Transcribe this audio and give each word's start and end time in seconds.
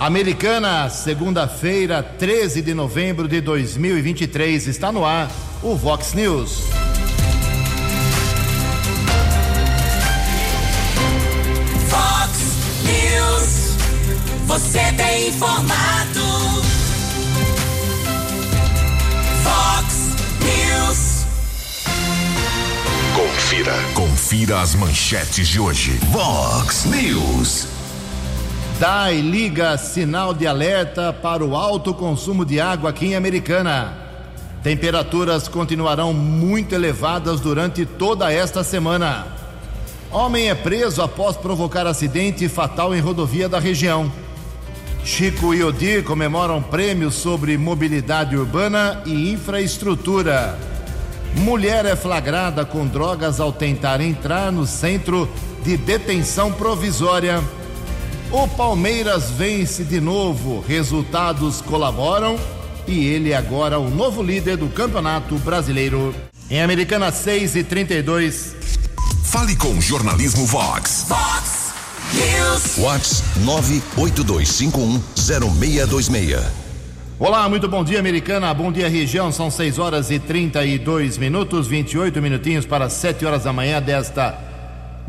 Americana, 0.00 0.88
segunda-feira, 0.88 2.02
13 2.02 2.62
de 2.62 2.72
novembro 2.72 3.28
de 3.28 3.38
2023, 3.42 4.66
está 4.66 4.90
no 4.90 5.04
ar 5.04 5.30
o 5.62 5.76
Vox 5.76 6.14
News. 6.14 6.62
Vox 11.86 12.32
News, 12.82 13.76
você 14.46 14.80
tem 14.96 15.28
informado. 15.28 16.62
Vox 19.44 20.16
News. 20.40 21.26
Confira. 23.14 23.74
Confira 23.92 24.60
as 24.62 24.74
manchetes 24.74 25.46
de 25.46 25.60
hoje. 25.60 26.00
Vox 26.10 26.86
News. 26.86 27.79
DAI 28.80 29.20
liga 29.20 29.76
sinal 29.76 30.32
de 30.32 30.46
alerta 30.46 31.12
para 31.12 31.44
o 31.44 31.54
alto 31.54 31.92
consumo 31.92 32.46
de 32.46 32.58
água 32.58 32.88
aqui 32.88 33.08
em 33.08 33.14
Americana. 33.14 33.92
Temperaturas 34.62 35.48
continuarão 35.48 36.14
muito 36.14 36.74
elevadas 36.74 37.40
durante 37.40 37.84
toda 37.84 38.32
esta 38.32 38.64
semana. 38.64 39.26
Homem 40.10 40.48
é 40.48 40.54
preso 40.54 41.02
após 41.02 41.36
provocar 41.36 41.86
acidente 41.86 42.48
fatal 42.48 42.94
em 42.94 43.00
rodovia 43.00 43.50
da 43.50 43.58
região. 43.58 44.10
Chico 45.04 45.52
e 45.52 45.62
Odir 45.62 46.02
comemoram 46.02 46.62
prêmios 46.62 47.16
sobre 47.16 47.58
mobilidade 47.58 48.34
urbana 48.34 49.02
e 49.04 49.30
infraestrutura. 49.30 50.58
Mulher 51.34 51.84
é 51.84 51.94
flagrada 51.94 52.64
com 52.64 52.86
drogas 52.86 53.40
ao 53.40 53.52
tentar 53.52 54.00
entrar 54.00 54.50
no 54.50 54.64
centro 54.66 55.28
de 55.62 55.76
detenção 55.76 56.50
provisória. 56.50 57.59
O 58.32 58.46
Palmeiras 58.46 59.32
vence 59.32 59.82
de 59.82 60.00
novo, 60.00 60.60
resultados 60.60 61.60
colaboram 61.60 62.38
e 62.86 63.04
ele 63.04 63.32
é 63.32 63.36
agora 63.36 63.80
o 63.80 63.90
novo 63.90 64.22
líder 64.22 64.56
do 64.56 64.68
Campeonato 64.68 65.34
Brasileiro. 65.38 66.14
Em 66.48 66.62
Americana 66.62 67.10
6 67.10 67.56
e 67.56 67.64
32. 67.64 68.54
Fale 69.24 69.56
com 69.56 69.70
o 69.70 69.80
Jornalismo 69.80 70.46
Vox. 70.46 71.06
Vox 71.08 71.72
News. 72.14 72.76
Vox 72.76 73.24
982510626. 73.96 76.40
Olá, 77.18 77.48
muito 77.48 77.68
bom 77.68 77.82
dia, 77.82 77.98
Americana. 77.98 78.54
Bom 78.54 78.70
dia, 78.70 78.88
região. 78.88 79.32
São 79.32 79.50
6 79.50 79.76
horas 79.80 80.08
e 80.12 80.20
32 80.20 81.18
minutos, 81.18 81.66
28 81.66 82.22
minutinhos 82.22 82.64
para 82.64 82.88
7 82.88 83.26
horas 83.26 83.42
da 83.42 83.52
manhã 83.52 83.82
desta 83.82 84.49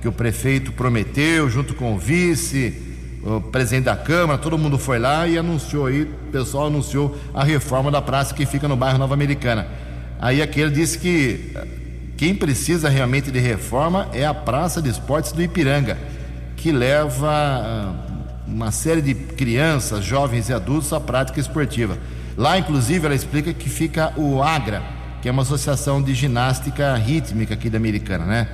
que 0.00 0.08
o 0.08 0.12
prefeito 0.12 0.72
prometeu 0.72 1.48
junto 1.48 1.74
com 1.74 1.94
o 1.94 1.98
vice, 1.98 2.90
o 3.22 3.40
presidente 3.40 3.84
da 3.84 3.96
Câmara, 3.96 4.38
todo 4.38 4.56
mundo 4.56 4.78
foi 4.78 4.98
lá 4.98 5.28
e 5.28 5.36
anunciou 5.36 5.86
aí, 5.86 6.02
o 6.02 6.32
pessoal 6.32 6.68
anunciou 6.68 7.16
a 7.34 7.44
reforma 7.44 7.90
da 7.90 8.00
praça 8.00 8.34
que 8.34 8.46
fica 8.46 8.66
no 8.66 8.76
bairro 8.76 8.98
Nova 8.98 9.12
Americana. 9.12 9.68
Aí 10.18 10.40
aquele 10.42 10.70
disse 10.70 10.98
que 10.98 11.52
quem 12.20 12.34
precisa 12.34 12.90
realmente 12.90 13.30
de 13.30 13.38
reforma 13.38 14.06
é 14.12 14.26
a 14.26 14.34
Praça 14.34 14.82
de 14.82 14.90
Esportes 14.90 15.32
do 15.32 15.40
Ipiranga, 15.40 15.96
que 16.54 16.70
leva 16.70 17.96
uma 18.46 18.70
série 18.70 19.00
de 19.00 19.14
crianças, 19.14 20.04
jovens 20.04 20.50
e 20.50 20.52
adultos 20.52 20.92
à 20.92 21.00
prática 21.00 21.40
esportiva. 21.40 21.96
Lá, 22.36 22.58
inclusive, 22.58 23.06
ela 23.06 23.14
explica 23.14 23.54
que 23.54 23.70
fica 23.70 24.12
o 24.18 24.42
AGRA, 24.42 24.82
que 25.22 25.30
é 25.30 25.32
uma 25.32 25.40
associação 25.40 26.02
de 26.02 26.12
ginástica 26.12 26.94
rítmica 26.94 27.54
aqui 27.54 27.70
da 27.70 27.78
Americana, 27.78 28.26
né? 28.26 28.48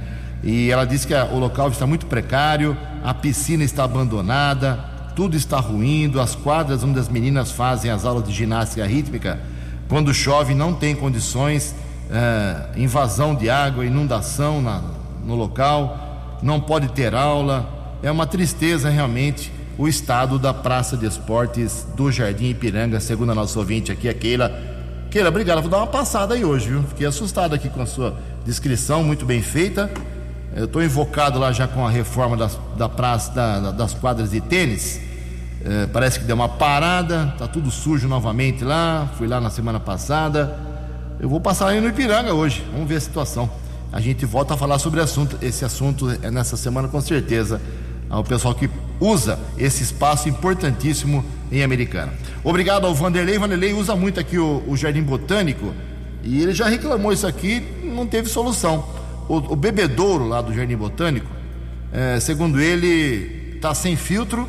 E 0.45 0.71
ela 0.71 0.85
diz 0.85 1.05
que 1.05 1.13
o 1.13 1.39
local 1.41 1.69
está 1.69 1.89
muito 1.89 2.07
precário, 2.07 2.77
a 3.03 3.13
piscina 3.13 3.65
está 3.65 3.83
abandonada, 3.83 4.77
tudo 5.17 5.37
está 5.37 5.59
ruindo, 5.59 6.21
as 6.21 6.37
quadras 6.37 6.85
onde 6.85 7.01
as 7.01 7.09
meninas 7.09 7.51
fazem 7.51 7.91
as 7.91 8.05
aulas 8.05 8.29
de 8.29 8.33
ginástica 8.33 8.87
rítmica, 8.87 9.41
quando 9.89 10.15
chove 10.15 10.55
não 10.55 10.73
tem 10.73 10.95
condições, 10.95 11.75
é, 12.11 12.81
invasão 12.81 13.35
de 13.35 13.51
água, 13.51 13.85
inundação 13.85 14.61
na, 14.61 14.83
no 15.25 15.35
local, 15.35 16.39
não 16.43 16.61
pode 16.61 16.89
ter 16.89 17.15
aula. 17.15 17.69
É 18.03 18.11
uma 18.11 18.27
tristeza 18.27 18.89
realmente 18.89 19.53
o 19.79 19.87
estado 19.87 20.39
da 20.39 20.55
Praça 20.55 20.97
de 20.97 21.07
Esportes 21.07 21.87
do 21.97 22.11
Jardim 22.11 22.47
Ipiranga, 22.47 22.99
segundo 23.01 23.33
a 23.33 23.35
nossa 23.35 23.59
ouvinte 23.59 23.93
aqui, 23.93 24.09
a 24.09 24.15
Keila. 24.15 24.51
Keila, 25.11 25.29
obrigado. 25.29 25.61
Vou 25.61 25.71
dar 25.71 25.79
uma 25.79 25.87
passada 25.87 26.35
aí 26.35 26.45
hoje, 26.45 26.69
viu? 26.69 26.83
Fiquei 26.83 27.07
assustado 27.07 27.55
aqui 27.55 27.69
com 27.69 27.83
a 27.83 27.87
sua 27.87 28.17
descrição, 28.45 29.03
muito 29.03 29.27
bem 29.27 29.43
feita. 29.43 29.91
Eu 30.55 30.65
estou 30.65 30.83
invocado 30.83 31.39
lá 31.39 31.53
já 31.53 31.69
com 31.69 31.87
a 31.87 31.91
reforma 31.91 32.37
das, 32.37 32.59
da 32.79 32.89
praça, 32.89 33.33
da, 33.33 33.71
das 33.73 33.93
quadras 33.93 34.31
de 34.31 34.41
tênis. 34.41 35.01
É, 35.63 35.87
parece 35.87 36.21
que 36.21 36.25
deu 36.25 36.37
uma 36.37 36.49
parada, 36.49 37.35
tá 37.39 37.47
tudo 37.47 37.71
sujo 37.71 38.09
novamente 38.09 38.65
lá. 38.65 39.11
Fui 39.19 39.27
lá 39.27 39.41
na 39.41 39.51
semana 39.51 39.79
passada. 39.79 40.76
Eu 41.19 41.31
vou 41.31 41.41
passar 41.41 41.69
aí 41.69 41.81
no 41.81 41.89
Ipiranga 41.89 42.35
hoje. 42.35 42.63
Vamos 42.73 42.89
ver 42.89 42.97
a 42.97 43.01
situação. 43.01 43.51
A 43.91 44.01
gente 44.01 44.27
volta 44.27 44.53
a 44.53 44.57
falar 44.57 44.79
sobre 44.79 45.01
assunto, 45.01 45.39
esse 45.41 45.65
assunto 45.65 46.11
é 46.23 46.31
nessa 46.31 46.57
semana 46.57 46.89
com 46.89 47.01
certeza. 47.01 47.61
Ao 48.11 48.23
pessoal 48.23 48.55
que 48.55 48.69
usa 49.01 49.39
esse 49.57 49.83
espaço 49.83 50.29
importantíssimo 50.29 51.25
em 51.51 51.63
Americana. 51.63 52.13
Obrigado 52.45 52.87
ao 52.87 52.95
Vanderlei. 52.95 53.39
Vanderlei 53.39 53.73
usa 53.73 53.97
muito 53.97 54.21
aqui 54.21 54.39
o, 54.39 54.63
o 54.67 54.77
Jardim 54.77 55.03
Botânico 55.03 55.73
e 56.23 56.43
ele 56.43 56.53
já 56.53 56.69
reclamou 56.69 57.13
isso 57.13 57.27
aqui, 57.27 57.67
não 57.83 58.07
teve 58.07 58.29
solução. 58.29 58.85
O, 59.29 59.37
o 59.37 59.57
bebedouro 59.57 60.29
lá 60.29 60.43
do 60.43 60.53
Jardim 60.53 60.77
Botânico, 60.77 61.31
é, 61.93 62.21
segundo 62.21 62.61
ele, 62.61 63.55
está 63.55 63.75
sem 63.75 63.97
filtro, 63.97 64.47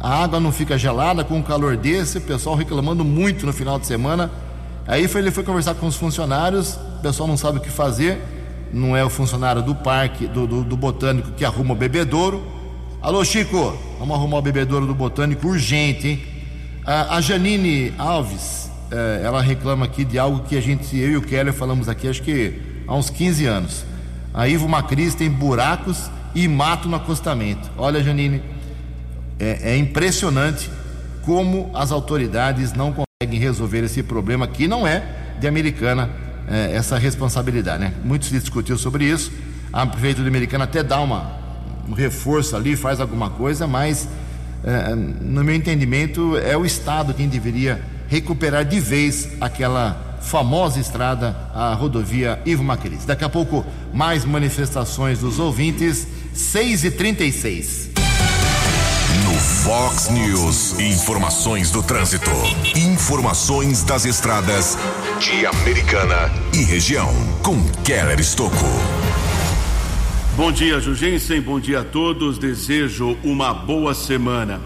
a 0.00 0.22
água 0.24 0.40
não 0.40 0.50
fica 0.50 0.76
gelada 0.76 1.22
com 1.22 1.38
o 1.38 1.42
calor 1.44 1.76
desse, 1.76 2.18
o 2.18 2.20
pessoal 2.20 2.56
reclamando 2.56 3.04
muito 3.04 3.46
no 3.46 3.52
final 3.52 3.78
de 3.78 3.86
semana. 3.86 4.30
Aí 4.86 5.06
foi, 5.06 5.20
ele 5.20 5.30
foi 5.30 5.44
conversar 5.44 5.74
com 5.74 5.86
os 5.86 5.96
funcionários, 5.96 6.74
o 6.98 7.02
pessoal 7.02 7.28
não 7.28 7.36
sabe 7.36 7.58
o 7.58 7.60
que 7.60 7.70
fazer, 7.70 8.20
não 8.72 8.96
é 8.96 9.04
o 9.04 9.10
funcionário 9.10 9.62
do 9.62 9.74
parque, 9.74 10.26
do, 10.26 10.46
do, 10.46 10.64
do 10.64 10.76
botânico 10.76 11.30
que 11.32 11.44
arruma 11.44 11.74
o 11.74 11.76
bebedouro. 11.76 12.42
Alô, 13.00 13.24
Chico, 13.24 13.76
vamos 13.98 14.16
arrumar 14.16 14.38
o 14.38 14.42
bebedouro 14.42 14.86
do 14.86 14.94
botânico 14.94 15.46
urgente, 15.46 16.08
hein? 16.08 16.22
A, 16.84 17.16
a 17.16 17.20
Janine 17.20 17.94
Alves, 17.96 18.70
eh, 18.90 19.22
ela 19.24 19.40
reclama 19.40 19.84
aqui 19.84 20.04
de 20.04 20.18
algo 20.18 20.40
que 20.40 20.56
a 20.56 20.60
gente, 20.60 20.96
eu 20.96 21.10
e 21.10 21.16
o 21.16 21.22
Keller 21.22 21.52
falamos 21.52 21.88
aqui, 21.88 22.08
acho 22.08 22.22
que 22.22 22.60
há 22.88 22.94
uns 22.94 23.08
15 23.08 23.46
anos. 23.46 23.84
A 24.34 24.48
Ivo 24.48 24.68
Macris 24.68 25.14
tem 25.14 25.30
buracos 25.30 26.10
e 26.34 26.48
mato 26.48 26.88
no 26.88 26.96
acostamento. 26.96 27.70
Olha, 27.76 28.02
Janine, 28.02 28.42
é, 29.38 29.74
é 29.74 29.76
impressionante 29.76 30.68
como 31.24 31.70
as 31.72 31.92
autoridades 31.92 32.72
não 32.72 32.92
conseguem 33.22 33.38
resolver 33.38 33.84
esse 33.84 34.02
problema 34.02 34.46
que 34.48 34.66
não 34.66 34.86
é 34.86 35.02
de 35.38 35.46
Americana 35.46 36.10
é, 36.48 36.74
essa 36.74 36.98
responsabilidade, 36.98 37.80
né? 37.80 37.92
Muito 38.04 38.26
se 38.26 38.32
discutiu 38.38 38.76
sobre 38.76 39.04
isso. 39.04 39.30
A 39.72 39.86
prefeitura 39.86 40.26
Americana 40.28 40.64
até 40.64 40.82
dá 40.82 41.00
uma, 41.00 41.38
um 41.88 41.92
reforço 41.92 42.56
ali, 42.56 42.74
faz 42.74 43.00
alguma 43.00 43.30
coisa, 43.30 43.66
mas 43.66 44.08
é, 44.64 44.94
no 44.94 45.44
meu 45.44 45.54
entendimento 45.54 46.36
é 46.36 46.56
o 46.56 46.66
Estado 46.66 47.14
quem 47.14 47.28
deveria 47.28 47.80
recuperar 48.08 48.64
de 48.64 48.80
vez 48.80 49.28
aquela 49.40 50.18
famosa 50.20 50.80
estrada, 50.80 51.36
a 51.54 51.74
rodovia 51.74 52.40
Ivo 52.44 52.62
Macris. 52.62 53.04
Daqui 53.04 53.24
a 53.24 53.28
pouco 53.28 53.64
mais 53.92 54.24
manifestações 54.24 55.20
dos 55.20 55.38
ouvintes, 55.38 56.06
6 56.32 56.84
e 56.84 56.90
36 56.90 57.81
No 59.20 59.34
Fox 59.34 60.08
News, 60.08 60.80
informações 60.80 61.70
do 61.70 61.82
trânsito, 61.82 62.30
informações 62.74 63.82
das 63.84 64.06
estradas 64.06 64.78
de 65.20 65.44
Americana 65.44 66.32
e 66.54 66.62
região, 66.62 67.12
com 67.42 67.62
Keller 67.84 68.18
Estocco. 68.18 68.64
Bom 70.34 70.50
dia, 70.50 70.80
Jugensen. 70.80 71.42
Bom 71.42 71.60
dia 71.60 71.80
a 71.80 71.84
todos. 71.84 72.38
Desejo 72.38 73.18
uma 73.22 73.52
boa 73.52 73.92
semana. 73.92 74.58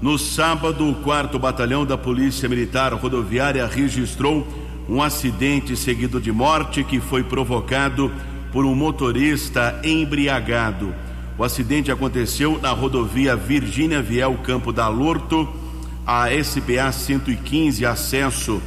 No 0.00 0.18
sábado, 0.18 0.90
o 0.90 0.96
4 0.96 1.38
Batalhão 1.38 1.86
da 1.86 1.96
Polícia 1.96 2.48
Militar 2.48 2.92
Rodoviária 2.94 3.64
registrou 3.68 4.44
um 4.88 5.00
acidente 5.00 5.76
seguido 5.76 6.20
de 6.20 6.32
morte 6.32 6.82
que 6.82 6.98
foi 6.98 7.22
provocado 7.22 8.10
por 8.50 8.64
um 8.64 8.74
motorista 8.74 9.80
embriagado. 9.84 10.92
O 11.38 11.44
acidente 11.44 11.90
aconteceu 11.90 12.58
na 12.60 12.70
rodovia 12.70 13.34
Virgínia 13.34 14.02
Viel 14.02 14.34
Campo 14.44 14.70
da 14.70 14.88
Lorto, 14.88 15.48
a 16.06 16.26
SPA 16.42 16.92
115, 16.92 17.86
acesso 17.86 18.60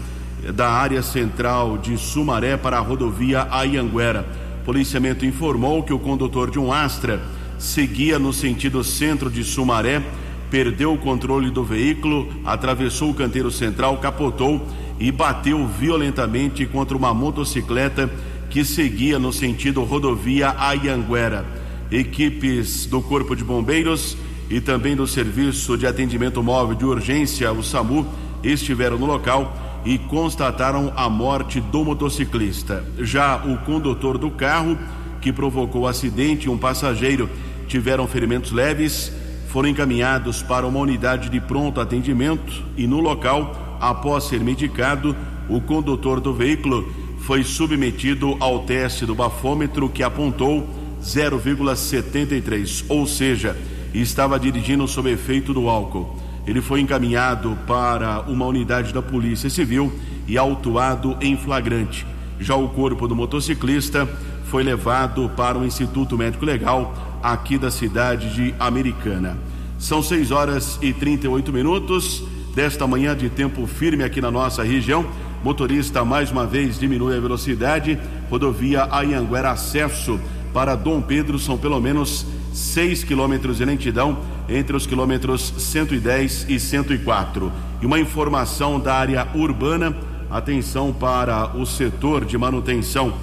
da 0.53 0.69
área 0.71 1.03
central 1.03 1.77
de 1.77 1.95
Sumaré 1.95 2.57
para 2.57 2.77
a 2.77 2.81
rodovia 2.81 3.47
Ayanguera. 3.51 4.25
Policiamento 4.65 5.25
informou 5.25 5.83
que 5.83 5.93
o 5.93 5.99
condutor 5.99 6.49
de 6.49 6.57
um 6.57 6.73
Astra 6.73 7.21
seguia 7.59 8.17
no 8.17 8.33
sentido 8.33 8.83
centro 8.83 9.29
de 9.29 9.43
Sumaré, 9.43 10.01
perdeu 10.49 10.93
o 10.93 10.97
controle 10.97 11.51
do 11.51 11.63
veículo, 11.63 12.27
atravessou 12.43 13.11
o 13.11 13.13
canteiro 13.13 13.51
central, 13.51 13.97
capotou 13.97 14.65
e 14.99 15.11
bateu 15.11 15.67
violentamente 15.67 16.65
contra 16.65 16.97
uma 16.97 17.13
motocicleta 17.13 18.09
que 18.49 18.65
seguia 18.65 19.19
no 19.19 19.31
sentido 19.31 19.83
rodovia 19.83 20.55
Ayanguera. 20.57 21.64
Equipes 21.91 22.85
do 22.85 23.01
Corpo 23.01 23.35
de 23.35 23.43
Bombeiros 23.43 24.17
e 24.49 24.59
também 24.59 24.95
do 24.95 25.07
Serviço 25.07 25.77
de 25.77 25.87
Atendimento 25.87 26.41
Móvel 26.41 26.75
de 26.75 26.85
Urgência, 26.85 27.51
o 27.51 27.63
SAMU, 27.63 28.05
estiveram 28.43 28.97
no 28.97 29.05
local 29.05 29.81
e 29.85 29.97
constataram 29.97 30.91
a 30.95 31.09
morte 31.09 31.59
do 31.59 31.83
motociclista. 31.85 32.83
Já 32.99 33.37
o 33.45 33.57
condutor 33.59 34.17
do 34.17 34.31
carro, 34.31 34.77
que 35.21 35.31
provocou 35.31 35.83
o 35.83 35.87
acidente, 35.87 36.47
e 36.47 36.49
um 36.49 36.57
passageiro 36.57 37.29
tiveram 37.67 38.07
ferimentos 38.07 38.51
leves, 38.51 39.11
foram 39.47 39.69
encaminhados 39.69 40.41
para 40.41 40.67
uma 40.67 40.79
unidade 40.79 41.29
de 41.29 41.39
pronto 41.39 41.79
atendimento 41.79 42.63
e 42.75 42.85
no 42.85 42.99
local, 42.99 43.77
após 43.79 44.25
ser 44.25 44.41
medicado, 44.41 45.15
o 45.47 45.61
condutor 45.61 46.19
do 46.19 46.33
veículo 46.33 46.91
foi 47.19 47.43
submetido 47.43 48.35
ao 48.39 48.59
teste 48.65 49.05
do 49.05 49.15
bafômetro 49.15 49.89
que 49.89 50.03
apontou 50.03 50.67
0,73, 51.05 52.85
ou 52.89 53.05
seja, 53.05 53.55
estava 53.93 54.39
dirigindo 54.39 54.87
sob 54.87 55.11
efeito 55.11 55.53
do 55.53 55.69
álcool. 55.69 56.17
Ele 56.47 56.61
foi 56.61 56.81
encaminhado 56.81 57.57
para 57.67 58.21
uma 58.21 58.45
unidade 58.45 58.93
da 58.93 59.01
Polícia 59.01 59.49
Civil 59.49 59.91
e 60.27 60.37
autuado 60.37 61.15
em 61.21 61.37
flagrante. 61.37 62.05
Já 62.39 62.55
o 62.55 62.69
corpo 62.69 63.07
do 63.07 63.15
motociclista 63.15 64.07
foi 64.45 64.63
levado 64.63 65.29
para 65.35 65.57
o 65.57 65.65
Instituto 65.65 66.17
Médico 66.17 66.45
Legal 66.45 66.93
aqui 67.21 67.57
da 67.57 67.71
cidade 67.71 68.33
de 68.33 68.53
Americana. 68.59 69.37
São 69.79 70.01
6 70.01 70.31
horas 70.31 70.79
e 70.81 70.93
38 70.93 71.51
minutos 71.51 72.23
desta 72.55 72.87
manhã 72.87 73.15
de 73.15 73.29
tempo 73.29 73.65
firme 73.67 74.03
aqui 74.03 74.21
na 74.21 74.31
nossa 74.31 74.63
região. 74.63 75.05
Motorista 75.43 76.03
mais 76.05 76.31
uma 76.31 76.45
vez 76.45 76.79
diminui 76.79 77.15
a 77.15 77.19
velocidade. 77.19 77.99
Rodovia 78.29 78.87
Ayanguera 78.91 79.51
acesso 79.51 80.19
para 80.55 80.73
Dom 80.73 81.01
Pedro 81.01 81.37
são 81.37 81.57
pelo 81.57 81.81
menos 81.81 82.25
6 82.53 83.03
quilômetros 83.03 83.57
de 83.57 83.65
lentidão 83.65 84.19
entre 84.47 84.73
os 84.73 84.87
quilômetros 84.87 85.53
110 85.57 86.45
e 86.47 86.57
104. 86.57 87.51
E 87.81 87.85
uma 87.85 87.99
informação 87.99 88.79
da 88.79 88.95
área 88.95 89.27
urbana, 89.35 89.93
atenção 90.31 90.93
para 90.93 91.57
o 91.57 91.65
setor 91.65 92.23
de 92.23 92.37
manutenção 92.37 93.13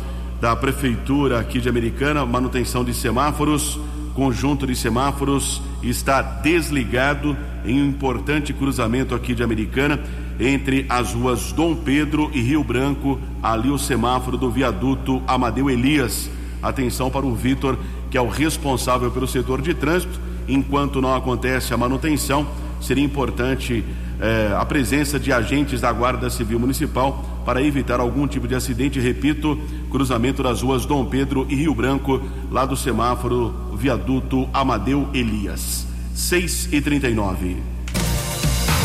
da 0.43 0.55
prefeitura 0.55 1.41
aqui 1.41 1.59
de 1.59 1.71
Americana, 1.71 2.27
manutenção 2.27 2.85
de 2.85 2.93
semáforos, 2.93 3.81
conjunto 4.15 4.67
de 4.67 4.77
semáforos 4.77 5.63
está 5.83 6.21
desligado 6.21 7.35
em 7.65 7.81
um 7.81 7.87
importante 7.87 8.53
cruzamento 8.53 9.15
aqui 9.15 9.35
de 9.35 9.43
Americana 9.43 9.99
entre 10.39 10.85
as 10.87 11.15
ruas 11.15 11.51
Dom 11.51 11.75
Pedro 11.77 12.31
e 12.35 12.43
Rio 12.43 12.63
Branco, 12.63 13.19
ali 13.43 13.71
o 13.71 13.79
semáforo 13.79 14.37
do 14.37 14.51
viaduto 14.51 15.23
Amadeu 15.27 15.71
Elias. 15.71 16.31
Atenção 16.63 17.11
para 17.11 17.27
o 17.27 17.35
Vitor, 17.35 17.77
que 18.11 18.17
é 18.17 18.21
o 18.21 18.29
responsável 18.29 19.11
pelo 19.11 19.27
setor 19.27 19.61
de 19.61 19.75
trânsito 19.75 20.21
enquanto 20.49 21.01
não 21.01 21.15
acontece 21.15 21.73
a 21.73 21.77
manutenção, 21.77 22.47
seria 22.81 23.05
importante 23.05 23.85
eh, 24.21 24.55
a 24.57 24.65
presença 24.65 25.19
de 25.19 25.33
agentes 25.33 25.81
da 25.81 25.93
Guarda 25.93 26.29
Civil 26.31 26.59
Municipal 26.59 27.25
para 27.45 27.63
evitar 27.63 28.01
algum 28.01 28.27
tipo 28.27 28.49
de 28.49 28.55
acidente. 28.55 29.01
Repito, 29.01 29.59
cruzamento 29.91 30.43
das 30.43 30.63
ruas 30.63 30.85
Dom 30.85 31.05
Pedro 31.05 31.47
e 31.49 31.55
Rio 31.55 31.75
Branco, 31.75 32.21
lá 32.51 32.65
do 32.65 32.77
semáforo 32.77 33.55
viaduto 33.77 34.49
Amadeu 34.53 35.09
Elias. 35.15 35.87
6 36.15 36.69
e 36.73 36.81
39 36.81 37.57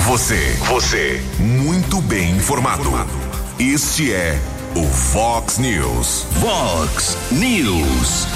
Você, 0.05 0.57
você, 0.67 1.21
muito 1.39 2.01
bem 2.01 2.37
informado. 2.37 2.89
Este 3.59 4.13
é 4.13 4.39
o 4.77 4.83
Fox 4.83 5.57
News. 5.57 6.27
Fox 6.39 7.17
News. 7.31 8.27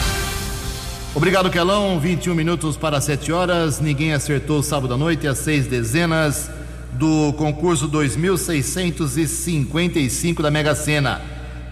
Obrigado, 1.13 1.51
Kelão. 1.51 2.00
21 2.00 2.33
minutos 2.33 2.75
para 2.75 3.00
7 3.00 3.31
horas. 3.31 3.79
Ninguém 3.79 4.13
acertou 4.13 4.63
sábado 4.63 4.95
à 4.95 4.98
noite 4.98 5.27
as 5.27 5.38
seis 5.38 5.67
dezenas 5.67 6.50
do 6.93 7.31
concurso 7.33 7.88
2655 7.88 10.41
da 10.41 10.50
Mega 10.50 10.74
Sena. 10.74 11.21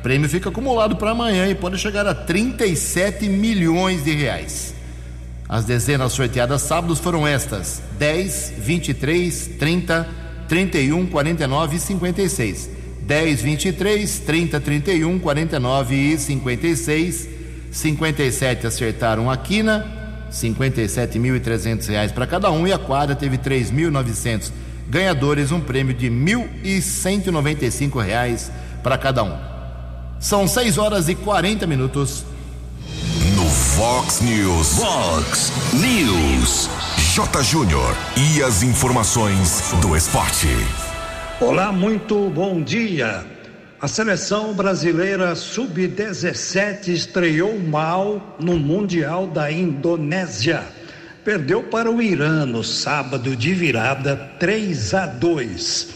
Prêmio 0.04 0.30
fica 0.30 0.50
acumulado 0.50 0.98
para 0.98 1.10
amanhã 1.12 1.48
e 1.48 1.56
pode 1.56 1.80
chegar 1.80 2.06
a 2.06 2.14
37 2.14 3.28
milhões 3.28 4.04
de 4.04 4.14
reais. 4.14 4.76
As 5.48 5.66
dezenas 5.66 6.14
sorteadas 6.14 6.62
sábados 6.62 7.00
foram 7.00 7.26
estas: 7.26 7.82
10, 7.98 8.54
23, 8.60 9.48
30, 9.58 10.08
31, 10.48 11.08
49 11.08 11.76
e 11.76 11.80
56. 11.80 12.79
10, 13.02 13.42
23, 13.42 14.20
30, 14.20 14.60
31, 14.60 15.20
49 15.20 15.96
e 15.96 16.18
56. 16.18 17.30
57 17.72 18.68
acertaram 18.68 19.30
a 19.30 19.38
quina, 19.38 19.86
57.300 20.32 21.88
reais 21.88 22.12
para 22.12 22.26
cada 22.26 22.52
um 22.52 22.68
e 22.68 22.74
a 22.74 22.80
quadra 22.80 23.16
teve 23.16 23.38
3.900 23.38 24.52
ganhadores, 24.90 25.52
um 25.52 25.60
prêmio 25.60 25.94
de 25.94 26.10
1.195 26.10 28.04
reais 28.04 28.52
para 28.82 28.98
cada 28.98 29.24
um. 29.24 29.38
São 30.20 30.48
6 30.48 30.78
horas 30.78 31.08
e 31.08 31.16
40 31.16 31.66
minutos. 31.68 32.26
No 33.36 33.46
Fox 33.46 34.20
News. 34.22 34.80
Fox 34.80 35.54
News. 35.74 36.70
J. 37.14 37.44
Júnior 37.44 37.96
e 38.18 38.44
as 38.44 38.64
informações 38.64 39.74
do 39.82 39.96
esporte. 39.96 40.89
Olá, 41.42 41.72
muito 41.72 42.30
bom 42.32 42.62
dia. 42.62 43.24
A 43.80 43.88
seleção 43.88 44.54
brasileira 44.54 45.34
sub-17 45.36 46.90
estreou 46.90 47.58
mal 47.58 48.36
no 48.38 48.58
Mundial 48.58 49.26
da 49.26 49.50
Indonésia. 49.50 50.62
Perdeu 51.24 51.64
para 51.64 51.90
o 51.90 52.02
Irã 52.02 52.46
no 52.46 52.62
sábado 52.62 53.38
de 53.38 53.54
virada 53.54 54.18
3 54.38 54.94
a 54.94 55.06
2. 55.06 55.88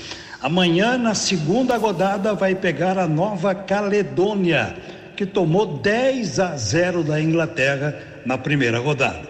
Amanhã, 0.41 0.97
na 0.97 1.13
segunda 1.13 1.75
rodada, 1.75 2.33
vai 2.33 2.55
pegar 2.55 2.97
a 2.97 3.05
Nova 3.05 3.53
Caledônia, 3.53 4.77
que 5.17 5.25
tomou 5.25 5.77
10 5.77 6.39
a 6.39 6.55
0 6.55 7.03
da 7.03 7.21
Inglaterra 7.21 7.99
na 8.25 8.37
primeira 8.37 8.79
rodada. 8.79 9.27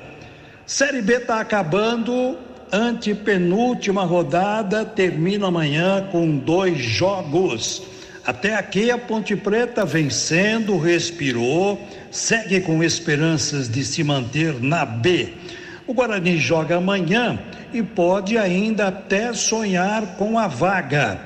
Série 0.64 1.02
B 1.02 1.16
está 1.16 1.40
acabando. 1.40 2.38
Antepenúltima 2.74 4.04
rodada 4.04 4.84
termina 4.84 5.48
amanhã 5.48 6.10
com 6.12 6.36
dois 6.36 6.80
jogos. 6.80 7.84
Até 8.26 8.56
aqui 8.56 8.90
a 8.90 8.98
Ponte 8.98 9.36
Preta 9.36 9.86
vencendo, 9.86 10.80
respirou, 10.80 11.80
segue 12.10 12.62
com 12.62 12.84
esperanças 12.84 13.70
de 13.70 13.86
se 13.86 14.04
manter 14.04 14.60
na 14.60 14.86
B. 14.86 15.34
O 15.86 15.94
Guarani 15.94 16.38
joga 16.38 16.78
amanhã 16.78 17.40
e 17.72 17.84
pode 17.84 18.38
ainda 18.40 18.88
até 18.88 19.34
sonhar 19.34 20.16
com 20.16 20.40
a 20.40 20.48
vaga. 20.48 21.22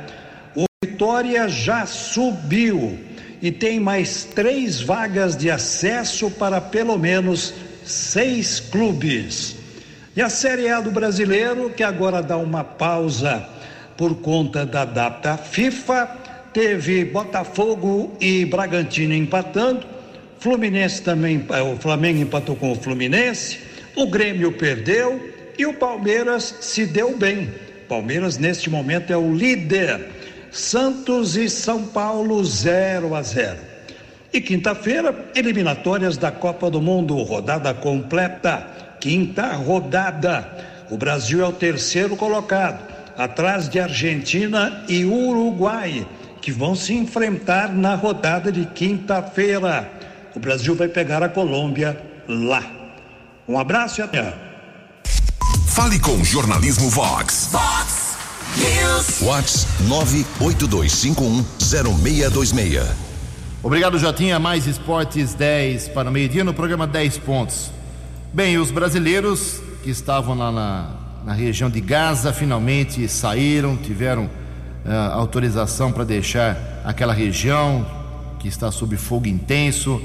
O 0.54 0.66
Vitória 0.84 1.48
já 1.48 1.86
subiu 1.86 3.00
e 3.42 3.52
tem 3.52 3.80
mais 3.80 4.26
três 4.26 4.82
vagas 4.82 5.38
de 5.38 5.50
acesso 5.50 6.30
para 6.32 6.60
pelo 6.60 6.98
menos 6.98 7.54
seis 7.86 8.60
clubes. 8.60 9.57
E 10.18 10.22
a 10.24 10.30
Série 10.30 10.68
A 10.68 10.82
do 10.82 10.90
brasileiro, 10.90 11.70
que 11.70 11.84
agora 11.84 12.24
dá 12.24 12.38
uma 12.38 12.64
pausa 12.64 13.48
por 13.96 14.16
conta 14.16 14.66
da 14.66 14.84
data 14.84 15.38
FIFA, 15.38 16.10
teve 16.52 17.06
Botafogo 17.06 18.18
e 18.20 18.44
Bragantino 18.44 19.14
empatando, 19.14 19.86
Fluminense 20.40 21.04
também, 21.04 21.46
eh, 21.52 21.62
o 21.62 21.78
Flamengo 21.78 22.20
empatou 22.20 22.56
com 22.56 22.72
o 22.72 22.76
Fluminense, 22.76 23.60
o 23.96 24.08
Grêmio 24.08 24.52
perdeu 24.54 25.22
e 25.56 25.68
o 25.68 25.74
Palmeiras 25.76 26.56
se 26.62 26.88
deu 26.88 27.16
bem. 27.16 27.54
Palmeiras 27.88 28.40
neste 28.40 28.72
momento 28.72 29.14
é 29.14 29.18
o 29.18 29.32
líder. 29.32 30.04
Santos 30.50 31.38
e 31.38 31.48
São 31.48 31.86
Paulo 31.86 32.44
0 32.44 33.14
a 33.14 33.22
0. 33.22 33.56
E 34.34 34.42
quinta-feira, 34.42 35.16
eliminatórias 35.36 36.18
da 36.18 36.32
Copa 36.32 36.72
do 36.72 36.82
Mundo, 36.82 37.16
rodada 37.18 37.72
completa 37.72 38.87
quinta 39.00 39.54
rodada. 39.54 40.48
O 40.90 40.98
Brasil 40.98 41.44
é 41.44 41.48
o 41.48 41.52
terceiro 41.52 42.16
colocado, 42.16 42.80
atrás 43.18 43.68
de 43.68 43.80
Argentina 43.80 44.84
e 44.88 45.04
Uruguai, 45.04 46.08
que 46.42 46.52
vão 46.52 46.76
se 46.76 46.94
enfrentar 46.94 47.74
na 47.74 47.96
rodada 47.96 48.52
de 48.52 48.66
quinta-feira. 48.66 49.90
O 50.36 50.40
Brasil 50.40 50.76
vai 50.76 50.88
pegar 50.88 51.24
a 51.24 51.30
Colômbia 51.30 52.00
lá. 52.28 52.64
Um 53.48 53.58
abraço 53.58 54.02
e 54.02 54.04
até. 54.04 54.34
Fale 55.68 56.00
com 56.00 56.14
o 56.14 56.26
Jornalismo 56.26 56.90
Vox. 56.90 57.50
Vox 57.52 58.18
News. 58.58 59.20
Vox 59.20 59.68
982510626. 59.88 62.84
Obrigado, 63.62 64.00
Jotinha. 64.00 64.40
Mais 64.40 64.66
esportes 64.68 65.34
10 65.34 65.90
para 65.90 66.10
o 66.10 66.12
meio-dia 66.12 66.44
no 66.44 66.54
programa 66.54 66.88
10 66.88 67.18
pontos. 67.20 67.72
Bem, 68.34 68.58
os 68.58 68.72
brasileiros 68.72 69.62
que 69.82 69.90
estavam 69.90 70.38
lá 70.38 70.52
na, 70.52 70.90
na 71.26 71.34
região 71.34 71.70
de 71.70 71.80
Gaza 71.80 72.34
finalmente 72.34 73.08
saíram, 73.08 73.78
tiveram 73.78 74.26
uh, 74.26 74.92
autorização 75.14 75.94
para 75.94 76.04
deixar 76.04 76.82
aquela 76.84 77.14
região 77.14 77.88
que 78.38 78.50
está 78.50 78.70
sob 78.70 78.98
fogo 78.98 79.28
intenso 79.28 80.02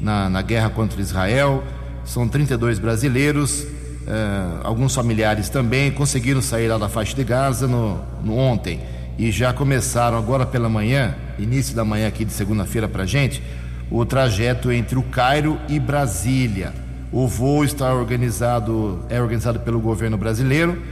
na, 0.00 0.30
na 0.30 0.40
guerra 0.40 0.70
contra 0.70 1.00
Israel. 1.00 1.62
São 2.06 2.26
32 2.26 2.78
brasileiros, 2.78 3.60
uh, 3.60 4.60
alguns 4.64 4.94
familiares 4.94 5.50
também 5.50 5.92
conseguiram 5.92 6.40
sair 6.40 6.68
lá 6.68 6.78
da 6.78 6.88
faixa 6.88 7.14
de 7.14 7.22
Gaza 7.22 7.68
no, 7.68 8.00
no 8.24 8.34
ontem 8.34 8.80
e 9.18 9.30
já 9.30 9.52
começaram 9.52 10.16
agora 10.16 10.46
pela 10.46 10.70
manhã, 10.70 11.14
início 11.38 11.76
da 11.76 11.84
manhã 11.84 12.08
aqui 12.08 12.24
de 12.24 12.32
segunda-feira 12.32 12.88
para 12.88 13.04
gente, 13.04 13.42
o 13.90 14.06
trajeto 14.06 14.72
entre 14.72 14.98
o 14.98 15.02
Cairo 15.02 15.60
e 15.68 15.78
Brasília. 15.78 16.87
O 17.10 17.26
voo 17.26 17.64
está 17.64 17.92
organizado, 17.94 19.00
é 19.08 19.20
organizado 19.20 19.60
pelo 19.60 19.80
governo 19.80 20.18
brasileiro, 20.18 20.82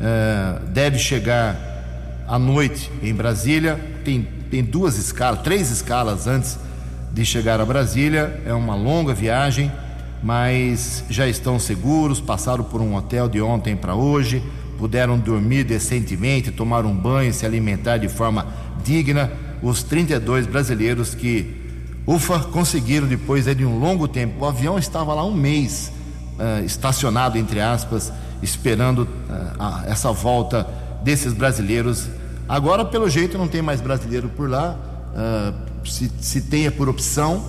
é, 0.00 0.58
deve 0.68 0.98
chegar 0.98 2.24
à 2.26 2.38
noite 2.38 2.90
em 3.02 3.12
Brasília. 3.12 3.78
Tem, 4.02 4.26
tem 4.50 4.64
duas 4.64 4.96
escalas, 4.96 5.42
três 5.42 5.70
escalas 5.70 6.26
antes 6.26 6.58
de 7.12 7.24
chegar 7.26 7.60
a 7.60 7.64
Brasília. 7.66 8.40
É 8.46 8.54
uma 8.54 8.74
longa 8.74 9.12
viagem, 9.12 9.70
mas 10.22 11.04
já 11.10 11.28
estão 11.28 11.58
seguros. 11.58 12.20
Passaram 12.20 12.64
por 12.64 12.80
um 12.80 12.94
hotel 12.94 13.28
de 13.28 13.42
ontem 13.42 13.76
para 13.76 13.94
hoje, 13.94 14.42
puderam 14.78 15.18
dormir 15.18 15.64
decentemente, 15.64 16.50
tomar 16.50 16.86
um 16.86 16.96
banho, 16.96 17.34
se 17.34 17.44
alimentar 17.44 17.98
de 17.98 18.08
forma 18.08 18.46
digna. 18.82 19.30
Os 19.62 19.82
32 19.82 20.46
brasileiros 20.46 21.14
que 21.14 21.59
Ufa, 22.10 22.40
conseguiram 22.40 23.06
depois 23.06 23.44
de 23.44 23.64
um 23.64 23.78
longo 23.78 24.08
tempo. 24.08 24.44
O 24.44 24.48
avião 24.48 24.76
estava 24.76 25.14
lá 25.14 25.24
um 25.24 25.32
mês, 25.32 25.92
uh, 26.40 26.64
estacionado, 26.64 27.38
entre 27.38 27.60
aspas, 27.60 28.12
esperando 28.42 29.04
uh, 29.04 29.86
essa 29.86 30.10
volta 30.10 30.66
desses 31.04 31.32
brasileiros. 31.32 32.08
Agora, 32.48 32.84
pelo 32.84 33.08
jeito, 33.08 33.38
não 33.38 33.46
tem 33.46 33.62
mais 33.62 33.80
brasileiro 33.80 34.28
por 34.28 34.50
lá. 34.50 34.76
Uh, 35.14 35.88
se, 35.88 36.10
se 36.20 36.40
tenha 36.40 36.72
por 36.72 36.88
opção, 36.88 37.44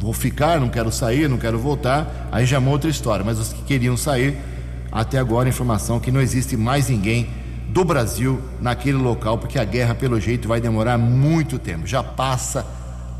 vou 0.00 0.12
ficar, 0.12 0.58
não 0.58 0.68
quero 0.68 0.90
sair, 0.90 1.28
não 1.28 1.38
quero 1.38 1.56
voltar, 1.56 2.28
aí 2.32 2.44
já 2.44 2.56
é 2.56 2.58
uma 2.58 2.72
outra 2.72 2.90
história. 2.90 3.24
Mas 3.24 3.38
os 3.38 3.52
que 3.52 3.62
queriam 3.62 3.96
sair, 3.96 4.36
até 4.90 5.16
agora, 5.16 5.48
informação 5.48 6.00
que 6.00 6.10
não 6.10 6.20
existe 6.20 6.56
mais 6.56 6.88
ninguém 6.88 7.28
do 7.68 7.84
Brasil 7.84 8.42
naquele 8.60 8.98
local, 8.98 9.38
porque 9.38 9.60
a 9.60 9.64
guerra, 9.64 9.94
pelo 9.94 10.20
jeito, 10.20 10.48
vai 10.48 10.60
demorar 10.60 10.98
muito 10.98 11.56
tempo. 11.56 11.86
Já 11.86 12.02
passa 12.02 12.66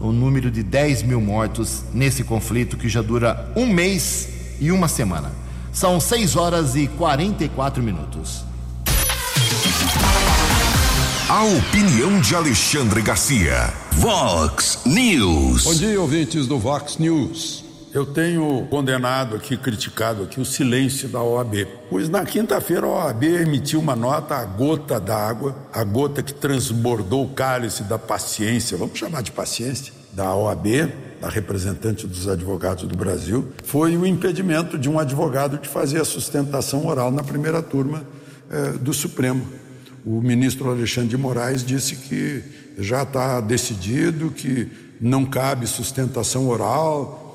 o 0.00 0.12
número 0.12 0.50
de 0.50 0.62
10 0.62 1.03
mil 1.03 1.21
mortos 1.21 1.83
nesse 1.93 2.23
conflito 2.25 2.76
que 2.76 2.88
já 2.88 3.03
dura 3.03 3.53
um 3.57 3.67
mês 3.67 4.29
e 4.61 4.71
uma 4.71 4.88
semana. 4.88 5.33
São 5.73 6.00
6 6.00 6.37
horas 6.37 6.75
e 6.75 6.87
44 6.88 7.83
minutos. 7.83 8.45
A 11.29 11.43
opinião 11.43 12.21
de 12.21 12.35
Alexandre 12.35 13.03
Garcia. 13.03 13.75
Vox 13.93 14.79
News. 14.87 15.65
Bom 15.65 15.75
dia, 15.75 16.00
ouvintes 16.00 16.47
do 16.47 16.59
Vox 16.59 16.99
News. 16.99 17.65
Eu 17.97 18.05
tenho 18.05 18.67
condenado 18.69 19.35
aqui, 19.35 19.57
criticado 19.57 20.25
aqui 20.25 20.38
o 20.38 20.45
silêncio 20.45 21.09
da 21.09 21.23
OAB. 21.23 21.67
Pois 21.88 22.11
na 22.11 22.26
quinta-feira 22.26 22.87
a 22.87 22.91
OAB 22.91 23.25
emitiu 23.25 23.81
uma 23.81 23.97
nota, 23.97 24.37
a 24.37 24.45
gota 24.45 25.00
d'água, 25.00 25.57
a 25.73 25.83
gota 25.83 26.23
que 26.23 26.35
transbordou 26.35 27.25
o 27.25 27.31
cálice 27.31 27.85
da 27.85 27.99
paciência, 27.99 28.76
vamos 28.76 28.99
chamar 28.99 29.23
de 29.23 29.33
paciência, 29.33 29.95
da 30.12 30.35
OAB, 30.35 30.93
da 31.23 31.31
representante 31.31 32.07
dos 32.07 32.29
advogados 32.29 32.85
do 32.85 32.95
Brasil, 32.95 33.50
foi 33.65 33.97
o 33.97 34.07
impedimento 34.07 34.76
de 34.76 34.91
um 34.91 34.99
advogado 34.99 35.57
de 35.57 35.67
fazer 35.67 35.99
a 35.99 36.05
sustentação 36.05 36.87
oral 36.87 37.11
na 37.11 37.23
primeira 37.23 37.62
turma 37.62 38.05
eh, 38.50 38.73
do 38.73 38.93
Supremo. 38.93 39.43
O 40.05 40.21
ministro 40.21 40.71
Alexandre 40.71 41.09
de 41.09 41.17
Moraes 41.17 41.65
disse 41.65 41.97
que 41.97 42.45
já 42.76 43.05
está 43.05 43.41
decidido 43.41 44.31
que 44.31 44.71
não 45.00 45.25
cabe 45.25 45.67
sustentação 45.67 46.47
oral, 46.47 47.25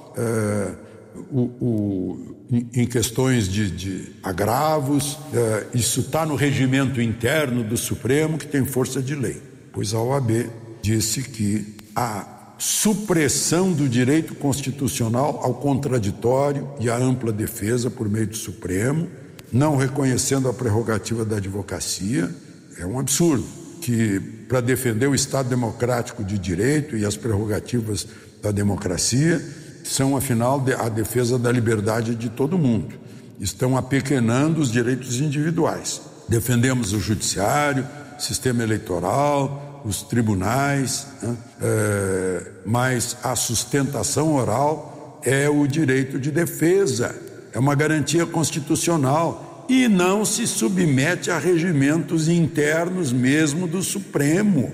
o, 1.31 1.41
o, 1.61 2.35
em 2.73 2.85
questões 2.85 3.47
de, 3.47 3.69
de 3.71 4.15
agravos, 4.23 5.17
é, 5.33 5.67
isso 5.73 6.01
está 6.01 6.25
no 6.25 6.35
regimento 6.35 7.01
interno 7.01 7.63
do 7.63 7.77
Supremo, 7.77 8.37
que 8.37 8.47
tem 8.47 8.65
força 8.65 9.01
de 9.01 9.15
lei. 9.15 9.41
Pois 9.71 9.93
a 9.93 10.01
OAB 10.01 10.49
disse 10.81 11.23
que 11.23 11.75
a 11.95 12.55
supressão 12.57 13.71
do 13.71 13.89
direito 13.89 14.35
constitucional 14.35 15.39
ao 15.43 15.55
contraditório 15.55 16.69
e 16.79 16.89
à 16.89 16.95
ampla 16.95 17.31
defesa 17.31 17.89
por 17.89 18.07
meio 18.07 18.27
do 18.27 18.37
Supremo, 18.37 19.07
não 19.51 19.75
reconhecendo 19.75 20.47
a 20.47 20.53
prerrogativa 20.53 21.25
da 21.25 21.37
advocacia, 21.37 22.29
é 22.77 22.85
um 22.85 22.99
absurdo. 22.99 23.43
Que 23.81 24.19
para 24.47 24.61
defender 24.61 25.07
o 25.07 25.15
Estado 25.15 25.49
democrático 25.49 26.23
de 26.23 26.37
direito 26.37 26.95
e 26.95 27.03
as 27.03 27.17
prerrogativas 27.17 28.07
da 28.41 28.51
democracia, 28.51 29.43
são, 29.83 30.15
afinal, 30.15 30.63
a 30.79 30.89
defesa 30.89 31.37
da 31.37 31.51
liberdade 31.51 32.15
de 32.15 32.29
todo 32.29 32.57
mundo. 32.57 32.95
Estão 33.39 33.75
apequenando 33.75 34.61
os 34.61 34.71
direitos 34.71 35.19
individuais. 35.19 36.01
Defendemos 36.27 36.93
o 36.93 36.99
judiciário, 36.99 37.87
sistema 38.17 38.63
eleitoral, 38.63 39.81
os 39.83 40.03
tribunais, 40.03 41.07
né? 41.21 41.35
é, 41.61 42.51
mas 42.65 43.17
a 43.23 43.35
sustentação 43.35 44.35
oral 44.35 45.19
é 45.23 45.49
o 45.49 45.67
direito 45.67 46.19
de 46.19 46.31
defesa, 46.31 47.15
é 47.53 47.59
uma 47.59 47.75
garantia 47.75 48.25
constitucional 48.25 49.65
e 49.67 49.87
não 49.87 50.25
se 50.25 50.45
submete 50.47 51.31
a 51.31 51.37
regimentos 51.37 52.27
internos 52.27 53.11
mesmo 53.11 53.67
do 53.67 53.81
Supremo. 53.81 54.71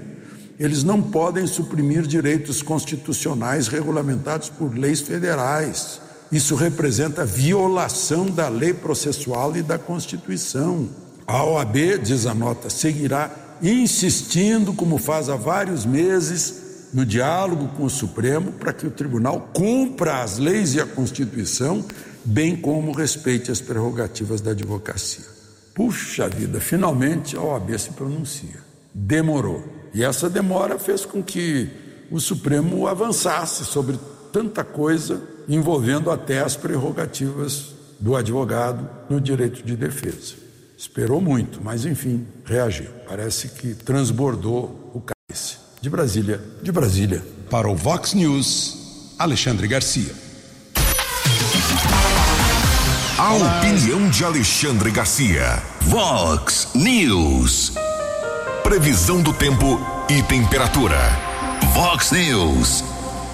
Eles 0.60 0.84
não 0.84 1.02
podem 1.02 1.46
suprimir 1.46 2.04
direitos 2.04 2.62
constitucionais 2.62 3.68
regulamentados 3.68 4.50
por 4.50 4.76
leis 4.76 5.02
federais. 5.02 6.02
Isso 6.32 6.56
representa 6.56 7.24
violação 7.24 8.26
da 8.26 8.50
lei 8.50 8.74
processual 8.74 9.56
e 9.56 9.62
da 9.62 9.78
Constituição. 9.78 10.90
A 11.28 11.44
OAB, 11.44 12.00
diz 12.02 12.26
a 12.26 12.34
nota, 12.34 12.70
seguirá 12.70 13.30
insistindo, 13.62 14.74
como 14.74 14.98
faz 14.98 15.30
há 15.30 15.36
vários 15.36 15.86
meses, 15.86 16.68
no 16.94 17.06
diálogo 17.06 17.68
com 17.76 17.84
o 17.84 17.90
Supremo 17.90 18.52
para 18.54 18.74
que 18.74 18.88
o 18.88 18.92
tribunal 18.92 19.50
cumpra 19.54 20.22
as 20.22 20.38
leis 20.38 20.74
e 20.74 20.82
a 20.82 20.86
Constituição, 20.86 21.86
bem 22.24 22.56
como 22.56 22.92
respeite 22.92 23.52
as 23.52 23.62
prerrogativas 23.62 24.42
da 24.42 24.52
advocacia. 24.52 25.26
Puxa 25.76 26.28
vida, 26.28 26.60
finalmente 26.60 27.36
a 27.36 27.42
OAB 27.42 27.78
se 27.78 27.92
pronuncia. 27.92 28.66
Demorou. 28.94 29.77
E 29.98 30.04
essa 30.04 30.30
demora 30.30 30.78
fez 30.78 31.04
com 31.06 31.24
que 31.24 31.68
o 32.12 32.20
Supremo 32.20 32.86
avançasse 32.86 33.66
sobre 33.66 34.00
tanta 34.32 34.64
coisa 34.64 35.20
envolvendo 35.50 36.12
até 36.12 36.40
as 36.40 36.56
prerrogativas 36.56 37.70
do 38.00 38.16
advogado 38.16 38.88
no 39.10 39.20
direito 39.20 39.64
de 39.64 39.76
defesa. 39.76 40.36
Esperou 40.78 41.20
muito, 41.20 41.60
mas 41.64 41.84
enfim, 41.84 42.28
reagiu. 42.46 42.92
Parece 43.08 43.48
que 43.48 43.74
transbordou 43.74 44.92
o 44.94 45.02
cálice. 45.02 45.58
De 45.82 45.90
Brasília, 45.90 46.40
de 46.62 46.72
Brasília. 46.72 47.26
Para 47.50 47.68
o 47.68 47.76
Vox 47.76 48.14
News, 48.14 49.16
Alexandre 49.18 49.68
Garcia. 49.68 50.14
A 53.18 53.34
opinião 53.34 54.08
de 54.12 54.24
Alexandre 54.24 54.92
Garcia. 54.92 55.64
Vox 55.82 56.68
News. 56.76 57.74
Previsão 58.68 59.22
do 59.22 59.32
tempo 59.32 59.80
e 60.10 60.22
temperatura. 60.24 60.98
Vox 61.74 62.12
News. 62.12 62.84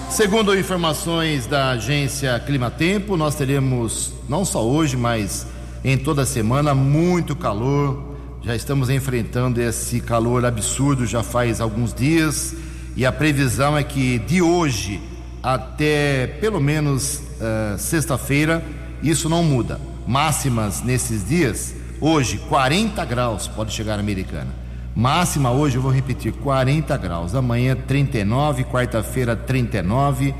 Segundo 0.08 0.56
informações 0.56 1.44
da 1.44 1.70
agência 1.70 2.38
Climatempo, 2.38 3.16
nós 3.16 3.34
teremos 3.34 4.12
não 4.28 4.44
só 4.44 4.64
hoje, 4.64 4.96
mas 4.96 5.44
em 5.82 5.98
toda 5.98 6.22
a 6.22 6.24
semana 6.24 6.72
muito 6.72 7.34
calor. 7.34 8.14
Já 8.44 8.54
estamos 8.54 8.88
enfrentando 8.88 9.60
esse 9.60 10.00
calor 10.00 10.44
absurdo 10.44 11.04
já 11.04 11.24
faz 11.24 11.60
alguns 11.60 11.92
dias 11.92 12.54
e 12.94 13.04
a 13.04 13.10
previsão 13.10 13.76
é 13.76 13.82
que 13.82 14.20
de 14.20 14.40
hoje 14.40 15.00
até 15.42 16.28
pelo 16.40 16.60
menos 16.60 17.16
uh, 17.16 17.76
sexta-feira 17.76 18.64
isso 19.02 19.28
não 19.28 19.42
muda. 19.42 19.80
Máximas 20.06 20.80
nesses 20.80 21.28
dias, 21.28 21.74
hoje 22.00 22.38
40 22.48 23.04
graus 23.04 23.48
pode 23.48 23.72
chegar 23.72 23.96
na 23.96 24.00
Americana. 24.00 24.63
Máxima 24.96 25.50
hoje, 25.50 25.74
eu 25.74 25.82
vou 25.82 25.90
repetir, 25.90 26.32
40 26.32 26.96
graus. 26.96 27.34
Amanhã 27.34 27.74
39, 27.74 28.62
quarta-feira 28.62 29.34
39, 29.34 30.32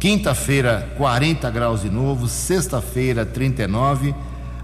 quinta-feira 0.00 0.92
40 0.96 1.48
graus 1.50 1.82
de 1.82 1.88
novo, 1.88 2.26
sexta-feira 2.26 3.24
39. 3.24 4.12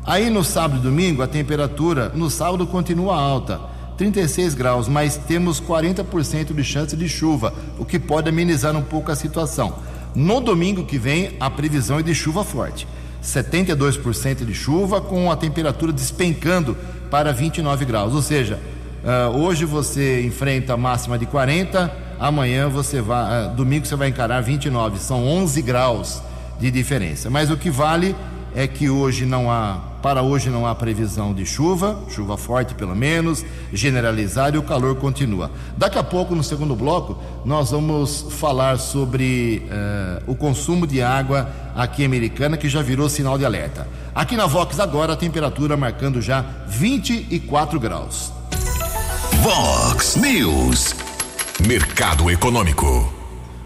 Aí 0.05 0.29
no 0.29 0.43
sábado 0.43 0.81
e 0.81 0.83
domingo 0.83 1.23
a 1.23 1.29
temperatura 1.29 2.09
no 2.17 2.29
sábado 2.29 2.67
continua 2.67 3.15
alta, 3.15 3.61
36 3.97 4.55
graus, 4.55 4.89
mas 4.89 5.17
temos 5.17 5.61
40% 5.61 6.53
de 6.53 6.65
chance 6.65 6.97
de 6.97 7.09
chuva, 7.09 7.55
o 7.79 7.85
que 7.85 7.99
pode 8.01 8.29
amenizar 8.29 8.75
um 8.75 8.83
pouco 8.83 9.13
a 9.13 9.17
situação. 9.17 9.75
No 10.17 10.41
domingo 10.41 10.85
que 10.85 10.99
vem 10.99 11.37
a 11.39 11.49
previsão 11.49 12.01
é 12.01 12.03
de 12.03 12.13
chuva 12.13 12.43
forte. 12.43 12.89
72% 13.23 14.45
de 14.45 14.55
chuva 14.55 15.01
com 15.01 15.31
a 15.31 15.37
temperatura 15.37 15.93
despencando 15.93 16.77
para 17.09 17.33
29 17.33 17.85
graus, 17.85 18.15
ou 18.15 18.23
seja, 18.23 18.59
Uh, 19.09 19.39
hoje 19.39 19.65
você 19.65 20.23
enfrenta 20.23 20.75
a 20.75 20.77
máxima 20.77 21.19
de 21.19 21.25
40, 21.25 21.91
amanhã 22.21 22.69
você 22.69 23.01
vai, 23.01 23.47
uh, 23.47 23.55
domingo 23.55 23.87
você 23.87 23.97
vai 23.97 24.09
encarar 24.09 24.43
29, 24.43 24.99
são 24.99 25.27
11 25.27 25.63
graus 25.63 26.21
de 26.61 26.71
diferença. 26.71 27.31
Mas 27.31 27.51
o 27.51 27.57
que 27.57 27.71
vale 27.71 28.15
é 28.55 28.67
que 28.67 28.91
hoje 28.91 29.25
não 29.25 29.51
há, 29.51 29.79
para 30.03 30.21
hoje 30.21 30.51
não 30.51 30.67
há 30.67 30.75
previsão 30.75 31.33
de 31.33 31.47
chuva, 31.47 31.99
chuva 32.11 32.37
forte 32.37 32.75
pelo 32.75 32.95
menos, 32.95 33.43
generalizada 33.73 34.57
e 34.57 34.59
o 34.59 34.63
calor 34.63 34.97
continua. 34.97 35.51
Daqui 35.75 35.99
a 35.99 36.05
pouco, 36.05 36.35
no 36.35 36.45
segundo 36.45 36.77
bloco, 36.77 37.17
nós 37.47 37.71
vamos 37.71 38.27
falar 38.33 38.79
sobre 38.79 39.63
uh, 39.71 40.31
o 40.31 40.35
consumo 40.35 40.87
de 40.87 41.01
água 41.01 41.49
aqui 41.75 42.05
Americana, 42.05 42.59
que 42.59 42.69
já 42.69 42.83
virou 42.83 43.09
sinal 43.09 43.39
de 43.39 43.47
alerta. 43.47 43.89
Aqui 44.15 44.37
na 44.37 44.45
Vox 44.45 44.79
agora 44.79 45.15
a 45.15 45.17
temperatura 45.17 45.79
marcando 45.79 46.21
já 46.21 46.45
24 46.67 47.81
graus. 47.81 48.37
Vox 49.43 50.17
News. 50.17 50.95
Mercado 51.65 52.29
Econômico. 52.29 53.13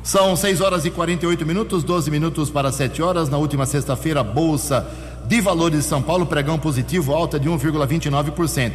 São 0.02 0.36
6 0.36 0.60
horas 0.60 0.84
e 0.84 0.90
48 0.90 1.46
minutos, 1.46 1.82
12 1.82 2.10
minutos 2.10 2.50
para 2.50 2.70
7 2.70 3.00
horas. 3.00 3.30
Na 3.30 3.38
última 3.38 3.64
sexta-feira, 3.64 4.20
a 4.20 4.24
Bolsa 4.24 4.86
de 5.26 5.40
Valores 5.40 5.78
de 5.78 5.86
São 5.86 6.02
Paulo 6.02 6.26
pregão 6.26 6.58
positivo, 6.58 7.14
alta 7.14 7.40
de 7.40 7.48
1,29%. 7.48 8.72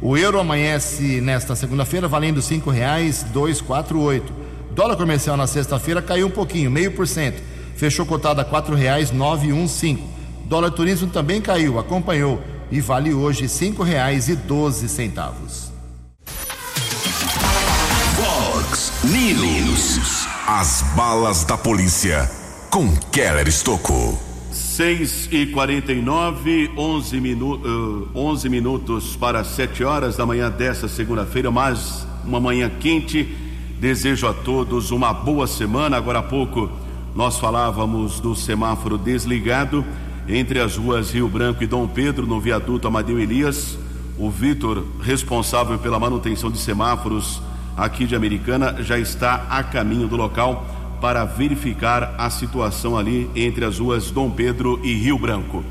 O 0.00 0.16
euro 0.16 0.38
amanhece 0.38 1.20
nesta 1.20 1.56
segunda-feira 1.56 2.06
valendo 2.06 2.36
R$ 2.36 2.42
5,248. 2.42 4.22
Dólar 4.70 4.96
comercial 4.96 5.36
na 5.36 5.48
sexta-feira 5.48 6.00
caiu 6.00 6.28
um 6.28 6.30
pouquinho, 6.30 6.70
meio 6.70 6.92
por 6.92 7.08
cento. 7.08 7.42
Fechou 7.74 8.06
cotado 8.06 8.40
a 8.40 8.44
R$ 8.44 8.50
4,915. 8.50 10.04
Dólar 10.44 10.70
turismo 10.70 11.08
também 11.08 11.40
caiu, 11.40 11.80
acompanhou 11.80 12.40
e 12.70 12.80
vale 12.80 13.12
hoje 13.12 13.42
R$ 13.42 13.48
5,12. 13.48 15.67
News. 19.04 20.26
As 20.44 20.82
balas 20.96 21.44
da 21.44 21.56
polícia 21.56 22.28
com 22.68 22.96
Keller 23.12 23.46
Estocou. 23.46 24.18
6 24.50 25.28
e 25.30 25.46
49 25.46 26.72
11, 26.76 27.20
minu 27.20 27.54
uh, 27.54 28.08
11 28.12 28.48
minutos 28.48 29.14
para 29.14 29.44
7 29.44 29.84
horas 29.84 30.16
da 30.16 30.26
manhã 30.26 30.50
desta 30.50 30.88
segunda-feira, 30.88 31.48
mais 31.48 32.04
uma 32.24 32.40
manhã 32.40 32.68
quente. 32.68 33.36
Desejo 33.78 34.26
a 34.26 34.34
todos 34.34 34.90
uma 34.90 35.14
boa 35.14 35.46
semana. 35.46 35.96
Agora 35.96 36.18
há 36.18 36.22
pouco 36.24 36.68
nós 37.14 37.38
falávamos 37.38 38.18
do 38.18 38.34
semáforo 38.34 38.98
desligado 38.98 39.84
entre 40.26 40.58
as 40.58 40.76
ruas 40.76 41.12
Rio 41.12 41.28
Branco 41.28 41.62
e 41.62 41.68
Dom 41.68 41.86
Pedro, 41.86 42.26
no 42.26 42.40
viaduto 42.40 42.88
Amadeu 42.88 43.20
Elias. 43.20 43.78
O 44.18 44.28
Vitor, 44.28 44.84
responsável 45.00 45.78
pela 45.78 46.00
manutenção 46.00 46.50
de 46.50 46.58
semáforos 46.58 47.40
aqui 47.78 48.04
de 48.04 48.16
Americana 48.16 48.82
já 48.82 48.98
está 48.98 49.46
a 49.48 49.62
caminho 49.62 50.08
do 50.08 50.16
local 50.16 50.66
para 51.00 51.24
verificar 51.24 52.16
a 52.18 52.28
situação 52.28 52.98
ali 52.98 53.30
entre 53.36 53.64
as 53.64 53.78
ruas 53.78 54.10
Dom 54.10 54.28
Pedro 54.30 54.80
e 54.82 54.92
Rio 54.94 55.16
Branco. 55.16 55.64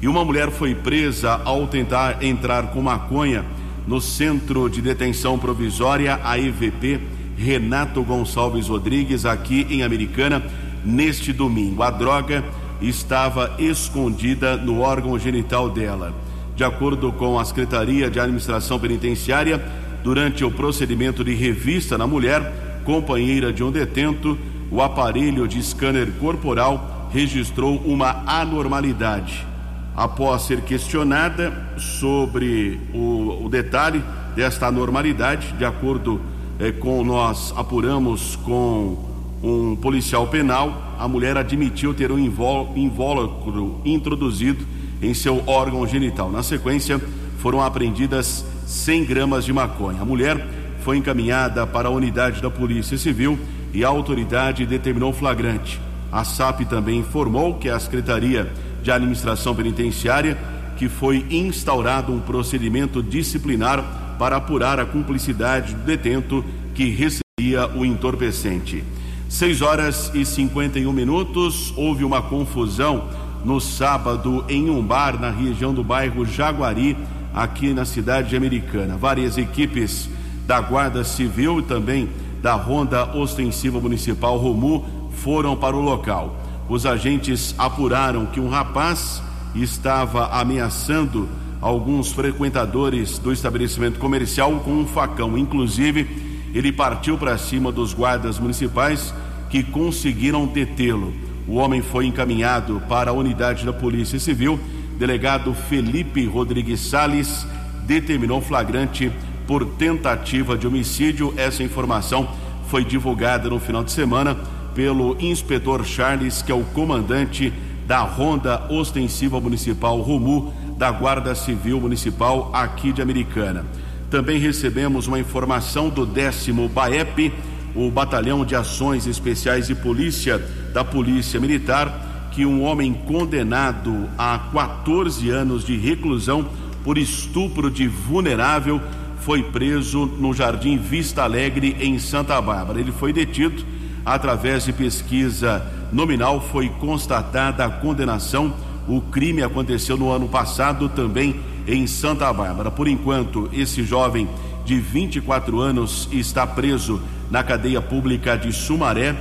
E 0.00 0.08
uma 0.08 0.24
mulher 0.24 0.50
foi 0.50 0.74
presa 0.74 1.40
ao 1.44 1.68
tentar 1.68 2.22
entrar 2.24 2.72
com 2.72 2.82
maconha 2.82 3.44
no 3.86 4.00
Centro 4.00 4.68
de 4.68 4.82
Detenção 4.82 5.38
Provisória, 5.38 6.18
a 6.24 6.36
EVP 6.36 7.00
Renato 7.36 8.02
Gonçalves 8.02 8.68
Rodrigues, 8.68 9.24
aqui 9.24 9.66
em 9.70 9.84
Americana, 9.84 10.42
neste 10.84 11.32
domingo. 11.32 11.82
A 11.82 11.90
droga 11.90 12.44
estava 12.80 13.54
escondida 13.58 14.56
no 14.56 14.80
órgão 14.80 15.16
genital 15.16 15.70
dela. 15.70 16.12
De 16.56 16.64
acordo 16.64 17.12
com 17.12 17.38
a 17.38 17.44
Secretaria 17.44 18.10
de 18.10 18.20
Administração 18.20 18.78
Penitenciária, 18.78 19.62
Durante 20.02 20.44
o 20.44 20.50
procedimento 20.50 21.22
de 21.22 21.34
revista 21.34 21.96
na 21.96 22.06
mulher, 22.06 22.80
companheira 22.84 23.52
de 23.52 23.62
um 23.62 23.70
detento, 23.70 24.36
o 24.70 24.82
aparelho 24.82 25.46
de 25.46 25.62
scanner 25.62 26.10
corporal 26.18 27.08
registrou 27.12 27.76
uma 27.84 28.22
anormalidade. 28.26 29.46
Após 29.94 30.42
ser 30.42 30.62
questionada 30.62 31.52
sobre 31.76 32.80
o, 32.94 33.44
o 33.44 33.48
detalhe 33.48 34.02
desta 34.34 34.66
anormalidade, 34.66 35.52
de 35.52 35.64
acordo 35.64 36.20
eh, 36.58 36.72
com 36.72 37.04
nós 37.04 37.52
apuramos 37.56 38.36
com 38.36 39.12
um 39.42 39.76
policial 39.76 40.26
penal, 40.28 40.94
a 40.98 41.06
mulher 41.06 41.36
admitiu 41.36 41.92
ter 41.92 42.10
um 42.10 42.18
invólucro 42.18 43.80
introduzido 43.84 44.64
em 45.02 45.12
seu 45.12 45.42
órgão 45.46 45.86
genital. 45.86 46.30
Na 46.30 46.42
sequência, 46.42 47.00
foram 47.38 47.60
apreendidas 47.60 48.44
100 48.72 49.04
gramas 49.04 49.44
de 49.44 49.52
maconha. 49.52 50.00
A 50.00 50.04
mulher 50.04 50.44
foi 50.80 50.96
encaminhada 50.96 51.66
para 51.66 51.88
a 51.88 51.90
unidade 51.92 52.40
da 52.40 52.50
Polícia 52.50 52.96
Civil 52.96 53.38
e 53.72 53.84
a 53.84 53.88
autoridade 53.88 54.66
determinou 54.66 55.12
flagrante. 55.12 55.80
A 56.10 56.24
SAP 56.24 56.62
também 56.62 56.98
informou 56.98 57.54
que 57.54 57.68
a 57.68 57.78
Secretaria 57.78 58.50
de 58.82 58.90
Administração 58.90 59.54
Penitenciária 59.54 60.36
que 60.76 60.88
foi 60.88 61.24
instaurado 61.30 62.12
um 62.12 62.20
procedimento 62.20 63.02
disciplinar 63.02 64.16
para 64.18 64.36
apurar 64.36 64.80
a 64.80 64.86
cumplicidade 64.86 65.74
do 65.74 65.84
detento 65.84 66.44
que 66.74 66.88
recebia 66.88 67.68
o 67.76 67.84
entorpecente. 67.84 68.82
6 69.28 69.62
horas 69.62 70.10
e 70.14 70.24
51 70.24 70.92
minutos, 70.92 71.72
houve 71.76 72.04
uma 72.04 72.20
confusão 72.22 73.08
no 73.44 73.60
sábado 73.60 74.44
em 74.48 74.70
um 74.70 74.82
bar 74.82 75.20
na 75.20 75.30
região 75.30 75.72
do 75.72 75.84
bairro 75.84 76.24
Jaguari, 76.24 76.96
aqui 77.34 77.72
na 77.72 77.84
cidade 77.84 78.36
americana. 78.36 78.96
Várias 78.96 79.38
equipes 79.38 80.08
da 80.46 80.60
Guarda 80.60 81.04
Civil 81.04 81.60
e 81.60 81.62
também 81.62 82.08
da 82.42 82.54
Ronda 82.54 83.16
Ostensiva 83.16 83.80
Municipal 83.80 84.36
Romu 84.36 85.10
foram 85.12 85.56
para 85.56 85.76
o 85.76 85.80
local. 85.80 86.36
Os 86.68 86.84
agentes 86.86 87.54
apuraram 87.58 88.26
que 88.26 88.40
um 88.40 88.48
rapaz 88.48 89.22
estava 89.54 90.28
ameaçando 90.28 91.28
alguns 91.60 92.10
frequentadores 92.10 93.18
do 93.18 93.32
estabelecimento 93.32 93.98
comercial 93.98 94.52
com 94.60 94.72
um 94.72 94.86
facão. 94.86 95.38
Inclusive, 95.38 96.50
ele 96.52 96.72
partiu 96.72 97.16
para 97.16 97.38
cima 97.38 97.70
dos 97.70 97.94
guardas 97.94 98.38
municipais 98.38 99.14
que 99.48 99.62
conseguiram 99.62 100.46
detê-lo. 100.46 101.14
O 101.46 101.54
homem 101.54 101.82
foi 101.82 102.06
encaminhado 102.06 102.82
para 102.88 103.10
a 103.10 103.14
unidade 103.14 103.64
da 103.64 103.72
Polícia 103.72 104.18
Civil 104.18 104.58
delegado 104.98 105.54
Felipe 105.54 106.24
Rodrigues 106.26 106.80
Sales 106.80 107.46
determinou 107.86 108.40
flagrante 108.40 109.10
por 109.46 109.64
tentativa 109.64 110.56
de 110.56 110.66
homicídio. 110.66 111.34
Essa 111.36 111.62
informação 111.62 112.28
foi 112.68 112.84
divulgada 112.84 113.50
no 113.50 113.58
final 113.58 113.84
de 113.84 113.92
semana 113.92 114.36
pelo 114.74 115.16
inspetor 115.20 115.84
Charles, 115.84 116.42
que 116.42 116.50
é 116.50 116.54
o 116.54 116.64
comandante 116.64 117.52
da 117.86 118.00
Ronda 118.00 118.66
Ostensiva 118.70 119.40
Municipal 119.40 120.00
Rumu 120.00 120.54
da 120.78 120.90
Guarda 120.90 121.34
Civil 121.34 121.80
Municipal 121.80 122.50
aqui 122.52 122.92
de 122.92 123.02
Americana. 123.02 123.66
Também 124.10 124.38
recebemos 124.38 125.06
uma 125.06 125.18
informação 125.18 125.88
do 125.88 126.04
décimo 126.04 126.68
BAEP, 126.68 127.32
o 127.74 127.90
Batalhão 127.90 128.44
de 128.44 128.54
Ações 128.54 129.06
Especiais 129.06 129.66
de 129.66 129.74
Polícia 129.74 130.38
da 130.72 130.84
Polícia 130.84 131.38
Militar, 131.40 132.11
que 132.32 132.46
um 132.46 132.62
homem 132.62 132.92
condenado 132.92 134.08
a 134.16 134.38
14 134.52 135.28
anos 135.30 135.64
de 135.64 135.76
reclusão 135.76 136.46
por 136.82 136.98
estupro 136.98 137.70
de 137.70 137.86
vulnerável 137.86 138.80
foi 139.20 139.42
preso 139.42 140.06
no 140.06 140.34
Jardim 140.34 140.76
Vista 140.76 141.22
Alegre, 141.22 141.76
em 141.78 141.98
Santa 141.98 142.40
Bárbara. 142.40 142.80
Ele 142.80 142.90
foi 142.90 143.12
detido 143.12 143.64
através 144.04 144.64
de 144.64 144.72
pesquisa 144.72 145.64
nominal, 145.92 146.40
foi 146.40 146.68
constatada 146.68 147.64
a 147.64 147.70
condenação. 147.70 148.52
O 148.88 149.00
crime 149.00 149.42
aconteceu 149.42 149.96
no 149.96 150.10
ano 150.10 150.28
passado 150.28 150.88
também 150.88 151.36
em 151.68 151.86
Santa 151.86 152.32
Bárbara. 152.32 152.70
Por 152.70 152.88
enquanto, 152.88 153.48
esse 153.52 153.84
jovem 153.84 154.28
de 154.64 154.80
24 154.80 155.60
anos 155.60 156.08
está 156.10 156.46
preso 156.46 157.00
na 157.30 157.42
cadeia 157.42 157.80
pública 157.80 158.36
de 158.36 158.52
Sumaré. 158.52 159.14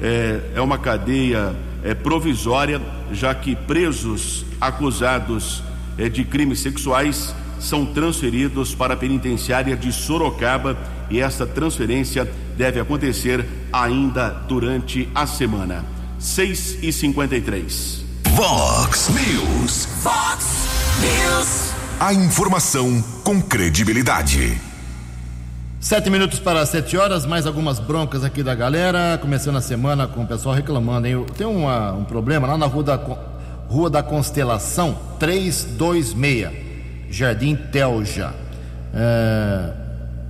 É, 0.00 0.52
é 0.54 0.60
uma 0.60 0.78
cadeia 0.78 1.54
é, 1.82 1.94
provisória, 1.94 2.80
já 3.12 3.34
que 3.34 3.54
presos 3.54 4.44
acusados 4.60 5.62
é, 5.98 6.08
de 6.08 6.24
crimes 6.24 6.60
sexuais 6.60 7.34
são 7.58 7.84
transferidos 7.84 8.74
para 8.74 8.94
a 8.94 8.96
penitenciária 8.96 9.76
de 9.76 9.92
Sorocaba 9.92 10.76
e 11.10 11.20
esta 11.20 11.46
transferência 11.46 12.30
deve 12.56 12.80
acontecer 12.80 13.44
ainda 13.72 14.28
durante 14.48 15.08
a 15.14 15.26
semana. 15.26 15.84
6 16.18 16.78
e 16.82 16.92
53 16.92 18.04
Vox 18.34 19.08
News. 19.08 19.86
Fox 20.02 20.46
News. 21.00 21.72
A 21.98 22.14
informação 22.14 23.02
com 23.24 23.40
credibilidade. 23.42 24.69
Sete 25.80 26.10
minutos 26.10 26.38
para 26.38 26.66
sete 26.66 26.94
horas, 26.98 27.24
mais 27.24 27.46
algumas 27.46 27.78
broncas 27.78 28.22
aqui 28.22 28.42
da 28.42 28.54
galera. 28.54 29.16
Começando 29.16 29.56
a 29.56 29.62
semana 29.62 30.06
com 30.06 30.24
o 30.24 30.26
pessoal 30.26 30.54
reclamando, 30.54 31.06
hein? 31.06 31.24
Tem 31.38 31.46
uma, 31.46 31.92
um 31.92 32.04
problema 32.04 32.46
lá 32.46 32.58
na 32.58 32.66
Rua 32.66 32.82
da, 32.82 33.00
Rua 33.66 33.88
da 33.88 34.02
Constelação 34.02 34.94
326, 35.18 36.50
Jardim 37.08 37.56
Telja. 37.56 38.34
É, 38.92 39.72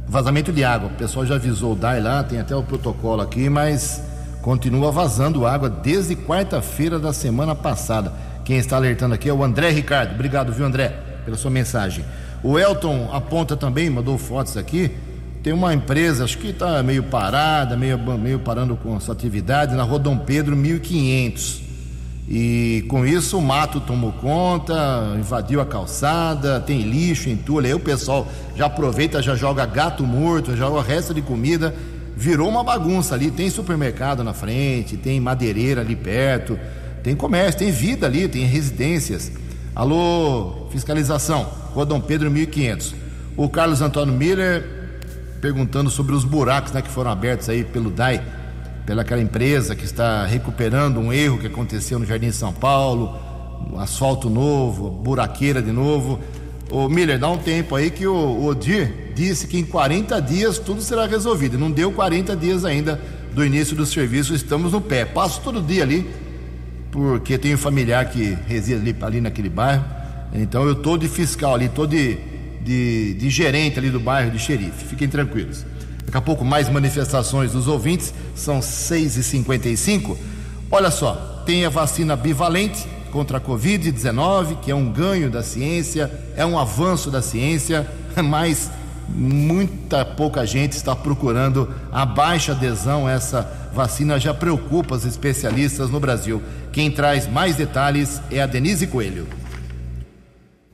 vazamento 0.07 0.53
de 0.53 0.63
água. 0.63 0.89
O 0.89 0.95
pessoal 0.95 1.27
já 1.27 1.35
avisou 1.35 1.73
o 1.73 1.77
DAI 1.77 2.01
lá, 2.01 2.23
tem 2.23 2.39
até 2.39 2.55
o 2.55 2.63
protocolo 2.63 3.21
aqui, 3.21 3.51
mas 3.51 4.05
continua 4.43 4.93
vazando 4.93 5.45
água 5.45 5.69
desde 5.69 6.15
quarta-feira 6.15 6.97
da 6.97 7.13
semana 7.13 7.57
passada. 7.57 8.13
Quem 8.45 8.57
está 8.57 8.77
alertando 8.77 9.15
aqui 9.15 9.29
é 9.29 9.33
o 9.33 9.43
André 9.43 9.71
Ricardo. 9.71 10.15
Obrigado, 10.15 10.53
viu, 10.53 10.65
André, 10.65 10.97
pela 11.25 11.37
sua 11.37 11.51
mensagem. 11.51 12.05
O 12.41 12.57
Elton 12.57 13.11
aponta 13.13 13.57
também, 13.57 13.91
mandou 13.91 14.17
fotos 14.17 14.57
aqui. 14.57 15.10
Tem 15.43 15.55
uma 15.55 15.73
empresa, 15.73 16.25
acho 16.25 16.37
que 16.37 16.49
está 16.49 16.83
meio 16.83 17.05
parada, 17.05 17.75
meio, 17.75 17.99
meio 18.19 18.39
parando 18.41 18.77
com 18.77 18.95
a 18.95 19.01
sua 19.01 19.15
atividade, 19.15 19.75
na 19.75 19.83
Rua 19.83 19.99
Dom 19.99 20.19
Pedro 20.19 20.55
1500. 20.55 21.63
E 22.29 22.85
com 22.89 23.07
isso 23.07 23.39
o 23.39 23.43
mato 23.43 23.81
tomou 23.81 24.13
conta, 24.13 24.75
invadiu 25.19 25.63
a 25.63 25.67
calçada, 25.67 26.61
tem 26.61 26.83
lixo, 26.83 27.31
entulho. 27.31 27.67
Aí 27.67 27.73
o 27.73 27.81
pessoal 27.81 28.29
já 28.55 28.67
aproveita, 28.67 29.23
já 29.23 29.35
joga 29.35 29.65
gato 29.65 30.05
morto, 30.05 30.55
joga 30.55 30.77
o 30.77 30.83
resto 30.83 31.15
de 31.15 31.23
comida. 31.23 31.75
Virou 32.15 32.47
uma 32.47 32.63
bagunça 32.63 33.15
ali. 33.15 33.31
Tem 33.31 33.49
supermercado 33.49 34.23
na 34.23 34.35
frente, 34.35 34.99
tem 34.99 35.19
madeireira 35.19 35.81
ali 35.81 35.97
perto, 35.97 36.59
tem 37.03 37.17
comércio, 37.17 37.61
tem 37.61 37.73
vida 37.73 38.07
ali, 38.07 38.29
tem 38.29 38.45
residências. 38.45 39.33
Alô, 39.75 40.67
fiscalização, 40.71 41.45
Rua 41.73 41.87
Dom 41.87 42.01
Pedro 42.01 42.31
1500. 42.31 42.95
O 43.39 43.49
Carlos 43.49 43.81
Antônio 43.81 44.13
Miller 44.13 44.80
perguntando 45.41 45.91
sobre 45.91 46.15
os 46.15 46.25
buracos 46.25 46.73
né, 46.73 46.83
que 46.83 46.91
foram 46.91 47.11
abertos 47.11 47.49
aí 47.49 47.65
pelo 47.65 47.91
DAI, 47.91 48.23
pelaquela 48.85 49.21
empresa 49.21 49.75
que 49.75 49.85
está 49.85 50.27
recuperando 50.27 50.99
um 50.99 51.13
erro 51.13 51.39
que 51.39 51.47
aconteceu 51.47 51.99
no 51.99 52.05
Jardim 52.05 52.31
São 52.31 52.53
Paulo, 52.53 53.17
um 53.73 53.79
asfalto 53.79 54.29
novo, 54.29 54.91
buraqueira 54.91 55.63
de 55.63 55.73
novo. 55.73 56.21
Ô 56.71 56.89
Miller, 56.89 57.19
dá 57.19 57.29
um 57.29 57.39
tempo 57.39 57.75
aí 57.75 57.91
que 57.91 58.07
o 58.07 58.45
Odir 58.45 59.13
disse 59.15 59.47
que 59.47 59.59
em 59.59 59.65
40 59.65 60.21
dias 60.21 60.59
tudo 60.59 60.81
será 60.83 61.07
resolvido. 61.07 61.59
Não 61.59 61.71
deu 61.71 61.91
40 61.91 62.37
dias 62.37 62.65
ainda 62.65 63.01
do 63.35 63.45
início 63.45 63.77
do 63.77 63.87
serviço, 63.87 64.35
estamos 64.35 64.73
no 64.73 64.81
pé. 64.81 65.05
Passo 65.05 65.41
todo 65.41 65.61
dia 65.61 65.83
ali, 65.83 66.09
porque 66.91 67.39
tenho 67.39 67.59
familiar 67.59 68.09
que 68.09 68.37
reside 68.47 68.81
ali, 68.81 68.97
ali 69.01 69.21
naquele 69.21 69.49
bairro. 69.49 69.85
Então 70.33 70.65
eu 70.65 70.77
tô 70.77 70.97
de 70.97 71.09
fiscal 71.09 71.55
ali, 71.55 71.69
tô 71.69 71.87
de 71.87 72.19
de, 72.63 73.15
de 73.15 73.31
gerente 73.31 73.79
ali 73.79 73.91
do 73.91 74.01
bairro 74.01 74.31
de 74.31 74.39
xerife. 74.39 74.85
Fiquem 74.85 75.09
tranquilos. 75.09 75.65
Daqui 76.05 76.19
a 76.19 76.21
pouco 76.21 76.45
mais 76.45 76.69
manifestações 76.69 77.53
dos 77.53 77.69
ouvintes, 77.69 78.13
são 78.35 78.61
6h55. 78.61 80.17
Olha 80.71 80.91
só, 80.91 81.43
tem 81.47 81.65
a 81.65 81.69
vacina 81.69 82.17
bivalente 82.17 82.87
contra 83.11 83.39
a 83.39 83.41
Covid-19, 83.41 84.61
que 84.61 84.71
é 84.71 84.75
um 84.75 84.91
ganho 84.91 85.31
da 85.31 85.43
ciência, 85.43 86.11
é 86.37 86.45
um 86.45 86.59
avanço 86.59 87.11
da 87.11 87.23
ciência, 87.23 87.89
mas 88.23 88.71
muita 89.09 90.05
pouca 90.05 90.47
gente 90.47 90.73
está 90.73 90.95
procurando 90.95 91.69
a 91.91 92.07
baixa 92.07 92.53
adesão 92.53 93.07
a 93.07 93.13
essa 93.13 93.71
vacina, 93.73 94.19
já 94.19 94.33
preocupa 94.33 94.95
os 94.95 95.05
especialistas 95.05 95.91
no 95.91 96.01
Brasil. 96.01 96.43
Quem 96.73 96.91
traz 96.91 97.29
mais 97.29 97.57
detalhes 97.57 98.21
é 98.31 98.41
a 98.41 98.47
Denise 98.47 98.87
Coelho. 98.87 99.40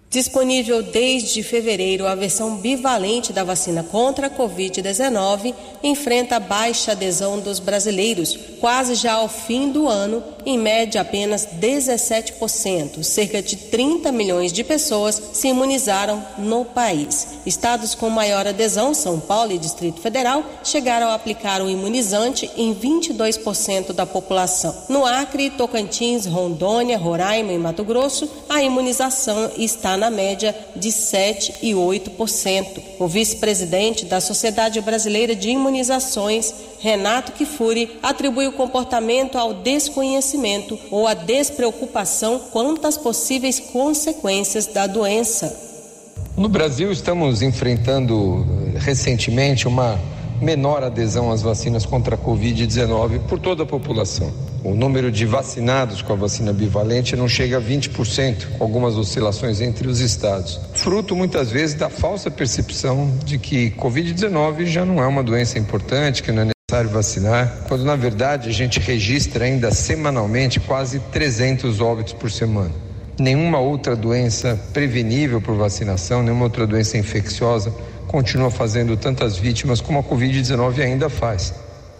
Disponível 0.08 0.82
desde 0.82 1.42
fevereiro, 1.42 2.06
a 2.06 2.14
versão 2.14 2.56
bivalente 2.56 3.32
da 3.32 3.42
vacina 3.42 3.82
contra 3.82 4.28
a 4.28 4.30
Covid-19 4.30 5.52
enfrenta 5.82 6.38
baixa 6.38 6.92
adesão 6.92 7.40
dos 7.40 7.58
brasileiros, 7.58 8.38
quase 8.60 8.94
já 8.94 9.14
ao 9.14 9.28
fim 9.28 9.70
do 9.70 9.88
ano, 9.88 10.22
em 10.46 10.56
média 10.56 11.00
apenas 11.00 11.48
17%. 11.60 13.02
Cerca 13.02 13.42
de 13.42 13.56
30 13.56 14.12
milhões 14.12 14.52
de 14.52 14.62
pessoas 14.62 15.20
se 15.32 15.48
imunizaram 15.48 16.24
no 16.38 16.64
país. 16.64 17.40
Estados 17.44 17.96
com 17.96 18.08
maior 18.08 18.46
adesão, 18.46 18.94
São 18.94 19.18
Paulo 19.18 19.50
e 19.50 19.58
Distrito 19.58 20.00
Federal, 20.00 20.44
chegaram 20.62 21.08
a 21.08 21.14
aplicar 21.14 21.60
o 21.60 21.68
imunizante 21.68 22.48
em 22.56 22.72
22% 22.72 23.92
da 23.92 24.06
população. 24.06 24.72
No 24.88 25.04
Acre, 25.04 25.50
Tocantins, 25.50 26.26
Rondônia, 26.26 26.96
Roraima 26.96 27.52
e 27.52 27.58
Mato 27.58 27.82
Grosso, 27.82 28.30
a 28.48 28.62
imunização 28.62 29.50
está 29.56 29.96
na 29.96 30.10
média 30.10 30.54
de 30.76 30.92
7 30.92 31.54
e 31.60 31.72
8%. 31.72 32.82
O 33.00 33.08
vice-presidente 33.08 34.04
da 34.04 34.20
Sociedade 34.20 34.80
Brasileira 34.80 35.34
de 35.34 35.50
Imunizações, 35.50 36.54
Renato 36.78 37.32
Kifuri, 37.32 37.98
atribui 38.00 38.46
o 38.46 38.52
comportamento 38.52 39.36
ao 39.36 39.52
desconhecimento 39.52 40.35
ou 40.90 41.06
à 41.06 41.14
despreocupação 41.14 42.38
quanto 42.50 42.86
às 42.86 42.96
possíveis 42.96 43.60
consequências 43.60 44.66
da 44.66 44.86
doença. 44.86 45.66
No 46.36 46.48
Brasil, 46.48 46.92
estamos 46.92 47.40
enfrentando 47.40 48.46
eh, 48.74 48.78
recentemente 48.78 49.66
uma 49.66 49.98
menor 50.40 50.82
adesão 50.82 51.32
às 51.32 51.42
vacinas 51.42 51.86
contra 51.86 52.14
a 52.14 52.18
Covid-19 52.18 53.20
por 53.20 53.38
toda 53.38 53.62
a 53.62 53.66
população. 53.66 54.32
O 54.62 54.74
número 54.74 55.10
de 55.10 55.24
vacinados 55.24 56.02
com 56.02 56.12
a 56.12 56.16
vacina 56.16 56.52
bivalente 56.52 57.16
não 57.16 57.28
chega 57.28 57.58
a 57.58 57.60
20%, 57.60 58.58
com 58.58 58.64
algumas 58.64 58.96
oscilações 58.96 59.60
entre 59.60 59.88
os 59.88 60.00
estados. 60.00 60.60
Fruto 60.74 61.14
muitas 61.14 61.50
vezes 61.50 61.74
da 61.74 61.88
falsa 61.88 62.30
percepção 62.30 63.10
de 63.24 63.38
que 63.38 63.70
Covid-19 63.72 64.66
já 64.66 64.84
não 64.84 65.02
é 65.02 65.06
uma 65.06 65.22
doença 65.22 65.58
importante, 65.58 66.22
que 66.22 66.32
não 66.32 66.42
é 66.42 66.55
necessário 66.68 66.90
vacinar, 66.90 67.58
quando 67.68 67.84
na 67.84 67.94
verdade 67.94 68.48
a 68.48 68.52
gente 68.52 68.80
registra 68.80 69.44
ainda 69.44 69.70
semanalmente 69.70 70.58
quase 70.58 70.98
300 71.12 71.80
óbitos 71.80 72.12
por 72.12 72.28
semana. 72.28 72.72
Nenhuma 73.16 73.60
outra 73.60 73.94
doença 73.94 74.58
prevenível 74.72 75.40
por 75.40 75.54
vacinação, 75.54 76.24
nenhuma 76.24 76.42
outra 76.42 76.66
doença 76.66 76.98
infecciosa 76.98 77.72
continua 78.08 78.50
fazendo 78.50 78.96
tantas 78.96 79.36
vítimas 79.36 79.80
como 79.80 80.00
a 80.00 80.02
Covid-19 80.02 80.80
ainda 80.80 81.08
faz. 81.08 81.54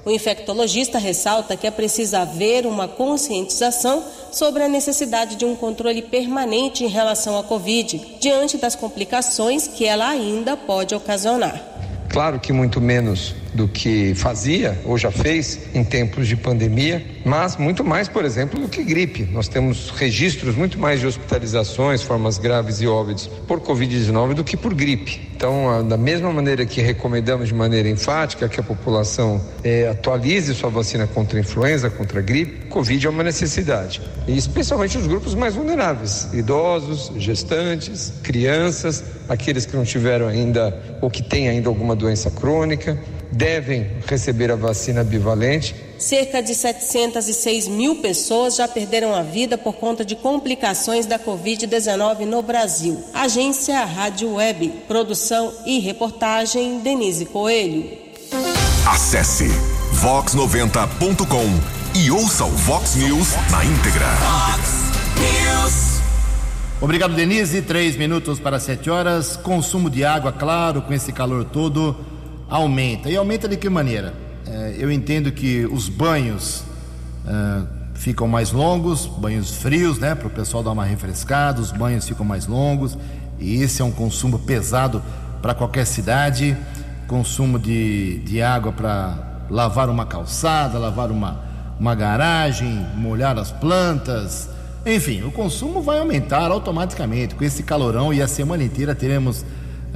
O 0.05 0.11
infectologista 0.11 0.99
ressalta 0.99 1.57
que 1.57 1.69
é 1.69 1.71
preciso 1.71 2.17
haver 2.17 2.67
uma 2.67 2.89
conscientização 2.89 4.03
sobre 4.33 4.65
a 4.65 4.69
necessidade 4.69 5.37
de 5.37 5.45
um 5.45 5.55
controle 5.55 6.03
permanente 6.03 6.83
em 6.83 6.89
relação 6.89 7.39
à 7.39 7.45
Covid, 7.45 8.19
diante 8.21 8.59
das 8.59 8.75
complicações 8.75 9.69
que 9.69 9.87
ela 9.87 10.09
ainda 10.09 10.57
pode 10.57 10.93
ocasionar. 10.93 11.63
Claro 12.09 12.41
que 12.41 12.53
muito 12.53 12.81
menos 12.81 13.46
do 13.57 13.67
que 13.67 14.15
fazia 14.15 14.79
ou 14.85 14.97
já 14.99 15.11
fez 15.11 15.61
em 15.75 15.83
tempos 15.83 16.29
de 16.29 16.37
pandemia, 16.37 17.05
mas 17.25 17.57
muito 17.57 17.83
mais, 17.83 18.07
por 18.09 18.25
exemplo, 18.25 18.61
do 18.61 18.69
que 18.69 18.85
gripe. 18.85 19.25
Nós 19.33 19.49
temos 19.49 19.91
registros 19.91 20.55
muito 20.55 20.79
mais 20.79 21.01
de 21.01 21.07
hospitalizações, 21.07 22.03
formas 22.03 22.39
graves 22.39 22.81
e 22.81 22.87
óbitos 22.87 23.27
por 23.49 23.61
Covid-19 23.61 24.35
do 24.35 24.45
que 24.45 24.57
por 24.57 24.75
gripe. 24.75 25.27
Então, 25.35 25.87
da 25.87 25.97
mesma 25.97 26.33
maneira 26.33 26.65
que 26.65 26.81
recomendamos 26.81 27.49
de 27.49 27.55
maneira 27.55 27.89
enfática 27.89 28.49
que 28.49 28.61
a 28.61 28.63
população 28.63 29.41
é, 29.63 29.89
atualize 29.89 30.55
sua 30.55 30.71
vacina 30.71 31.07
contra 31.07 31.39
a 31.39 31.41
influenza, 31.41 31.91
contra 31.91 32.21
a 32.21 32.23
gripe, 32.23 32.67
Covid 32.69 33.07
é 33.07 33.11
uma 33.11 33.23
necessidade. 33.23 34.01
E 34.27 34.37
especialmente 34.37 34.97
os 34.97 35.07
grupos 35.07 35.35
mais 35.35 35.55
vulneráveis: 35.55 36.29
idosos, 36.33 37.13
gestantes, 37.17 38.13
crianças, 38.23 39.05
aqueles 39.29 39.67
que 39.67 39.77
não 39.77 39.85
tiveram 39.85 40.29
ainda 40.29 40.75
ou 41.01 41.11
que 41.11 41.23
têm 41.23 41.49
ainda 41.49 41.69
alguma 41.69 41.95
doença 41.95 42.31
crônica, 42.31 42.99
devem 43.33 43.87
receber 44.07 44.51
a 44.51 44.57
vacina 44.57 45.03
bivalente. 45.05 45.75
Cerca 45.99 46.43
de 46.43 46.55
706 46.55 47.69
mil 47.69 47.97
pessoas 47.97 48.57
já 48.57 48.69
perderam 48.69 49.15
a 49.15 49.23
vida 49.23 49.57
por 49.57 49.75
conta 49.75 50.05
de 50.05 50.15
complicações 50.15 51.07
da 51.07 51.19
Covid-19 51.19 52.21
no 52.21 52.43
Brasil. 52.43 53.03
Agência 53.15 53.85
Rádio 53.85 54.35
Web. 54.35 54.69
Produção 54.87 55.53
e 55.65 55.79
reportagem 55.79 56.81
Denise 56.81 57.25
Coelho. 57.27 57.89
Acesse 58.87 59.49
vox90.com 59.95 61.77
e 61.99 62.11
ouça 62.11 62.45
o 62.45 62.51
Vox 62.51 62.95
News 62.97 63.29
na 63.51 63.65
íntegra. 63.65 64.07
Vox 64.17 64.87
News. 65.19 65.97
Obrigado, 66.79 67.15
Denise. 67.15 67.63
Três 67.63 67.97
minutos 67.97 68.39
para 68.39 68.61
sete 68.61 68.91
horas. 68.91 69.35
Consumo 69.35 69.89
de 69.89 70.05
água, 70.05 70.31
claro, 70.31 70.83
com 70.83 70.93
esse 70.93 71.11
calor 71.11 71.45
todo, 71.45 71.97
aumenta. 72.49 73.11
E 73.11 73.17
aumenta 73.17 73.49
de 73.49 73.57
que 73.57 73.69
maneira? 73.69 74.15
É, 74.47 74.77
eu 74.79 74.91
entendo 74.91 75.33
que 75.33 75.67
os 75.67 75.89
banhos 75.89 76.63
é, 77.27 77.63
ficam 77.95 78.29
mais 78.29 78.53
longos, 78.53 79.07
banhos 79.07 79.51
frios, 79.51 79.99
né? 79.99 80.15
Para 80.15 80.29
o 80.29 80.31
pessoal 80.31 80.63
dar 80.63 80.71
uma 80.71 80.85
refrescada, 80.85 81.61
os 81.61 81.73
banhos 81.73 82.07
ficam 82.07 82.25
mais 82.25 82.47
longos. 82.47 82.97
E 83.39 83.63
esse 83.63 83.83
é 83.83 83.85
um 83.85 83.91
consumo 83.91 84.39
pesado 84.39 85.03
para 85.43 85.55
qualquer 85.55 85.87
cidade. 85.87 86.57
Consumo 87.07 87.59
de, 87.59 88.19
de 88.21 88.43
água 88.43 88.73
para 88.73 89.47
lavar 89.51 89.89
uma 89.89 90.07
calçada, 90.07 90.79
lavar 90.79 91.11
uma, 91.11 91.41
uma 91.79 91.95
garagem, 91.95 92.87
molhar 92.97 93.39
as 93.39 93.53
plantas. 93.53 94.49
Enfim, 94.85 95.23
o 95.23 95.33
consumo 95.33 95.83
vai 95.83 95.99
aumentar 95.99 96.51
automaticamente. 96.51 97.35
Com 97.35 97.45
esse 97.45 97.63
calorão 97.63 98.13
e 98.13 98.23
a 98.23 98.29
semana 98.29 98.63
inteira 98.63 98.95
teremos 98.95 99.45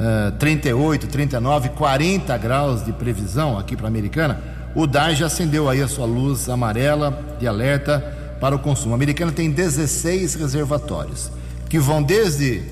uh, 0.01 0.33
38, 0.33 1.07
39, 1.07 1.69
40 1.71 2.37
graus 2.39 2.85
de 2.85 2.93
previsão 2.93 3.59
aqui 3.59 3.75
para 3.77 3.87
a 3.87 3.89
Americana. 3.89 4.41
O 4.75 4.87
DAI 4.87 5.15
já 5.15 5.27
acendeu 5.27 5.69
aí 5.69 5.83
a 5.83 5.89
sua 5.89 6.07
luz 6.07 6.49
amarela 6.49 7.37
de 7.39 7.47
alerta 7.47 8.01
para 8.41 8.57
o 8.57 8.59
consumo. 8.59 8.95
A 8.95 8.97
Americana 8.97 9.31
tem 9.31 9.51
16 9.51 10.35
reservatórios, 10.35 11.31
que 11.69 11.79
vão 11.79 12.03
desde 12.03 12.63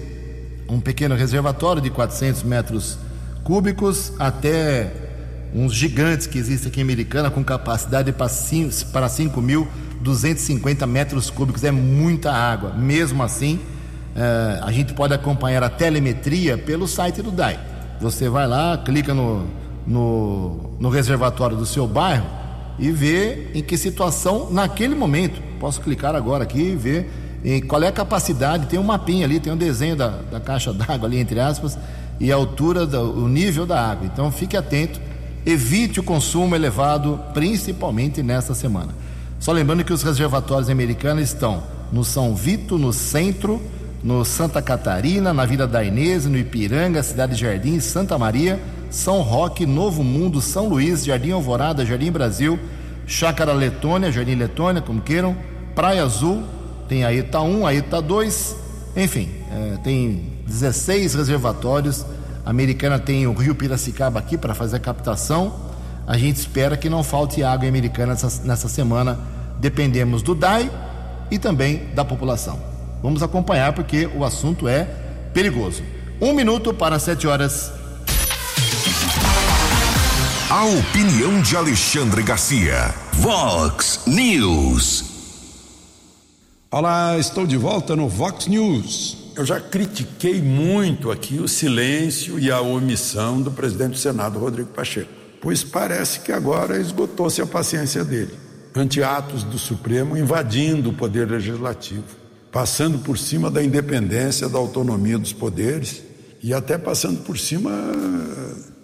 um 0.68 0.80
pequeno 0.80 1.14
reservatório 1.14 1.82
de 1.82 1.90
400 1.90 2.42
metros 2.42 2.98
cúbicos 3.42 4.12
até 4.18 4.92
uns 5.54 5.72
gigantes 5.74 6.26
que 6.26 6.36
existem 6.38 6.70
aqui 6.70 6.80
em 6.80 6.82
Americana 6.82 7.30
com 7.30 7.42
capacidade 7.42 8.12
para 8.12 8.28
5.250 8.28 10.86
metros 10.86 11.30
cúbicos. 11.30 11.64
É 11.64 11.70
muita 11.70 12.30
água. 12.32 12.74
Mesmo 12.74 13.22
assim, 13.22 13.58
é, 14.18 14.60
a 14.62 14.72
gente 14.72 14.92
pode 14.94 15.14
acompanhar 15.14 15.62
a 15.62 15.68
telemetria 15.68 16.58
pelo 16.58 16.88
site 16.88 17.22
do 17.22 17.30
DAI. 17.30 17.58
Você 18.00 18.28
vai 18.28 18.46
lá, 18.46 18.76
clica 18.78 19.14
no, 19.14 19.46
no, 19.86 20.74
no 20.80 20.88
reservatório 20.88 21.56
do 21.56 21.64
seu 21.64 21.86
bairro 21.86 22.26
e 22.78 22.90
vê 22.90 23.48
em 23.54 23.62
que 23.62 23.76
situação 23.76 24.48
naquele 24.50 24.94
momento. 24.94 25.40
Posso 25.60 25.80
clicar 25.80 26.14
agora 26.14 26.42
aqui 26.42 26.60
e 26.60 26.76
ver 26.76 27.10
em 27.44 27.62
qual 27.62 27.82
é 27.82 27.86
a 27.88 27.92
capacidade. 27.92 28.66
Tem 28.66 28.78
um 28.78 28.84
mapinha 28.84 29.24
ali, 29.24 29.38
tem 29.38 29.52
um 29.52 29.56
desenho 29.56 29.94
da, 29.94 30.08
da 30.08 30.40
caixa 30.40 30.72
d'água 30.74 31.08
ali, 31.08 31.18
entre 31.18 31.38
aspas, 31.38 31.78
e 32.18 32.32
a 32.32 32.34
altura, 32.34 32.84
do, 32.84 33.24
o 33.24 33.28
nível 33.28 33.64
da 33.64 33.80
água. 33.80 34.06
Então 34.06 34.30
fique 34.32 34.56
atento 34.56 35.00
Evite 35.48 35.98
o 35.98 36.02
consumo 36.02 36.54
elevado, 36.54 37.18
principalmente 37.32 38.22
nesta 38.22 38.54
semana. 38.54 38.94
Só 39.40 39.50
lembrando 39.50 39.82
que 39.82 39.94
os 39.94 40.02
reservatórios 40.02 40.68
americanos 40.68 41.22
estão 41.24 41.62
no 41.90 42.04
São 42.04 42.34
Vito, 42.34 42.76
no 42.76 42.92
centro, 42.92 43.58
no 44.02 44.24
Santa 44.24 44.62
Catarina, 44.62 45.32
na 45.32 45.44
Vila 45.44 45.66
da 45.66 45.82
Inês, 45.82 46.26
no 46.26 46.38
Ipiranga, 46.38 47.02
Cidade 47.02 47.34
Jardim, 47.34 47.80
Santa 47.80 48.16
Maria, 48.18 48.60
São 48.90 49.20
Roque, 49.20 49.66
Novo 49.66 50.04
Mundo, 50.04 50.40
São 50.40 50.68
Luís, 50.68 51.04
Jardim 51.04 51.32
Alvorada, 51.32 51.84
Jardim 51.84 52.10
Brasil, 52.10 52.58
Chácara 53.06 53.52
Letônia, 53.52 54.12
Jardim 54.12 54.34
Letônia, 54.34 54.80
como 54.80 55.00
queiram, 55.00 55.36
Praia 55.74 56.04
Azul, 56.04 56.42
tem 56.88 57.04
a 57.04 57.12
ETA 57.12 57.40
1, 57.40 57.66
a 57.66 57.74
ETA 57.74 58.00
2, 58.00 58.56
enfim, 58.96 59.30
é, 59.50 59.76
tem 59.82 60.38
16 60.46 61.14
reservatórios 61.14 62.04
a 62.48 62.50
americana 62.50 62.98
tem 62.98 63.26
o 63.26 63.34
rio 63.34 63.54
Piracicaba 63.54 64.18
aqui 64.18 64.38
para 64.38 64.54
fazer 64.54 64.76
a 64.76 64.80
captação. 64.80 65.54
A 66.06 66.16
gente 66.16 66.36
espera 66.36 66.78
que 66.78 66.88
não 66.88 67.02
falte 67.04 67.42
água 67.42 67.66
em 67.66 67.68
americana 67.68 68.14
nessa, 68.14 68.42
nessa 68.42 68.68
semana. 68.70 69.18
Dependemos 69.60 70.22
do 70.22 70.34
DAI 70.34 70.70
e 71.30 71.38
também 71.38 71.90
da 71.94 72.06
população. 72.06 72.58
Vamos 73.02 73.22
acompanhar 73.22 73.72
porque 73.72 74.06
o 74.06 74.24
assunto 74.24 74.66
é 74.66 74.84
perigoso. 75.32 75.82
Um 76.20 76.32
minuto 76.32 76.74
para 76.74 76.98
sete 76.98 77.26
horas. 77.26 77.70
A 80.50 80.64
opinião 80.64 81.40
de 81.40 81.56
Alexandre 81.56 82.22
Garcia. 82.22 82.94
Vox 83.12 84.00
News. 84.06 85.04
Olá, 86.70 87.16
estou 87.18 87.46
de 87.46 87.56
volta 87.56 87.94
no 87.94 88.08
Vox 88.08 88.46
News. 88.46 89.32
Eu 89.36 89.44
já 89.46 89.60
critiquei 89.60 90.42
muito 90.42 91.12
aqui 91.12 91.38
o 91.38 91.46
silêncio 91.46 92.38
e 92.38 92.50
a 92.50 92.60
omissão 92.60 93.40
do 93.40 93.52
presidente 93.52 93.92
do 93.92 93.98
Senado, 93.98 94.38
Rodrigo 94.38 94.70
Pacheco, 94.70 95.10
pois 95.40 95.62
parece 95.62 96.20
que 96.20 96.32
agora 96.32 96.80
esgotou-se 96.80 97.40
a 97.40 97.46
paciência 97.46 98.04
dele 98.04 98.34
ante 98.74 99.02
atos 99.02 99.44
do 99.44 99.58
Supremo 99.58 100.16
invadindo 100.16 100.90
o 100.90 100.92
poder 100.92 101.30
legislativo, 101.30 102.04
passando 102.50 102.98
por 102.98 103.18
cima 103.18 103.50
da 103.50 103.62
independência, 103.62 104.48
da 104.48 104.58
autonomia 104.58 105.18
dos 105.18 105.32
poderes 105.32 106.02
e 106.42 106.54
até 106.54 106.78
passando 106.78 107.22
por 107.22 107.38
cima 107.38 107.70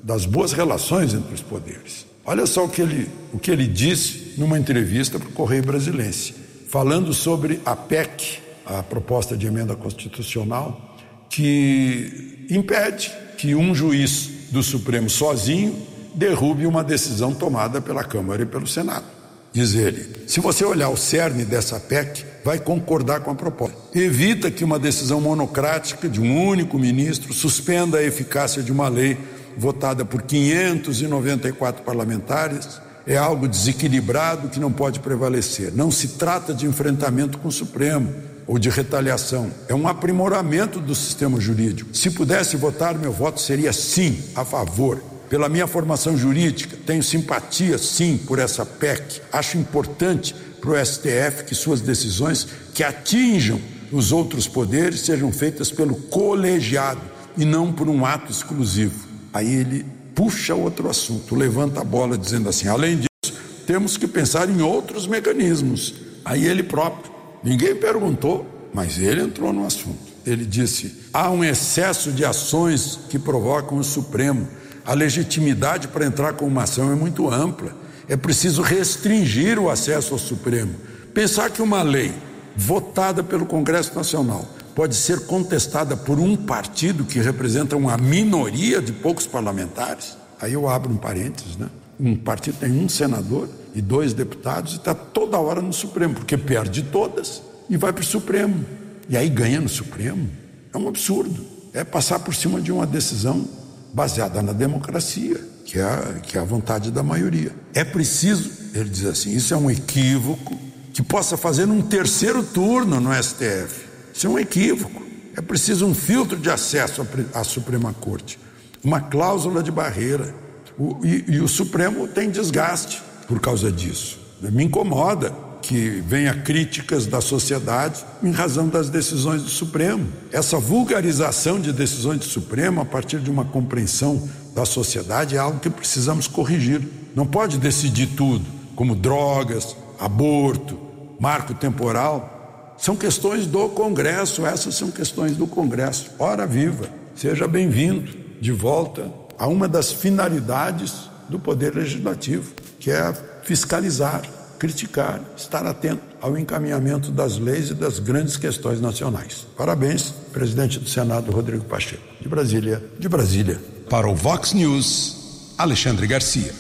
das 0.02 0.26
boas 0.26 0.52
relações 0.52 1.14
entre 1.14 1.34
os 1.34 1.40
poderes. 1.40 2.06
Olha 2.26 2.46
só 2.46 2.64
o 2.64 2.68
que 2.68 2.82
ele, 2.82 3.08
o 3.32 3.38
que 3.38 3.50
ele 3.50 3.66
disse 3.66 4.34
numa 4.38 4.58
entrevista 4.58 5.18
para 5.18 5.28
o 5.28 5.32
Correio 5.32 5.62
Brasilense, 5.62 6.34
falando 6.68 7.12
sobre 7.12 7.60
a 7.64 7.76
PEC, 7.76 8.38
a 8.66 8.82
proposta 8.82 9.36
de 9.36 9.46
emenda 9.46 9.76
constitucional 9.76 10.96
que 11.28 12.46
impede 12.50 13.12
que 13.36 13.54
um 13.54 13.74
juiz 13.74 14.30
do 14.50 14.62
Supremo 14.62 15.10
sozinho 15.10 15.76
derrube 16.14 16.66
uma 16.66 16.84
decisão 16.84 17.34
tomada 17.34 17.80
pela 17.80 18.04
Câmara 18.04 18.42
e 18.42 18.46
pelo 18.46 18.66
Senado. 18.66 19.13
Diz 19.54 19.74
ele: 19.74 20.24
se 20.26 20.40
você 20.40 20.64
olhar 20.64 20.88
o 20.88 20.96
cerne 20.96 21.44
dessa 21.44 21.78
PEC, 21.78 22.24
vai 22.44 22.58
concordar 22.58 23.20
com 23.20 23.30
a 23.30 23.34
proposta. 23.34 23.76
Evita 23.94 24.50
que 24.50 24.64
uma 24.64 24.78
decisão 24.78 25.20
monocrática 25.20 26.08
de 26.08 26.20
um 26.20 26.44
único 26.46 26.78
ministro 26.78 27.32
suspenda 27.32 27.98
a 27.98 28.02
eficácia 28.02 28.62
de 28.62 28.72
uma 28.72 28.88
lei 28.88 29.16
votada 29.56 30.04
por 30.04 30.22
594 30.22 31.84
parlamentares. 31.84 32.82
É 33.06 33.16
algo 33.16 33.46
desequilibrado 33.46 34.48
que 34.48 34.58
não 34.58 34.72
pode 34.72 34.98
prevalecer. 34.98 35.72
Não 35.72 35.90
se 35.90 36.08
trata 36.08 36.52
de 36.52 36.66
enfrentamento 36.66 37.38
com 37.38 37.48
o 37.48 37.52
Supremo, 37.52 38.12
ou 38.46 38.58
de 38.58 38.68
retaliação. 38.68 39.50
É 39.68 39.74
um 39.74 39.88
aprimoramento 39.88 40.80
do 40.80 40.94
sistema 40.94 41.40
jurídico. 41.40 41.94
Se 41.94 42.10
pudesse 42.10 42.56
votar, 42.56 42.96
meu 42.96 43.12
voto 43.12 43.40
seria 43.40 43.72
sim, 43.72 44.22
a 44.34 44.44
favor. 44.44 45.02
Pela 45.34 45.48
minha 45.48 45.66
formação 45.66 46.16
jurídica, 46.16 46.78
tenho 46.86 47.02
simpatia 47.02 47.76
sim 47.76 48.16
por 48.16 48.38
essa 48.38 48.64
PEC. 48.64 49.20
Acho 49.32 49.58
importante 49.58 50.32
para 50.60 50.70
o 50.70 50.86
STF 50.86 51.42
que 51.44 51.56
suas 51.56 51.80
decisões 51.80 52.46
que 52.72 52.84
atinjam 52.84 53.60
os 53.90 54.12
outros 54.12 54.46
poderes 54.46 55.00
sejam 55.00 55.32
feitas 55.32 55.72
pelo 55.72 55.96
colegiado 55.96 57.00
e 57.36 57.44
não 57.44 57.72
por 57.72 57.88
um 57.88 58.06
ato 58.06 58.30
exclusivo. 58.30 59.08
Aí 59.32 59.52
ele 59.52 59.84
puxa 60.14 60.54
outro 60.54 60.88
assunto, 60.88 61.34
levanta 61.34 61.80
a 61.80 61.84
bola 61.84 62.16
dizendo 62.16 62.48
assim: 62.48 62.68
além 62.68 62.98
disso, 62.98 63.36
temos 63.66 63.96
que 63.96 64.06
pensar 64.06 64.48
em 64.48 64.62
outros 64.62 65.04
mecanismos. 65.08 65.94
Aí 66.24 66.46
ele 66.46 66.62
próprio 66.62 67.12
Ninguém 67.42 67.74
perguntou, 67.74 68.46
mas 68.72 69.00
ele 69.00 69.20
entrou 69.20 69.52
no 69.52 69.66
assunto. 69.66 69.98
Ele 70.24 70.46
disse: 70.46 70.94
há 71.12 71.28
um 71.28 71.42
excesso 71.42 72.12
de 72.12 72.24
ações 72.24 73.00
que 73.10 73.18
provocam 73.18 73.78
o 73.78 73.84
Supremo. 73.84 74.46
A 74.84 74.92
legitimidade 74.92 75.88
para 75.88 76.04
entrar 76.04 76.34
com 76.34 76.46
uma 76.46 76.64
ação 76.64 76.92
é 76.92 76.94
muito 76.94 77.30
ampla. 77.30 77.74
É 78.06 78.16
preciso 78.16 78.60
restringir 78.60 79.58
o 79.58 79.70
acesso 79.70 80.12
ao 80.12 80.18
Supremo. 80.18 80.74
Pensar 81.14 81.50
que 81.50 81.62
uma 81.62 81.82
lei 81.82 82.12
votada 82.54 83.24
pelo 83.24 83.46
Congresso 83.46 83.94
Nacional 83.94 84.46
pode 84.74 84.94
ser 84.94 85.20
contestada 85.20 85.96
por 85.96 86.18
um 86.18 86.36
partido 86.36 87.04
que 87.04 87.18
representa 87.18 87.76
uma 87.76 87.96
minoria 87.96 88.82
de 88.82 88.92
poucos 88.92 89.26
parlamentares. 89.26 90.16
Aí 90.40 90.52
eu 90.52 90.68
abro 90.68 90.92
um 90.92 90.96
parênteses, 90.96 91.56
né? 91.56 91.68
Um 91.98 92.16
partido 92.16 92.58
tem 92.58 92.72
um 92.72 92.88
senador 92.88 93.48
e 93.74 93.80
dois 93.80 94.12
deputados 94.12 94.74
e 94.74 94.76
está 94.76 94.94
toda 94.94 95.38
hora 95.38 95.62
no 95.62 95.72
Supremo, 95.72 96.14
porque 96.14 96.36
perde 96.36 96.82
todas 96.82 97.40
e 97.70 97.76
vai 97.76 97.92
para 97.92 98.02
o 98.02 98.06
Supremo. 98.06 98.64
E 99.08 99.16
aí 99.16 99.30
ganha 99.30 99.60
no 99.60 99.68
Supremo. 99.68 100.28
É 100.72 100.76
um 100.76 100.88
absurdo. 100.88 101.42
É 101.72 101.84
passar 101.84 102.18
por 102.18 102.34
cima 102.34 102.60
de 102.60 102.70
uma 102.70 102.86
decisão 102.86 103.48
baseada 103.94 104.42
na 104.42 104.52
democracia, 104.52 105.40
que 105.64 105.78
é, 105.78 105.84
a, 105.84 106.14
que 106.20 106.36
é 106.36 106.40
a 106.40 106.44
vontade 106.44 106.90
da 106.90 107.02
maioria. 107.02 107.52
É 107.72 107.84
preciso, 107.84 108.50
ele 108.74 108.90
diz 108.90 109.06
assim, 109.06 109.30
isso 109.30 109.54
é 109.54 109.56
um 109.56 109.70
equívoco 109.70 110.58
que 110.92 111.00
possa 111.00 111.36
fazer 111.36 111.68
um 111.68 111.80
terceiro 111.80 112.42
turno 112.42 113.00
no 113.00 113.14
STF. 113.14 113.86
Isso 114.12 114.26
é 114.26 114.30
um 114.30 114.38
equívoco. 114.38 115.02
É 115.36 115.40
preciso 115.40 115.86
um 115.86 115.94
filtro 115.94 116.36
de 116.36 116.50
acesso 116.50 117.06
à 117.32 117.44
Suprema 117.44 117.92
Corte, 117.92 118.38
uma 118.82 119.00
cláusula 119.00 119.62
de 119.62 119.70
barreira. 119.70 120.34
O, 120.76 120.98
e, 121.04 121.24
e 121.28 121.40
o 121.40 121.46
Supremo 121.46 122.08
tem 122.08 122.30
desgaste 122.30 123.00
por 123.28 123.40
causa 123.40 123.70
disso. 123.70 124.18
Me 124.40 124.64
incomoda 124.64 125.32
que 125.66 126.02
venha 126.06 126.34
críticas 126.34 127.06
da 127.06 127.22
sociedade 127.22 128.04
em 128.22 128.30
razão 128.30 128.68
das 128.68 128.90
decisões 128.90 129.42
do 129.42 129.48
Supremo. 129.48 130.06
Essa 130.30 130.58
vulgarização 130.58 131.58
de 131.58 131.72
decisões 131.72 132.18
do 132.18 132.26
Supremo 132.26 132.82
a 132.82 132.84
partir 132.84 133.18
de 133.18 133.30
uma 133.30 133.46
compreensão 133.46 134.28
da 134.54 134.66
sociedade 134.66 135.36
é 135.36 135.38
algo 135.38 135.60
que 135.60 135.70
precisamos 135.70 136.28
corrigir. 136.28 136.82
Não 137.16 137.26
pode 137.26 137.56
decidir 137.56 138.08
tudo, 138.08 138.44
como 138.76 138.94
drogas, 138.94 139.74
aborto, 139.98 140.78
marco 141.18 141.54
temporal. 141.54 142.74
São 142.76 142.94
questões 142.94 143.46
do 143.46 143.66
Congresso, 143.70 144.44
essas 144.44 144.74
são 144.74 144.90
questões 144.90 145.34
do 145.34 145.46
Congresso. 145.46 146.10
Ora 146.18 146.46
viva, 146.46 146.90
seja 147.16 147.48
bem-vindo 147.48 148.12
de 148.38 148.52
volta 148.52 149.10
a 149.38 149.46
uma 149.46 149.66
das 149.66 149.90
finalidades 149.90 151.08
do 151.30 151.38
Poder 151.38 151.74
Legislativo, 151.74 152.52
que 152.78 152.90
é 152.90 153.14
fiscalizar 153.42 154.43
criticar, 154.64 155.20
estar 155.36 155.66
atento 155.66 156.00
ao 156.22 156.38
encaminhamento 156.38 157.10
das 157.10 157.36
leis 157.36 157.68
e 157.68 157.74
das 157.74 157.98
grandes 157.98 158.38
questões 158.38 158.80
nacionais. 158.80 159.46
Parabéns, 159.58 160.14
presidente 160.32 160.78
do 160.78 160.88
Senado, 160.88 161.30
Rodrigo 161.30 161.66
Pacheco. 161.66 162.02
De 162.18 162.26
Brasília, 162.26 162.82
de 162.98 163.06
Brasília. 163.06 163.60
Para 163.90 164.08
o 164.08 164.14
Vox 164.14 164.54
News, 164.54 165.52
Alexandre 165.58 166.06
Garcia. 166.06 166.50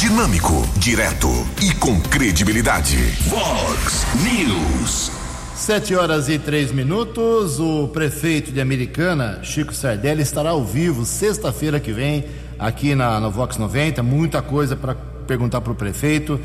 Dinâmico, 0.00 0.54
direto 0.78 1.28
e 1.62 1.72
com 1.76 2.00
credibilidade. 2.00 2.96
Vox 3.28 4.04
News. 4.24 5.12
Sete 5.54 5.94
horas 5.94 6.28
e 6.28 6.36
três 6.36 6.72
minutos. 6.72 7.60
O 7.60 7.86
prefeito 7.88 8.50
de 8.50 8.60
Americana, 8.60 9.38
Chico 9.44 9.72
Sardelli, 9.72 10.22
estará 10.22 10.50
ao 10.50 10.64
vivo 10.64 11.04
sexta-feira 11.04 11.78
que 11.78 11.92
vem 11.92 12.24
aqui 12.58 12.96
na, 12.96 13.20
no 13.20 13.30
Vox 13.30 13.56
90. 13.56 14.02
Muita 14.02 14.42
coisa 14.42 14.74
para 14.74 14.96
perguntar 15.26 15.60
para 15.60 15.72
o 15.72 15.74
prefeito. 15.74 16.40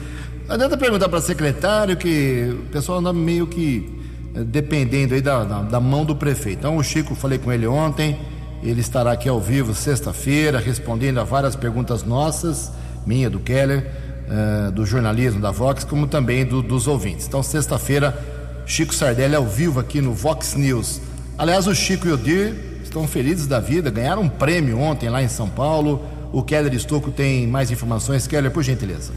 Não 0.47 0.55
adianta 0.55 0.77
perguntar 0.77 1.07
para 1.07 1.21
secretário, 1.21 1.95
que 1.95 2.49
o 2.51 2.71
pessoal 2.71 2.99
anda 2.99 3.13
meio 3.13 3.47
que 3.47 4.01
eh, 4.35 4.43
dependendo 4.43 5.13
aí 5.13 5.21
da, 5.21 5.43
da, 5.43 5.61
da, 5.61 5.79
mão 5.79 6.03
do 6.05 6.15
prefeito. 6.15 6.59
Então, 6.59 6.77
o 6.77 6.83
Chico, 6.83 7.15
falei 7.15 7.37
com 7.37 7.51
ele 7.51 7.67
ontem, 7.67 8.19
ele 8.63 8.81
estará 8.81 9.11
aqui 9.11 9.27
ao 9.29 9.39
vivo 9.39 9.73
sexta-feira, 9.73 10.59
respondendo 10.59 11.19
a 11.19 11.23
várias 11.23 11.55
perguntas 11.55 12.03
nossas, 12.03 12.71
minha, 13.05 13.29
do 13.29 13.39
Keller, 13.39 13.89
uh, 14.27 14.71
do 14.71 14.85
jornalismo 14.85 15.41
da 15.41 15.51
Vox, 15.51 15.83
como 15.83 16.07
também 16.07 16.45
do, 16.45 16.61
dos 16.61 16.87
ouvintes. 16.87 17.27
Então, 17.27 17.41
sexta-feira, 17.41 18.17
Chico 18.65 18.93
Sardelli 18.93 19.35
ao 19.35 19.45
vivo 19.45 19.79
aqui 19.79 20.01
no 20.01 20.13
Vox 20.13 20.55
News. 20.55 21.01
Aliás, 21.37 21.65
o 21.65 21.73
Chico 21.73 22.07
e 22.07 22.11
o 22.11 22.17
Dir 22.17 22.81
estão 22.83 23.07
felizes 23.07 23.47
da 23.47 23.59
vida, 23.59 23.89
ganharam 23.89 24.21
um 24.23 24.29
prêmio 24.29 24.79
ontem 24.79 25.09
lá 25.09 25.23
em 25.23 25.27
São 25.27 25.49
Paulo 25.49 26.05
o 26.31 26.43
Keller 26.43 26.73
Estocco 26.73 27.11
tem 27.11 27.47
mais 27.47 27.71
informações. 27.71 28.27
Keller, 28.27 28.51
por 28.51 28.63
gentileza. 28.63 29.13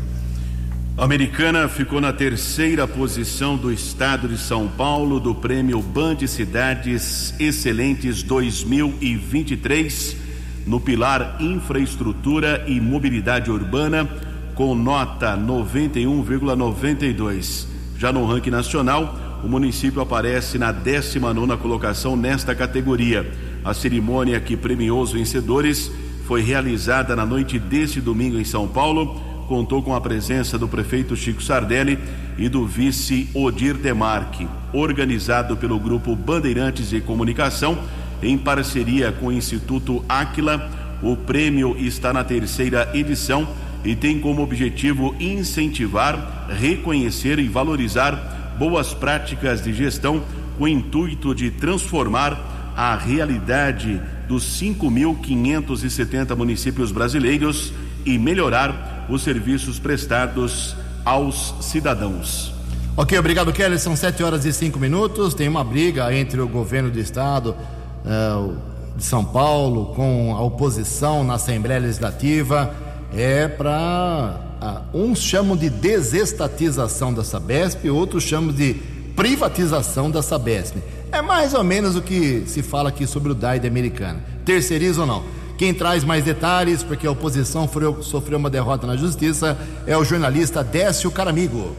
A 0.96 1.04
americana 1.04 1.68
ficou 1.68 2.00
na 2.00 2.12
terceira 2.12 2.86
posição 2.86 3.56
do 3.56 3.72
estado 3.72 4.28
de 4.28 4.38
São 4.38 4.68
Paulo 4.68 5.18
do 5.18 5.34
prêmio 5.34 5.82
Band 5.82 6.24
Cidades 6.26 7.34
Excelentes 7.40 8.22
2023 8.22 10.22
no 10.66 10.80
pilar 10.80 11.36
Infraestrutura 11.40 12.64
e 12.66 12.80
Mobilidade 12.80 13.50
Urbana 13.50 14.08
com 14.54 14.74
nota 14.74 15.36
91,92. 15.36 17.66
Já 17.98 18.10
no 18.12 18.24
ranking 18.24 18.48
nacional, 18.50 19.18
o 19.42 19.48
município 19.48 20.00
aparece 20.00 20.56
na 20.58 20.70
19 20.70 21.56
colocação 21.56 22.16
nesta 22.16 22.54
categoria. 22.54 23.28
A 23.64 23.74
cerimônia 23.74 24.38
que 24.40 24.56
premiou 24.56 25.02
os 25.02 25.10
vencedores 25.12 25.90
foi 26.26 26.40
realizada 26.42 27.14
na 27.14 27.26
noite 27.26 27.58
deste 27.58 28.00
domingo 28.00 28.38
em 28.38 28.44
São 28.44 28.66
Paulo. 28.66 29.20
Contou 29.46 29.82
com 29.82 29.94
a 29.94 30.00
presença 30.00 30.58
do 30.58 30.66
prefeito 30.66 31.14
Chico 31.14 31.42
Sardelli 31.42 31.98
e 32.38 32.48
do 32.48 32.66
vice 32.66 33.28
Odir 33.34 33.74
Demarque, 33.74 34.48
organizado 34.72 35.56
pelo 35.56 35.78
grupo 35.78 36.16
Bandeirantes 36.16 36.88
de 36.88 37.00
Comunicação, 37.00 37.78
em 38.22 38.38
parceria 38.38 39.12
com 39.12 39.26
o 39.26 39.32
Instituto 39.32 40.02
Áquila. 40.08 40.70
O 41.02 41.14
prêmio 41.14 41.76
está 41.78 42.12
na 42.12 42.24
terceira 42.24 42.90
edição 42.94 43.46
e 43.84 43.94
tem 43.94 44.18
como 44.18 44.42
objetivo 44.42 45.14
incentivar, 45.20 46.46
reconhecer 46.48 47.38
e 47.38 47.48
valorizar 47.48 48.54
boas 48.58 48.94
práticas 48.94 49.62
de 49.62 49.74
gestão 49.74 50.22
com 50.56 50.64
o 50.64 50.68
intuito 50.68 51.34
de 51.34 51.50
transformar 51.50 52.53
a 52.76 52.96
realidade 52.96 54.00
dos 54.28 54.44
5.570 54.60 56.36
municípios 56.36 56.90
brasileiros 56.90 57.72
e 58.04 58.18
melhorar 58.18 59.06
os 59.08 59.22
serviços 59.22 59.78
prestados 59.78 60.76
aos 61.04 61.54
cidadãos. 61.60 62.52
Ok, 62.96 63.18
obrigado, 63.18 63.52
Kelly. 63.52 63.78
São 63.78 63.96
7 63.96 64.22
horas 64.22 64.44
e 64.44 64.52
5 64.52 64.78
minutos. 64.78 65.34
Tem 65.34 65.48
uma 65.48 65.64
briga 65.64 66.14
entre 66.14 66.40
o 66.40 66.48
governo 66.48 66.90
do 66.90 67.00
estado 67.00 67.56
uh, 68.04 68.56
de 68.96 69.02
São 69.02 69.24
Paulo 69.24 69.86
com 69.94 70.34
a 70.34 70.40
oposição 70.40 71.24
na 71.24 71.34
Assembleia 71.34 71.80
Legislativa. 71.80 72.74
É 73.12 73.48
para. 73.48 74.40
Uh, 74.94 74.98
uns 75.10 75.20
chamam 75.20 75.56
de 75.56 75.68
desestatização 75.68 77.12
da 77.12 77.22
Sabesp, 77.22 77.84
outros 77.90 78.22
chamam 78.22 78.52
de 78.52 78.74
privatização 79.14 80.10
da 80.10 80.22
Sabesp. 80.22 80.76
É 81.14 81.22
mais 81.22 81.54
ou 81.54 81.62
menos 81.62 81.94
o 81.94 82.02
que 82.02 82.42
se 82.44 82.60
fala 82.60 82.88
aqui 82.88 83.06
sobre 83.06 83.30
o 83.30 83.36
DAI 83.36 83.60
da 83.60 83.68
Americana. 83.68 84.18
Terceiriza 84.44 85.02
ou 85.02 85.06
não? 85.06 85.22
Quem 85.56 85.72
traz 85.72 86.02
mais 86.02 86.24
detalhes, 86.24 86.82
porque 86.82 87.06
a 87.06 87.10
oposição 87.12 87.70
sofreu 88.02 88.36
uma 88.36 88.50
derrota 88.50 88.84
na 88.84 88.96
justiça, 88.96 89.56
é 89.86 89.96
o 89.96 90.02
jornalista 90.02 90.64
Décio 90.64 91.12
Caramigo. 91.12 91.76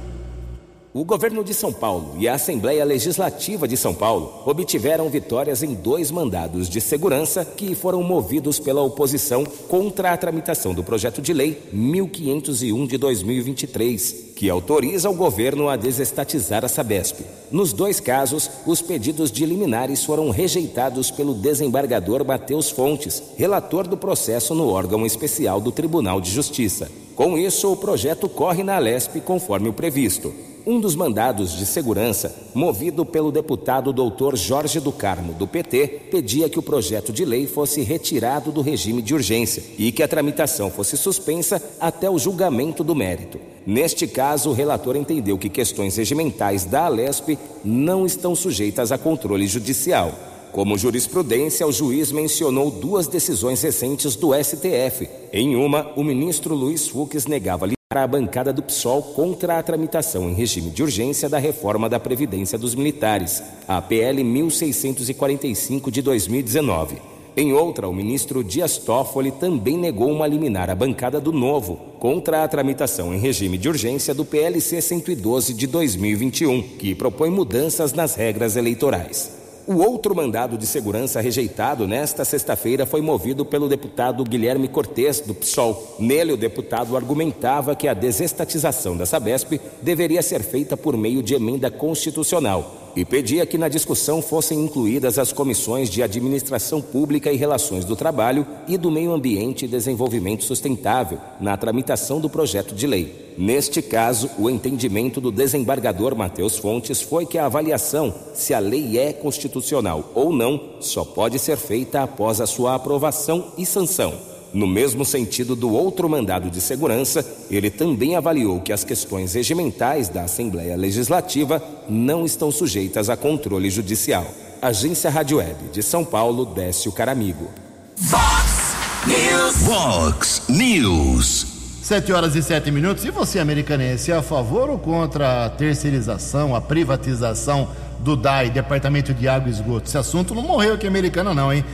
O 0.97 1.03
governo 1.03 1.43
de 1.43 1.53
São 1.53 1.73
Paulo 1.73 2.15
e 2.17 2.25
a 2.25 2.35
Assembleia 2.35 2.85
Legislativa 2.85 3.67
de 3.67 3.75
São 3.75 3.93
Paulo 3.93 4.43
obtiveram 4.45 5.09
vitórias 5.09 5.61
em 5.61 5.73
dois 5.73 6.09
mandados 6.09 6.69
de 6.69 6.79
segurança 6.79 7.43
que 7.43 7.75
foram 7.75 8.01
movidos 8.01 8.59
pela 8.59 8.81
oposição 8.81 9.43
contra 9.67 10.13
a 10.13 10.17
tramitação 10.17 10.73
do 10.73 10.85
projeto 10.85 11.21
de 11.21 11.33
lei 11.33 11.61
1501 11.73 12.87
de 12.87 12.97
2023, 12.97 14.31
que 14.37 14.49
autoriza 14.49 15.09
o 15.09 15.13
governo 15.13 15.67
a 15.67 15.75
desestatizar 15.75 16.63
a 16.63 16.69
Sabesp. 16.69 17.25
Nos 17.51 17.73
dois 17.73 17.99
casos, 17.99 18.49
os 18.65 18.81
pedidos 18.81 19.29
de 19.29 19.45
liminares 19.45 20.05
foram 20.05 20.29
rejeitados 20.29 21.11
pelo 21.11 21.33
desembargador 21.33 22.23
Mateus 22.23 22.69
Fontes, 22.71 23.21
relator 23.35 23.85
do 23.85 23.97
processo 23.97 24.55
no 24.55 24.69
órgão 24.69 25.05
especial 25.05 25.59
do 25.59 25.73
Tribunal 25.73 26.21
de 26.21 26.31
Justiça. 26.31 26.89
Com 27.17 27.37
isso, 27.37 27.69
o 27.69 27.75
projeto 27.75 28.29
corre 28.29 28.63
na 28.63 28.77
Alesp 28.77 29.19
conforme 29.19 29.67
o 29.67 29.73
previsto. 29.73 30.54
Um 30.67 30.79
dos 30.79 30.95
mandados 30.95 31.55
de 31.55 31.63
segurança, 31.63 32.35
movido 32.55 33.05
pelo 33.05 33.31
deputado 33.31 33.93
doutor 33.93 34.35
Jorge 34.35 34.79
do 34.79 34.91
Carmo, 34.91 35.31
do 35.31 35.45
PT, 35.45 36.07
pedia 36.09 36.49
que 36.49 36.57
o 36.57 36.63
projeto 36.63 37.13
de 37.13 37.23
lei 37.23 37.45
fosse 37.45 37.81
retirado 37.81 38.51
do 38.51 38.61
regime 38.61 38.99
de 38.99 39.13
urgência 39.13 39.61
e 39.77 39.91
que 39.91 40.01
a 40.01 40.07
tramitação 40.07 40.71
fosse 40.71 40.97
suspensa 40.97 41.61
até 41.79 42.09
o 42.09 42.17
julgamento 42.17 42.83
do 42.83 42.95
mérito. 42.95 43.39
Neste 43.63 44.07
caso, 44.07 44.49
o 44.49 44.53
relator 44.53 44.95
entendeu 44.95 45.37
que 45.37 45.49
questões 45.49 45.97
regimentais 45.97 46.65
da 46.65 46.85
Alesp 46.85 47.37
não 47.63 48.03
estão 48.03 48.33
sujeitas 48.33 48.91
a 48.91 48.97
controle 48.97 49.45
judicial. 49.45 50.13
Como 50.51 50.79
jurisprudência, 50.79 51.67
o 51.67 51.71
juiz 51.71 52.11
mencionou 52.11 52.71
duas 52.71 53.07
decisões 53.07 53.61
recentes 53.61 54.15
do 54.15 54.31
STF. 54.33 55.07
Em 55.31 55.55
uma, 55.55 55.91
o 55.95 56.03
ministro 56.03 56.55
Luiz 56.55 56.87
Fux 56.87 57.27
negava 57.27 57.74
a 57.93 58.07
bancada 58.07 58.51
do 58.51 58.63
PSOL 58.63 58.99
contra 59.13 59.59
a 59.59 59.63
tramitação 59.63 60.27
em 60.27 60.33
regime 60.33 60.71
de 60.71 60.81
urgência 60.81 61.29
da 61.29 61.37
reforma 61.37 61.87
da 61.87 61.99
Previdência 61.99 62.57
dos 62.57 62.73
Militares, 62.73 63.43
a 63.67 63.79
PL 63.79 64.23
1645 64.23 65.91
de 65.91 66.01
2019. 66.01 66.97
Em 67.37 67.53
outra, 67.53 67.87
o 67.87 67.93
ministro 67.93 68.43
Dias 68.43 68.79
Toffoli 68.79 69.31
também 69.31 69.77
negou 69.77 70.11
uma 70.11 70.25
liminar 70.25 70.67
à 70.71 70.73
bancada 70.73 71.21
do 71.21 71.31
Novo 71.31 71.75
contra 71.99 72.43
a 72.43 72.47
tramitação 72.47 73.13
em 73.13 73.19
regime 73.19 73.55
de 73.55 73.69
urgência 73.69 74.15
do 74.15 74.25
PLC 74.25 74.81
112 74.81 75.53
de 75.53 75.67
2021, 75.67 76.63
que 76.63 76.95
propõe 76.95 77.29
mudanças 77.29 77.93
nas 77.93 78.15
regras 78.15 78.55
eleitorais. 78.55 79.44
O 79.67 79.77
outro 79.77 80.15
mandado 80.15 80.59
de 80.59 80.67
segurança 80.67 81.19
rejeitado 81.19 81.87
nesta 81.87 82.23
sexta-feira 82.23 82.85
foi 82.85 83.01
movido 83.01 83.43
pelo 83.43 83.67
deputado 83.67 84.23
Guilherme 84.23 84.67
Cortes, 84.67 85.21
do 85.21 85.33
PSOL. 85.33 85.95
Nele, 85.97 86.33
o 86.33 86.37
deputado 86.37 86.95
argumentava 86.95 87.75
que 87.75 87.87
a 87.87 87.93
desestatização 87.95 88.95
da 88.95 89.07
Sabesp 89.07 89.59
deveria 89.81 90.21
ser 90.21 90.43
feita 90.43 90.77
por 90.77 90.95
meio 90.95 91.23
de 91.23 91.33
emenda 91.33 91.71
constitucional 91.71 92.84
e 92.95 93.03
pedia 93.03 93.45
que 93.45 93.57
na 93.57 93.67
discussão 93.67 94.21
fossem 94.21 94.63
incluídas 94.63 95.19
as 95.19 95.33
comissões 95.33 95.89
de 95.89 96.01
Administração 96.01 96.81
Pública 96.81 97.31
e 97.31 97.35
Relações 97.35 97.83
do 97.83 97.95
Trabalho 97.95 98.47
e 98.67 98.77
do 98.77 98.89
Meio 98.89 99.11
Ambiente 99.11 99.65
e 99.65 99.67
Desenvolvimento 99.67 100.43
Sustentável 100.45 101.19
na 101.39 101.57
tramitação 101.57 102.21
do 102.21 102.29
projeto 102.29 102.73
de 102.73 102.87
lei. 102.87 103.33
Neste 103.37 103.81
caso, 103.81 104.29
o 104.39 104.49
entendimento 104.49 105.19
do 105.19 105.31
desembargador 105.31 106.15
Matheus 106.15 106.57
Fontes 106.57 107.01
foi 107.01 107.25
que 107.25 107.37
a 107.37 107.47
avaliação 107.47 108.13
se 108.33 108.53
a 108.53 108.59
lei 108.59 108.97
é 108.97 109.11
constitucional 109.11 110.11
ou 110.15 110.31
não 110.31 110.75
só 110.79 111.03
pode 111.03 111.37
ser 111.37 111.57
feita 111.57 112.01
após 112.01 112.39
a 112.39 112.47
sua 112.47 112.75
aprovação 112.75 113.51
e 113.57 113.65
sanção. 113.65 114.34
No 114.55 114.65
mesmo 114.65 115.03
sentido 115.03 115.53
do 115.53 115.69
outro 115.69 116.07
mandado 116.07 116.49
de 116.49 116.61
segurança, 116.61 117.25
ele 117.51 117.69
também 117.69 118.15
avaliou 118.15 118.61
que 118.61 118.71
as 118.71 118.85
questões 118.85 119.33
regimentais 119.33 120.07
da 120.07 120.23
Assembleia 120.23 120.77
Legislativa 120.77 121.61
não 121.89 122.25
estão 122.25 122.49
sujeitas 122.49 123.09
a 123.09 123.17
controle 123.17 123.69
judicial. 123.69 124.25
Agência 124.61 125.09
Rádio 125.09 125.39
Web 125.39 125.57
de 125.73 125.83
São 125.83 126.05
Paulo, 126.05 126.45
Décio 126.45 126.89
Caramigo. 126.93 127.49
Vox 127.97 128.75
News. 129.05 129.55
Vox 129.57 130.41
News. 130.47 131.47
Sete 131.83 132.13
horas 132.13 132.33
e 132.37 132.41
sete 132.41 132.71
minutos. 132.71 133.03
E 133.03 133.11
você, 133.11 133.39
americanense, 133.39 134.09
é 134.09 134.15
a 134.15 134.23
favor 134.23 134.69
ou 134.69 134.79
contra 134.79 135.47
a 135.47 135.49
terceirização, 135.49 136.55
a 136.55 136.61
privatização 136.61 137.67
do 137.99 138.15
DAI, 138.15 138.51
Departamento 138.51 139.13
de 139.13 139.27
Água 139.27 139.49
e 139.49 139.51
Esgoto? 139.51 139.89
Esse 139.89 139.97
assunto 139.97 140.33
não 140.33 140.43
morreu 140.43 140.75
aqui 140.75 140.87
americano, 140.87 141.33
não, 141.33 141.51
hein? 141.51 141.65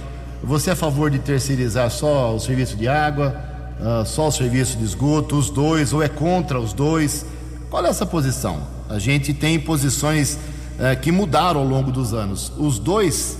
Você 0.43 0.71
é 0.71 0.73
a 0.73 0.75
favor 0.75 1.11
de 1.11 1.19
terceirizar 1.19 1.91
só 1.91 2.35
o 2.35 2.39
serviço 2.39 2.75
de 2.75 2.87
água, 2.87 3.35
uh, 3.79 4.03
só 4.03 4.27
o 4.27 4.31
serviço 4.31 4.75
de 4.75 4.83
esgoto, 4.83 5.37
os 5.37 5.51
dois, 5.51 5.93
ou 5.93 6.01
é 6.01 6.09
contra 6.09 6.59
os 6.59 6.73
dois? 6.73 7.23
Qual 7.69 7.85
é 7.85 7.89
essa 7.89 8.07
posição? 8.07 8.59
A 8.89 8.97
gente 8.97 9.35
tem 9.35 9.59
posições 9.59 10.33
uh, 10.33 10.99
que 10.99 11.11
mudaram 11.11 11.59
ao 11.59 11.67
longo 11.67 11.91
dos 11.91 12.11
anos. 12.11 12.51
Os 12.57 12.79
dois 12.79 13.37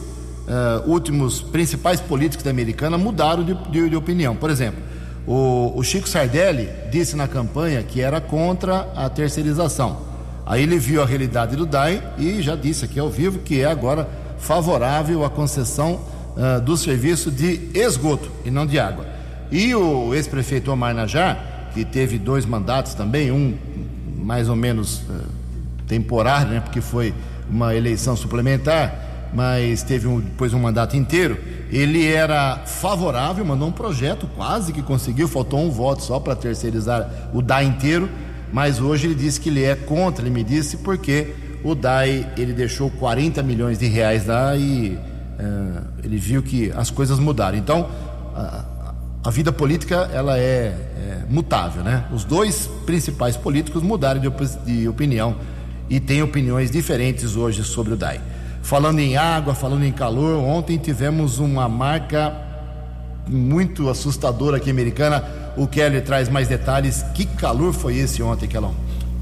uh, 0.47 0.87
últimos 0.87 1.41
principais 1.41 1.99
políticos 1.99 2.43
da 2.43 2.51
americana 2.51 2.99
mudaram 2.99 3.43
de, 3.43 3.55
de, 3.71 3.89
de 3.89 3.95
opinião. 3.95 4.35
Por 4.35 4.51
exemplo, 4.51 4.83
o, 5.25 5.73
o, 5.75 5.83
Chico 5.83 6.07
Sardelli 6.07 6.69
disse 6.91 7.15
na 7.15 7.27
campanha 7.27 7.81
que 7.81 7.99
era 7.99 8.21
contra 8.21 8.91
a 8.95 9.09
terceirização. 9.09 10.01
Aí 10.45 10.61
ele 10.61 10.77
viu 10.77 11.01
a 11.01 11.05
realidade 11.05 11.55
do 11.55 11.65
DAI 11.65 12.01
e 12.19 12.43
já 12.43 12.55
disse 12.55 12.85
aqui 12.85 12.99
ao 12.99 13.09
vivo 13.09 13.39
que 13.39 13.61
é 13.61 13.65
agora 13.65 14.07
favorável 14.37 15.25
à 15.25 15.31
concessão 15.31 16.11
uh, 16.36 16.61
do 16.61 16.75
serviço 16.77 17.32
de 17.32 17.69
esgoto 17.73 18.32
e 18.45 18.51
não 18.51 18.65
de 18.65 18.79
água. 18.79 19.05
E 19.51 19.73
o 19.75 20.13
ex-prefeito 20.13 20.71
Omar 20.71 20.93
Najar, 20.93 21.69
que 21.73 21.84
teve 21.84 22.17
dois 22.17 22.45
mandatos 22.45 22.93
também, 22.93 23.32
um 23.32 23.57
mais 24.17 24.47
ou 24.47 24.55
menos 24.55 24.99
uh, 25.01 25.25
temporário, 25.88 26.51
né, 26.51 26.59
porque 26.61 26.79
foi 26.79 27.13
uma 27.49 27.75
eleição 27.75 28.15
suplementar, 28.15 29.29
mas 29.34 29.84
teve 29.84 30.07
um, 30.07 30.19
depois 30.19 30.53
um 30.53 30.59
mandato 30.59 30.95
inteiro. 30.95 31.38
Ele 31.69 32.05
era 32.05 32.59
favorável, 32.65 33.43
mandou 33.43 33.67
um 33.67 33.71
projeto, 33.71 34.27
quase 34.36 34.71
que 34.71 34.82
conseguiu, 34.82 35.27
faltou 35.27 35.59
um 35.59 35.69
voto 35.69 36.03
só 36.03 36.19
para 36.19 36.36
terceirizar 36.36 37.29
o 37.34 37.41
DAI 37.41 37.65
inteiro, 37.65 38.09
mas 38.53 38.79
hoje 38.79 39.07
ele 39.07 39.15
disse 39.15 39.39
que 39.39 39.49
ele 39.49 39.63
é 39.63 39.75
contra, 39.75 40.23
ele 40.23 40.34
me 40.34 40.43
disse, 40.43 40.77
porque 40.77 41.34
o 41.63 41.75
DAI 41.75 42.27
ele 42.38 42.53
deixou 42.53 42.89
40 42.89 43.41
milhões 43.43 43.79
de 43.79 43.88
reais 43.88 44.25
lá 44.25 44.55
e 44.55 44.97
é, 45.41 46.05
ele 46.05 46.17
viu 46.17 46.43
que 46.43 46.71
as 46.71 46.91
coisas 46.91 47.17
mudaram. 47.17 47.57
Então, 47.57 47.89
a, 48.35 48.63
a 49.23 49.29
vida 49.31 49.51
política 49.51 50.09
ela 50.13 50.37
é, 50.37 50.41
é, 50.41 51.23
mutável, 51.29 51.83
né? 51.83 52.05
Os 52.13 52.23
dois 52.23 52.69
principais 52.85 53.35
políticos 53.35 53.81
mudaram 53.81 54.19
de, 54.19 54.27
op 54.27 54.45
de 54.65 54.87
opinião 54.87 55.35
e 55.89 55.99
têm 55.99 56.21
opiniões 56.21 56.69
diferentes 56.69 57.35
hoje 57.35 57.63
sobre 57.63 57.93
o 57.93 57.97
DAI. 57.97 58.21
Falando 58.61 58.99
em 58.99 59.17
água, 59.17 59.55
falando 59.55 59.83
em 59.83 59.91
calor, 59.91 60.37
ontem 60.37 60.77
tivemos 60.77 61.39
uma 61.39 61.67
marca 61.67 62.33
muito 63.27 63.89
assustadora 63.89 64.57
aqui 64.57 64.69
americana. 64.69 65.23
O 65.57 65.67
Kelly 65.67 66.01
traz 66.01 66.29
mais 66.29 66.47
detalhes. 66.47 67.03
Que 67.15 67.25
calor 67.25 67.73
foi 67.73 67.97
esse 67.97 68.21
ontem, 68.21 68.47
Kelão? 68.47 68.75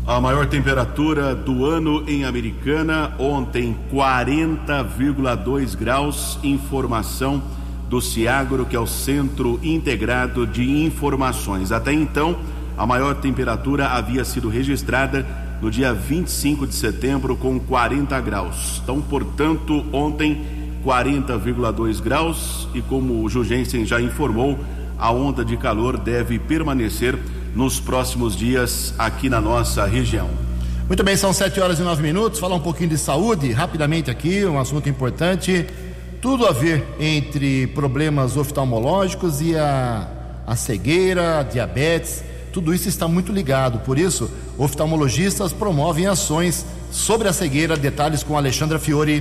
A 0.09 0.19
maior 0.19 0.47
temperatura 0.47 1.35
do 1.35 1.63
ano 1.67 2.03
em 2.07 2.25
Americana, 2.25 3.13
ontem 3.19 3.77
40,2 3.93 5.77
graus. 5.77 6.39
Informação 6.41 7.43
do 7.87 8.01
Ciagro, 8.01 8.65
que 8.65 8.75
é 8.75 8.79
o 8.79 8.87
Centro 8.87 9.59
Integrado 9.61 10.47
de 10.47 10.83
Informações. 10.83 11.71
Até 11.71 11.93
então, 11.93 12.39
a 12.75 12.87
maior 12.87 13.17
temperatura 13.17 13.89
havia 13.89 14.25
sido 14.25 14.49
registrada 14.49 15.23
no 15.61 15.69
dia 15.69 15.93
25 15.93 16.65
de 16.65 16.73
setembro, 16.73 17.37
com 17.37 17.59
40 17.59 18.19
graus. 18.19 18.81
Então, 18.83 18.99
portanto, 18.99 19.85
ontem 19.93 20.41
40,2 20.83 22.01
graus. 22.01 22.67
E 22.73 22.81
como 22.81 23.23
o 23.23 23.29
Jugensen 23.29 23.85
já 23.85 24.01
informou, 24.01 24.57
a 24.97 25.11
onda 25.11 25.45
de 25.45 25.55
calor 25.55 25.99
deve 25.99 26.39
permanecer 26.39 27.15
nos 27.59 27.77
próximos 27.77 28.37
dias 28.37 28.93
aqui 28.97 29.27
na 29.27 29.41
nossa 29.41 29.85
região. 29.85 30.29
Muito 30.87 31.03
bem, 31.03 31.17
são 31.17 31.33
7 31.33 31.59
horas 31.59 31.77
e 31.77 31.81
9 31.81 32.01
minutos. 32.01 32.39
Falar 32.39 32.55
um 32.55 32.61
pouquinho 32.61 32.89
de 32.89 32.97
saúde, 32.97 33.51
rapidamente 33.51 34.09
aqui, 34.09 34.45
um 34.45 34.57
assunto 34.57 34.87
importante. 34.87 35.67
Tudo 36.21 36.47
a 36.47 36.53
ver 36.53 36.87
entre 36.97 37.67
problemas 37.67 38.37
oftalmológicos 38.37 39.41
e 39.41 39.57
a, 39.57 40.07
a 40.47 40.55
cegueira, 40.55 41.39
a 41.41 41.43
diabetes. 41.43 42.23
Tudo 42.53 42.73
isso 42.73 42.87
está 42.87 43.09
muito 43.09 43.33
ligado. 43.33 43.79
Por 43.79 43.99
isso, 43.99 44.31
oftalmologistas 44.57 45.51
promovem 45.51 46.07
ações 46.07 46.65
sobre 46.89 47.27
a 47.27 47.33
cegueira. 47.33 47.75
Detalhes 47.75 48.23
com 48.23 48.37
Alexandra 48.37 48.79
Fiore 48.79 49.19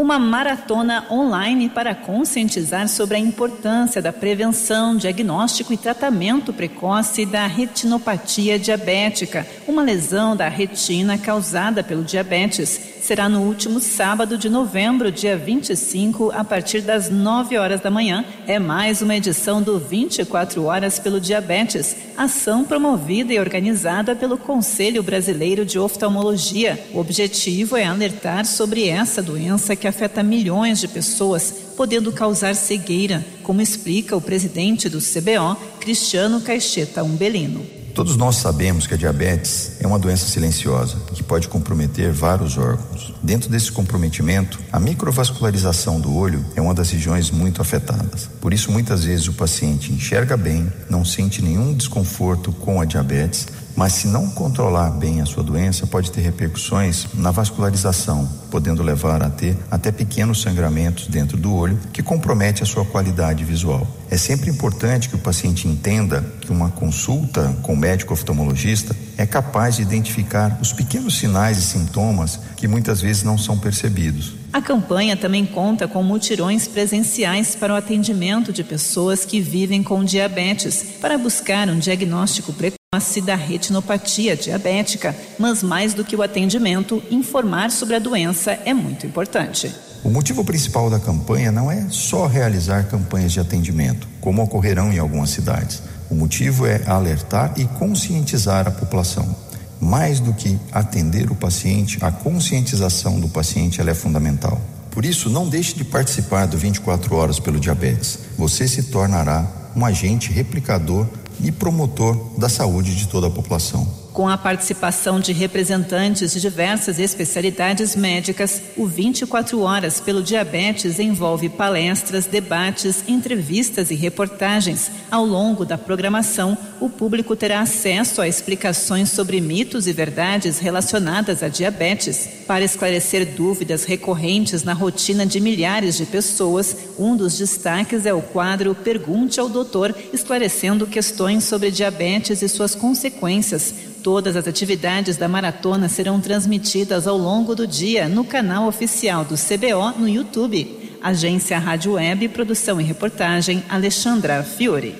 uma 0.00 0.18
maratona 0.18 1.04
online 1.10 1.68
para 1.68 1.94
conscientizar 1.94 2.88
sobre 2.88 3.16
a 3.16 3.20
importância 3.20 4.00
da 4.00 4.12
prevenção, 4.12 4.96
diagnóstico 4.96 5.72
e 5.72 5.76
tratamento 5.76 6.52
precoce 6.52 7.26
da 7.26 7.46
retinopatia 7.46 8.58
diabética, 8.58 9.46
uma 9.68 9.82
lesão 9.82 10.34
da 10.34 10.48
retina 10.48 11.18
causada 11.18 11.84
pelo 11.84 12.02
diabetes 12.02 12.90
será 13.00 13.28
no 13.28 13.40
último 13.40 13.80
sábado 13.80 14.36
de 14.36 14.48
novembro, 14.48 15.10
dia 15.10 15.36
25, 15.36 16.30
a 16.32 16.44
partir 16.44 16.82
das 16.82 17.10
9 17.10 17.56
horas 17.56 17.80
da 17.80 17.90
manhã. 17.90 18.24
É 18.46 18.58
mais 18.58 19.00
uma 19.00 19.16
edição 19.16 19.62
do 19.62 19.78
24 19.78 20.62
Horas 20.64 20.98
pelo 20.98 21.20
Diabetes, 21.20 21.96
ação 22.16 22.62
promovida 22.62 23.32
e 23.32 23.38
organizada 23.38 24.14
pelo 24.14 24.36
Conselho 24.36 25.02
Brasileiro 25.02 25.64
de 25.64 25.78
Oftalmologia. 25.78 26.78
O 26.92 26.98
objetivo 26.98 27.76
é 27.76 27.84
alertar 27.84 28.44
sobre 28.44 28.88
essa 28.88 29.22
doença 29.22 29.74
que 29.74 29.88
afeta 29.90 30.22
milhões 30.22 30.80
de 30.80 30.88
pessoas, 30.88 31.54
podendo 31.76 32.10
causar 32.10 32.54
cegueira, 32.56 33.24
como 33.42 33.60
explica 33.60 34.16
o 34.16 34.20
presidente 34.20 34.88
do 34.88 34.98
CBO, 34.98 35.56
Cristiano 35.78 36.40
Caixeta 36.40 37.02
Umbelino. 37.02 37.80
Todos 37.94 38.16
nós 38.16 38.36
sabemos 38.36 38.86
que 38.86 38.94
a 38.94 38.96
diabetes 38.96 39.72
é 39.80 39.86
uma 39.86 39.98
doença 39.98 40.24
silenciosa 40.26 40.96
que 41.12 41.22
pode 41.22 41.48
comprometer 41.48 42.12
vários 42.12 42.56
órgãos. 42.56 43.12
Dentro 43.22 43.50
desse 43.50 43.70
comprometimento, 43.72 44.58
a 44.72 44.78
microvascularização 44.78 46.00
do 46.00 46.14
olho 46.16 46.44
é 46.54 46.60
uma 46.60 46.72
das 46.72 46.90
regiões 46.90 47.30
muito 47.30 47.60
afetadas. 47.60 48.30
Por 48.40 48.54
isso, 48.54 48.70
muitas 48.70 49.04
vezes 49.04 49.28
o 49.28 49.32
paciente 49.32 49.92
enxerga 49.92 50.36
bem, 50.36 50.72
não 50.88 51.04
sente 51.04 51.42
nenhum 51.42 51.74
desconforto 51.74 52.52
com 52.52 52.80
a 52.80 52.84
diabetes, 52.84 53.48
mas 53.76 53.92
se 53.94 54.08
não 54.08 54.28
controlar 54.28 54.90
bem 54.90 55.20
a 55.20 55.26
sua 55.26 55.42
doença, 55.42 55.86
pode 55.86 56.10
ter 56.10 56.20
repercussões 56.20 57.06
na 57.14 57.30
vascularização, 57.30 58.28
podendo 58.50 58.82
levar 58.82 59.22
a 59.22 59.30
ter 59.30 59.56
até 59.70 59.90
pequenos 59.90 60.42
sangramentos 60.42 61.06
dentro 61.06 61.36
do 61.36 61.54
olho, 61.54 61.78
que 61.92 62.02
compromete 62.02 62.62
a 62.62 62.66
sua 62.66 62.84
qualidade 62.84 63.44
visual. 63.44 63.86
É 64.10 64.16
sempre 64.16 64.50
importante 64.50 65.08
que 65.08 65.14
o 65.14 65.18
paciente 65.18 65.68
entenda 65.68 66.24
que 66.40 66.50
uma 66.50 66.70
consulta 66.70 67.56
com 67.62 67.74
o 67.74 67.76
médico 67.76 68.12
oftalmologista 68.12 68.94
é 69.16 69.24
capaz 69.24 69.76
de 69.76 69.82
identificar 69.82 70.58
os 70.60 70.72
pequenos 70.72 71.18
sinais 71.18 71.58
e 71.58 71.62
sintomas 71.62 72.40
que 72.56 72.66
muitas 72.66 73.00
vezes 73.00 73.22
não 73.22 73.38
são 73.38 73.58
percebidos. 73.58 74.34
A 74.52 74.60
campanha 74.60 75.16
também 75.16 75.46
conta 75.46 75.86
com 75.86 76.02
mutirões 76.02 76.66
presenciais 76.66 77.54
para 77.54 77.72
o 77.72 77.76
atendimento 77.76 78.52
de 78.52 78.64
pessoas 78.64 79.24
que 79.24 79.40
vivem 79.40 79.80
com 79.82 80.02
diabetes, 80.02 80.84
para 81.00 81.16
buscar 81.16 81.68
um 81.68 81.78
diagnóstico 81.78 82.52
precoce 82.52 82.79
da 83.24 83.36
retinopatia 83.36 84.36
diabética, 84.36 85.14
mas 85.38 85.62
mais 85.62 85.94
do 85.94 86.04
que 86.04 86.16
o 86.16 86.22
atendimento, 86.22 87.00
informar 87.08 87.70
sobre 87.70 87.94
a 87.94 88.00
doença 88.00 88.58
é 88.64 88.74
muito 88.74 89.06
importante. 89.06 89.72
O 90.02 90.10
motivo 90.10 90.44
principal 90.44 90.90
da 90.90 90.98
campanha 90.98 91.52
não 91.52 91.70
é 91.70 91.86
só 91.88 92.26
realizar 92.26 92.88
campanhas 92.88 93.30
de 93.30 93.38
atendimento, 93.38 94.08
como 94.20 94.42
ocorrerão 94.42 94.92
em 94.92 94.98
algumas 94.98 95.30
cidades. 95.30 95.84
O 96.10 96.16
motivo 96.16 96.66
é 96.66 96.82
alertar 96.84 97.54
e 97.56 97.64
conscientizar 97.64 98.66
a 98.66 98.72
população. 98.72 99.36
Mais 99.80 100.18
do 100.18 100.34
que 100.34 100.58
atender 100.72 101.30
o 101.30 101.36
paciente, 101.36 101.96
a 102.00 102.10
conscientização 102.10 103.20
do 103.20 103.28
paciente 103.28 103.80
é 103.80 103.94
fundamental. 103.94 104.60
Por 104.90 105.04
isso, 105.04 105.30
não 105.30 105.48
deixe 105.48 105.76
de 105.76 105.84
participar 105.84 106.46
do 106.46 106.58
24 106.58 107.14
Horas 107.14 107.38
pelo 107.38 107.60
Diabetes. 107.60 108.18
Você 108.36 108.66
se 108.66 108.82
tornará 108.82 109.46
um 109.76 109.84
agente 109.84 110.32
replicador 110.32 111.06
e 111.42 111.50
promotor 111.50 112.16
da 112.38 112.48
saúde 112.48 112.94
de 112.94 113.08
toda 113.08 113.26
a 113.26 113.30
população. 113.30 113.86
Com 114.12 114.28
a 114.28 114.36
participação 114.36 115.20
de 115.20 115.32
representantes 115.32 116.32
de 116.32 116.40
diversas 116.40 116.98
especialidades 116.98 117.94
médicas, 117.94 118.60
o 118.76 118.84
24 118.84 119.60
Horas 119.60 120.00
pelo 120.00 120.20
Diabetes 120.20 120.98
envolve 120.98 121.48
palestras, 121.48 122.26
debates, 122.26 123.04
entrevistas 123.06 123.88
e 123.92 123.94
reportagens. 123.94 124.90
Ao 125.10 125.24
longo 125.24 125.64
da 125.64 125.78
programação, 125.78 126.58
o 126.80 126.90
público 126.90 127.36
terá 127.36 127.60
acesso 127.60 128.20
a 128.20 128.26
explicações 128.26 129.10
sobre 129.10 129.40
mitos 129.40 129.86
e 129.86 129.92
verdades 129.92 130.58
relacionadas 130.58 131.40
à 131.40 131.48
diabetes. 131.48 132.28
Para 132.48 132.64
esclarecer 132.64 133.36
dúvidas 133.36 133.84
recorrentes 133.84 134.64
na 134.64 134.72
rotina 134.72 135.24
de 135.24 135.38
milhares 135.38 135.96
de 135.96 136.04
pessoas, 136.04 136.76
um 136.98 137.16
dos 137.16 137.38
destaques 137.38 138.06
é 138.06 138.12
o 138.12 138.22
quadro 138.22 138.74
Pergunte 138.74 139.38
ao 139.38 139.48
Doutor, 139.48 139.94
esclarecendo 140.12 140.86
questões 140.86 141.44
sobre 141.44 141.70
diabetes 141.70 142.42
e 142.42 142.48
suas 142.48 142.74
consequências. 142.74 143.72
Todas 144.02 144.34
as 144.34 144.48
atividades 144.48 145.18
da 145.18 145.28
maratona 145.28 145.88
serão 145.88 146.20
transmitidas 146.20 147.06
ao 147.06 147.18
longo 147.18 147.54
do 147.54 147.66
dia 147.66 148.08
no 148.08 148.24
canal 148.24 148.66
oficial 148.66 149.24
do 149.24 149.34
CBO 149.34 149.98
no 149.98 150.08
YouTube. 150.08 150.98
Agência 151.02 151.58
Rádio 151.58 151.92
Web, 151.92 152.28
produção 152.30 152.80
e 152.80 152.84
reportagem 152.84 153.62
Alexandra 153.68 154.42
Fiore. 154.42 154.96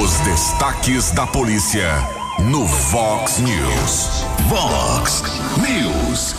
Os 0.00 0.20
destaques 0.20 1.10
da 1.10 1.26
polícia 1.26 1.88
no 2.50 2.64
Vox 2.64 3.38
News. 3.38 4.24
Vox 4.48 5.22
News. 5.58 6.34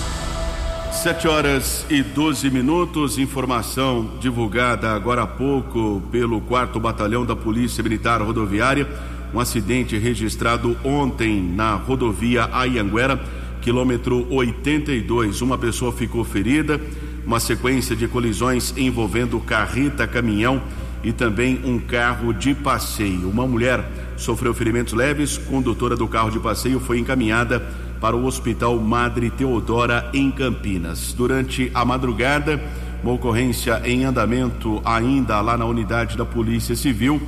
Sete 1.03 1.27
horas 1.27 1.85
e 1.89 2.01
12 2.01 2.49
minutos. 2.49 3.17
Informação 3.17 4.17
divulgada 4.21 4.91
agora 4.91 5.23
há 5.23 5.27
pouco 5.27 6.01
pelo 6.11 6.39
4 6.41 6.79
Batalhão 6.79 7.25
da 7.25 7.35
Polícia 7.35 7.83
Militar 7.83 8.21
Rodoviária 8.21 8.87
um 9.33 9.39
acidente 9.39 9.97
registrado 9.97 10.75
ontem 10.83 11.41
na 11.41 11.75
rodovia 11.75 12.49
Ayanguera, 12.51 13.19
quilômetro 13.61 14.27
82. 14.29 15.41
Uma 15.41 15.57
pessoa 15.57 15.91
ficou 15.91 16.23
ferida, 16.23 16.79
uma 17.25 17.39
sequência 17.39 17.95
de 17.95 18.07
colisões 18.07 18.73
envolvendo 18.75 19.39
carreta, 19.39 20.07
caminhão 20.07 20.61
e 21.03 21.11
também 21.11 21.59
um 21.63 21.79
carro 21.79 22.33
de 22.33 22.53
passeio. 22.53 23.29
Uma 23.29 23.47
mulher 23.47 23.83
sofreu 24.17 24.53
ferimentos 24.53 24.93
leves, 24.93 25.37
condutora 25.37 25.95
do 25.95 26.07
carro 26.07 26.29
de 26.29 26.39
passeio 26.39 26.79
foi 26.79 26.99
encaminhada 26.99 27.59
para 27.99 28.15
o 28.15 28.25
Hospital 28.25 28.79
Madre 28.79 29.29
Teodora 29.29 30.09
em 30.13 30.31
Campinas. 30.31 31.13
Durante 31.13 31.71
a 31.73 31.85
madrugada, 31.85 32.61
uma 33.03 33.13
ocorrência 33.13 33.81
em 33.85 34.03
andamento 34.03 34.81
ainda 34.83 35.39
lá 35.41 35.57
na 35.57 35.65
unidade 35.65 36.17
da 36.17 36.25
Polícia 36.25 36.75
Civil 36.75 37.21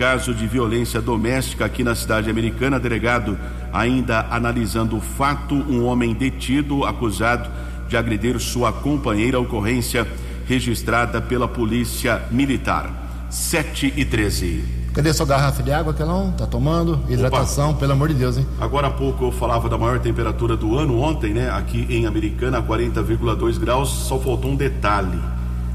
caso 0.00 0.32
de 0.32 0.46
violência 0.46 0.98
doméstica 0.98 1.66
aqui 1.66 1.84
na 1.84 1.94
cidade 1.94 2.30
americana. 2.30 2.80
Delegado 2.80 3.38
ainda 3.70 4.26
analisando 4.30 4.96
o 4.96 5.00
fato, 5.00 5.54
um 5.54 5.84
homem 5.84 6.14
detido 6.14 6.86
acusado 6.86 7.50
de 7.86 7.98
agredir 7.98 8.40
sua 8.40 8.72
companheira. 8.72 9.38
Ocorrência 9.38 10.08
registrada 10.46 11.20
pela 11.20 11.46
Polícia 11.46 12.22
Militar. 12.30 12.90
7 13.28 13.92
e 13.94 14.02
13. 14.06 14.64
Cadê 14.94 15.12
sua 15.12 15.26
garrafa 15.26 15.62
de 15.62 15.70
água, 15.70 15.92
Quelão? 15.92 16.32
Tá 16.32 16.46
tomando? 16.46 16.98
Hidratação, 17.06 17.72
Opa. 17.72 17.80
pelo 17.80 17.92
amor 17.92 18.08
de 18.08 18.14
Deus, 18.14 18.38
hein? 18.38 18.46
Agora 18.58 18.86
há 18.86 18.90
pouco 18.90 19.26
eu 19.26 19.30
falava 19.30 19.68
da 19.68 19.76
maior 19.76 20.00
temperatura 20.00 20.56
do 20.56 20.78
ano 20.78 20.98
ontem, 20.98 21.34
né? 21.34 21.50
Aqui 21.50 21.86
em 21.90 22.06
Americana, 22.06 22.62
40,2 22.62 23.58
graus. 23.58 23.90
Só 23.90 24.18
faltou 24.18 24.50
um 24.50 24.56
detalhe: 24.56 25.20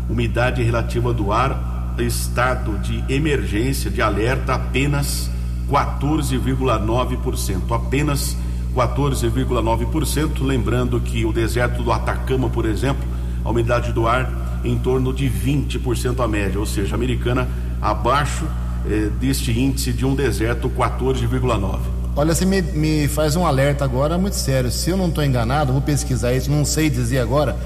umidade 0.10 0.64
relativa 0.64 1.14
do 1.14 1.32
ar 1.32 1.75
estado 2.04 2.78
de 2.80 3.04
emergência, 3.14 3.90
de 3.90 4.02
alerta, 4.02 4.56
apenas 4.56 5.30
14,9%. 5.70 7.72
Apenas 7.72 8.36
14,9%. 8.76 10.42
Lembrando 10.42 11.00
que 11.00 11.26
o 11.26 11.34
deserto 11.34 11.84
do 11.84 11.92
Atacama, 11.92 12.50
por 12.50 12.66
exemplo, 12.66 13.04
a 13.44 13.50
umidade 13.50 13.92
do 13.92 14.08
ar 14.08 14.62
em 14.64 14.78
torno 14.78 15.14
de 15.14 15.30
20% 15.30 16.24
a 16.24 16.28
média, 16.28 16.60
ou 16.60 16.66
seja, 16.66 16.96
americana 16.96 17.48
abaixo 17.82 18.46
eh, 18.90 19.10
deste 19.20 19.52
índice 19.52 19.94
de 19.94 20.06
um 20.06 20.16
deserto 20.16 20.70
14,9%. 20.70 21.96
Olha, 22.18 22.34
você 22.34 22.46
me, 22.46 22.62
me, 22.62 23.10
faz 23.10 23.36
um 23.36 23.46
alerta 23.46 23.84
agora 23.84 24.18
muito 24.18 24.38
sério. 24.38 24.72
Se 24.72 24.90
eu 24.90 24.96
não 24.96 25.10
estou 25.10 25.24
enganado, 25.24 25.74
vou 25.74 25.82
pesquisar 25.82 26.34
isso, 26.34 26.50
não 26.50 26.64
sei 26.64 26.90
dizer 26.90 27.20
agora. 27.20 27.58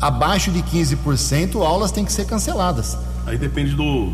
Abaixo 0.00 0.52
de 0.52 0.62
15%, 0.62 1.60
aulas 1.60 1.90
têm 1.90 2.04
que 2.04 2.12
ser 2.12 2.24
canceladas. 2.24 2.96
Aí 3.26 3.38
depende 3.38 3.74
do, 3.74 4.12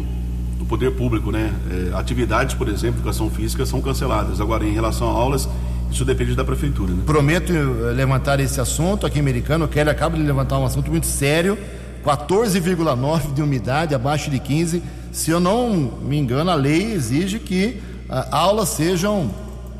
do 0.58 0.64
poder 0.64 0.92
público, 0.92 1.30
né? 1.30 1.52
É, 1.70 1.96
atividades, 1.96 2.54
por 2.54 2.68
exemplo, 2.68 3.00
educação 3.00 3.30
física, 3.30 3.66
são 3.66 3.80
canceladas. 3.80 4.40
Agora, 4.40 4.64
em 4.64 4.72
relação 4.72 5.08
a 5.08 5.12
aulas, 5.12 5.48
isso 5.90 6.04
depende 6.04 6.34
da 6.34 6.44
prefeitura. 6.44 6.92
Né? 6.92 7.02
Prometo 7.04 7.52
eh, 7.52 7.92
levantar 7.92 8.38
esse 8.38 8.60
assunto 8.60 9.06
aqui 9.06 9.18
Americano. 9.18 9.64
O 9.64 9.68
Kelly 9.68 9.90
acaba 9.90 10.16
de 10.16 10.22
levantar 10.22 10.58
um 10.58 10.64
assunto 10.64 10.90
muito 10.90 11.06
sério. 11.06 11.58
14,9 12.04 13.34
de 13.34 13.42
umidade, 13.42 13.94
abaixo 13.94 14.30
de 14.30 14.38
15. 14.38 14.82
Se 15.12 15.30
eu 15.30 15.40
não 15.40 15.70
me 16.00 16.16
engano, 16.16 16.50
a 16.50 16.54
lei 16.54 16.92
exige 16.92 17.38
que 17.38 17.80
uh, 18.08 18.24
aulas 18.30 18.70
sejam, 18.70 19.30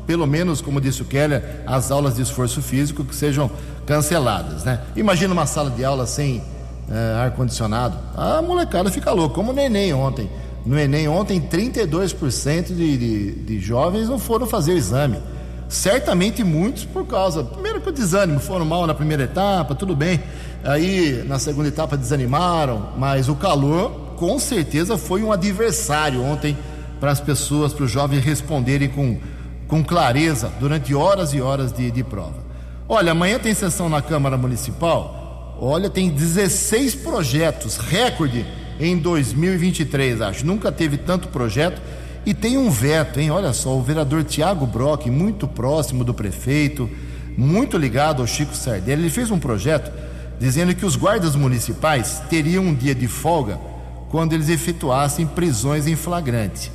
pelo 0.05 0.27
menos, 0.27 0.61
como 0.61 0.79
disse 0.79 1.01
o 1.01 1.05
Keller, 1.05 1.61
as 1.65 1.89
aulas 1.89 2.15
de 2.15 2.21
esforço 2.21 2.61
físico 2.61 3.03
que 3.03 3.15
sejam 3.15 3.49
canceladas, 3.85 4.63
né? 4.63 4.81
Imagina 4.95 5.33
uma 5.33 5.47
sala 5.47 5.71
de 5.71 5.83
aula 5.83 6.05
sem 6.05 6.43
é, 6.91 7.23
ar-condicionado. 7.23 7.97
A 8.15 8.41
molecada 8.41 8.91
fica 8.91 9.11
louca, 9.11 9.35
como 9.35 9.53
no 9.53 9.59
Enem 9.59 9.93
ontem. 9.93 10.29
No 10.65 10.77
Enem 10.77 11.07
ontem, 11.07 11.39
32% 11.39 12.67
de, 12.67 12.97
de, 12.97 13.31
de 13.31 13.59
jovens 13.59 14.09
não 14.09 14.19
foram 14.19 14.45
fazer 14.45 14.73
o 14.73 14.77
exame. 14.77 15.17
Certamente 15.69 16.43
muitos 16.43 16.83
por 16.83 17.07
causa, 17.07 17.43
primeiro 17.43 17.79
que 17.79 17.87
o 17.87 17.91
desânimo, 17.93 18.39
foram 18.39 18.65
mal 18.65 18.85
na 18.85 18.93
primeira 18.93 19.23
etapa, 19.23 19.73
tudo 19.73 19.95
bem. 19.95 20.21
Aí 20.63 21.23
na 21.27 21.39
segunda 21.39 21.69
etapa 21.69 21.95
desanimaram, 21.95 22.89
mas 22.97 23.29
o 23.29 23.35
calor 23.35 23.89
com 24.17 24.37
certeza 24.37 24.97
foi 24.97 25.23
um 25.23 25.31
adversário 25.31 26.21
ontem 26.21 26.57
para 26.99 27.11
as 27.11 27.21
pessoas, 27.21 27.73
para 27.73 27.85
os 27.85 27.91
jovens 27.91 28.23
responderem 28.23 28.89
com, 28.89 29.17
com 29.67 29.83
clareza 29.83 30.51
durante 30.59 30.93
horas 30.93 31.33
e 31.33 31.41
horas 31.41 31.71
de, 31.71 31.89
de 31.89 32.03
prova. 32.03 32.51
Olha, 32.87 33.13
amanhã 33.13 33.39
tem 33.39 33.53
sessão 33.53 33.87
na 33.87 34.01
Câmara 34.01 34.37
Municipal 34.37 35.20
Olha, 35.63 35.91
tem 35.91 36.09
16 36.09 36.95
projetos, 36.95 37.77
recorde 37.77 38.43
em 38.79 38.97
2023, 38.97 40.19
acho. 40.19 40.43
Nunca 40.43 40.71
teve 40.71 40.97
tanto 40.97 41.27
projeto. 41.27 41.79
E 42.25 42.33
tem 42.33 42.57
um 42.57 42.71
veto, 42.71 43.19
hein? 43.19 43.29
Olha 43.29 43.53
só, 43.53 43.77
o 43.77 43.81
vereador 43.83 44.23
Tiago 44.23 44.65
Brock, 44.65 45.05
muito 45.05 45.47
próximo 45.47 46.03
do 46.03 46.15
prefeito, 46.15 46.89
muito 47.37 47.77
ligado 47.77 48.23
ao 48.23 48.27
Chico 48.27 48.55
Sardelli, 48.55 49.03
ele 49.03 49.09
fez 49.11 49.29
um 49.29 49.37
projeto 49.37 49.91
dizendo 50.39 50.73
que 50.73 50.83
os 50.83 50.95
guardas 50.95 51.35
municipais 51.35 52.23
teriam 52.27 52.63
um 52.63 52.73
dia 52.73 52.95
de 52.95 53.07
folga 53.07 53.59
quando 54.09 54.33
eles 54.33 54.49
efetuassem 54.49 55.27
prisões 55.27 55.85
em 55.85 55.95
flagrante, 55.95 56.71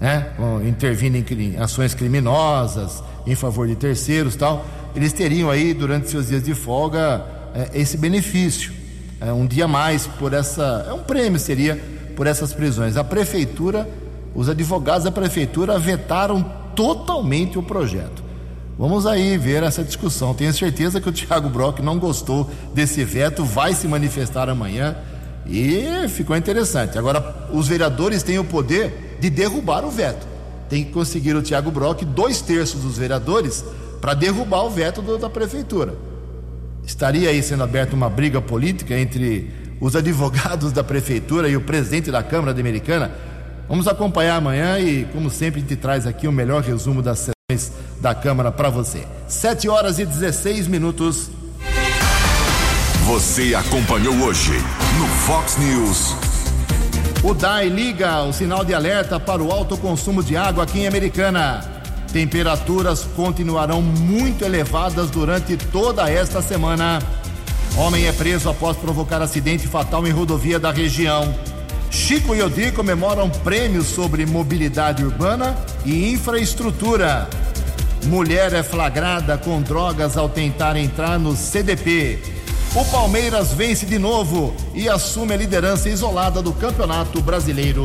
né? 0.00 0.28
Intervindo 0.66 1.16
em 1.16 1.56
ações 1.58 1.92
criminosas, 1.94 3.02
em 3.26 3.34
favor 3.34 3.68
de 3.68 3.76
terceiros 3.76 4.34
tal. 4.34 4.64
Eles 4.96 5.12
teriam 5.12 5.50
aí, 5.50 5.74
durante 5.74 6.08
seus 6.08 6.28
dias 6.28 6.42
de 6.42 6.54
folga, 6.54 7.24
é, 7.54 7.70
esse 7.80 7.96
benefício. 7.96 8.72
É, 9.20 9.32
um 9.32 9.46
dia 9.46 9.68
mais 9.68 10.06
por 10.06 10.32
essa. 10.32 10.86
É 10.88 10.92
um 10.92 11.00
prêmio, 11.00 11.38
seria, 11.38 11.80
por 12.16 12.26
essas 12.26 12.52
prisões. 12.52 12.96
A 12.96 13.04
prefeitura, 13.04 13.88
os 14.34 14.48
advogados 14.48 15.04
da 15.04 15.10
prefeitura 15.10 15.78
vetaram 15.78 16.42
totalmente 16.74 17.58
o 17.58 17.62
projeto. 17.62 18.22
Vamos 18.78 19.06
aí 19.06 19.36
ver 19.36 19.62
essa 19.62 19.84
discussão. 19.84 20.32
Tenho 20.32 20.52
certeza 20.54 21.00
que 21.00 21.08
o 21.08 21.12
Tiago 21.12 21.50
Brock 21.50 21.80
não 21.80 21.98
gostou 21.98 22.50
desse 22.72 23.04
veto, 23.04 23.44
vai 23.44 23.74
se 23.74 23.86
manifestar 23.86 24.48
amanhã 24.48 24.96
e 25.46 26.08
ficou 26.08 26.34
interessante. 26.34 26.98
Agora, 26.98 27.48
os 27.52 27.68
vereadores 27.68 28.22
têm 28.22 28.38
o 28.38 28.44
poder 28.44 29.18
de 29.20 29.28
derrubar 29.28 29.84
o 29.84 29.90
veto. 29.90 30.26
Tem 30.68 30.84
que 30.84 30.92
conseguir 30.92 31.34
o 31.36 31.42
Tiago 31.42 31.70
Brock 31.70 32.04
dois 32.04 32.40
terços 32.40 32.80
dos 32.80 32.96
vereadores 32.96 33.62
para 34.00 34.14
derrubar 34.14 34.64
o 34.64 34.70
veto 34.70 35.02
do, 35.02 35.18
da 35.18 35.28
prefeitura. 35.28 35.94
Estaria 36.90 37.30
aí 37.30 37.40
sendo 37.40 37.62
aberta 37.62 37.94
uma 37.94 38.10
briga 38.10 38.40
política 38.40 38.98
entre 38.98 39.48
os 39.80 39.94
advogados 39.94 40.72
da 40.72 40.82
prefeitura 40.82 41.48
e 41.48 41.56
o 41.56 41.60
presidente 41.60 42.10
da 42.10 42.20
Câmara 42.20 42.52
de 42.52 42.60
Americana? 42.60 43.12
Vamos 43.68 43.86
acompanhar 43.86 44.34
amanhã 44.34 44.76
e, 44.80 45.04
como 45.04 45.30
sempre, 45.30 45.60
a 45.60 45.62
gente 45.62 45.76
traz 45.76 46.04
aqui 46.04 46.26
o 46.26 46.32
melhor 46.32 46.62
resumo 46.62 47.00
das 47.00 47.30
sessões 47.30 47.72
da 48.00 48.12
Câmara 48.12 48.50
para 48.50 48.70
você. 48.70 49.06
7 49.28 49.68
horas 49.68 50.00
e 50.00 50.04
16 50.04 50.66
minutos. 50.66 51.30
Você 53.06 53.54
acompanhou 53.54 54.16
hoje 54.24 54.52
no 54.98 55.06
Fox 55.06 55.58
News. 55.58 56.16
O 57.22 57.32
DAI 57.34 57.68
liga 57.68 58.24
o 58.24 58.32
sinal 58.32 58.64
de 58.64 58.74
alerta 58.74 59.20
para 59.20 59.40
o 59.40 59.52
alto 59.52 59.76
consumo 59.76 60.24
de 60.24 60.36
água 60.36 60.64
aqui 60.64 60.80
em 60.80 60.88
Americana. 60.88 61.79
Temperaturas 62.12 63.06
continuarão 63.14 63.80
muito 63.80 64.44
elevadas 64.44 65.10
durante 65.10 65.56
toda 65.56 66.10
esta 66.10 66.42
semana. 66.42 67.00
Homem 67.76 68.06
é 68.06 68.12
preso 68.12 68.48
após 68.48 68.76
provocar 68.76 69.22
acidente 69.22 69.68
fatal 69.68 70.06
em 70.06 70.10
rodovia 70.10 70.58
da 70.58 70.72
região. 70.72 71.32
Chico 71.88 72.34
e 72.34 72.42
Odi 72.42 72.72
comemoram 72.72 73.30
prêmios 73.30 73.86
sobre 73.86 74.26
mobilidade 74.26 75.04
urbana 75.04 75.56
e 75.84 76.12
infraestrutura. 76.12 77.28
Mulher 78.06 78.52
é 78.54 78.62
flagrada 78.62 79.38
com 79.38 79.62
drogas 79.62 80.16
ao 80.16 80.28
tentar 80.28 80.76
entrar 80.76 81.18
no 81.18 81.36
CDP. 81.36 82.18
O 82.74 82.84
Palmeiras 82.86 83.52
vence 83.52 83.86
de 83.86 83.98
novo 83.98 84.54
e 84.74 84.88
assume 84.88 85.34
a 85.34 85.36
liderança 85.36 85.88
isolada 85.88 86.40
do 86.42 86.52
Campeonato 86.52 87.20
Brasileiro. 87.20 87.84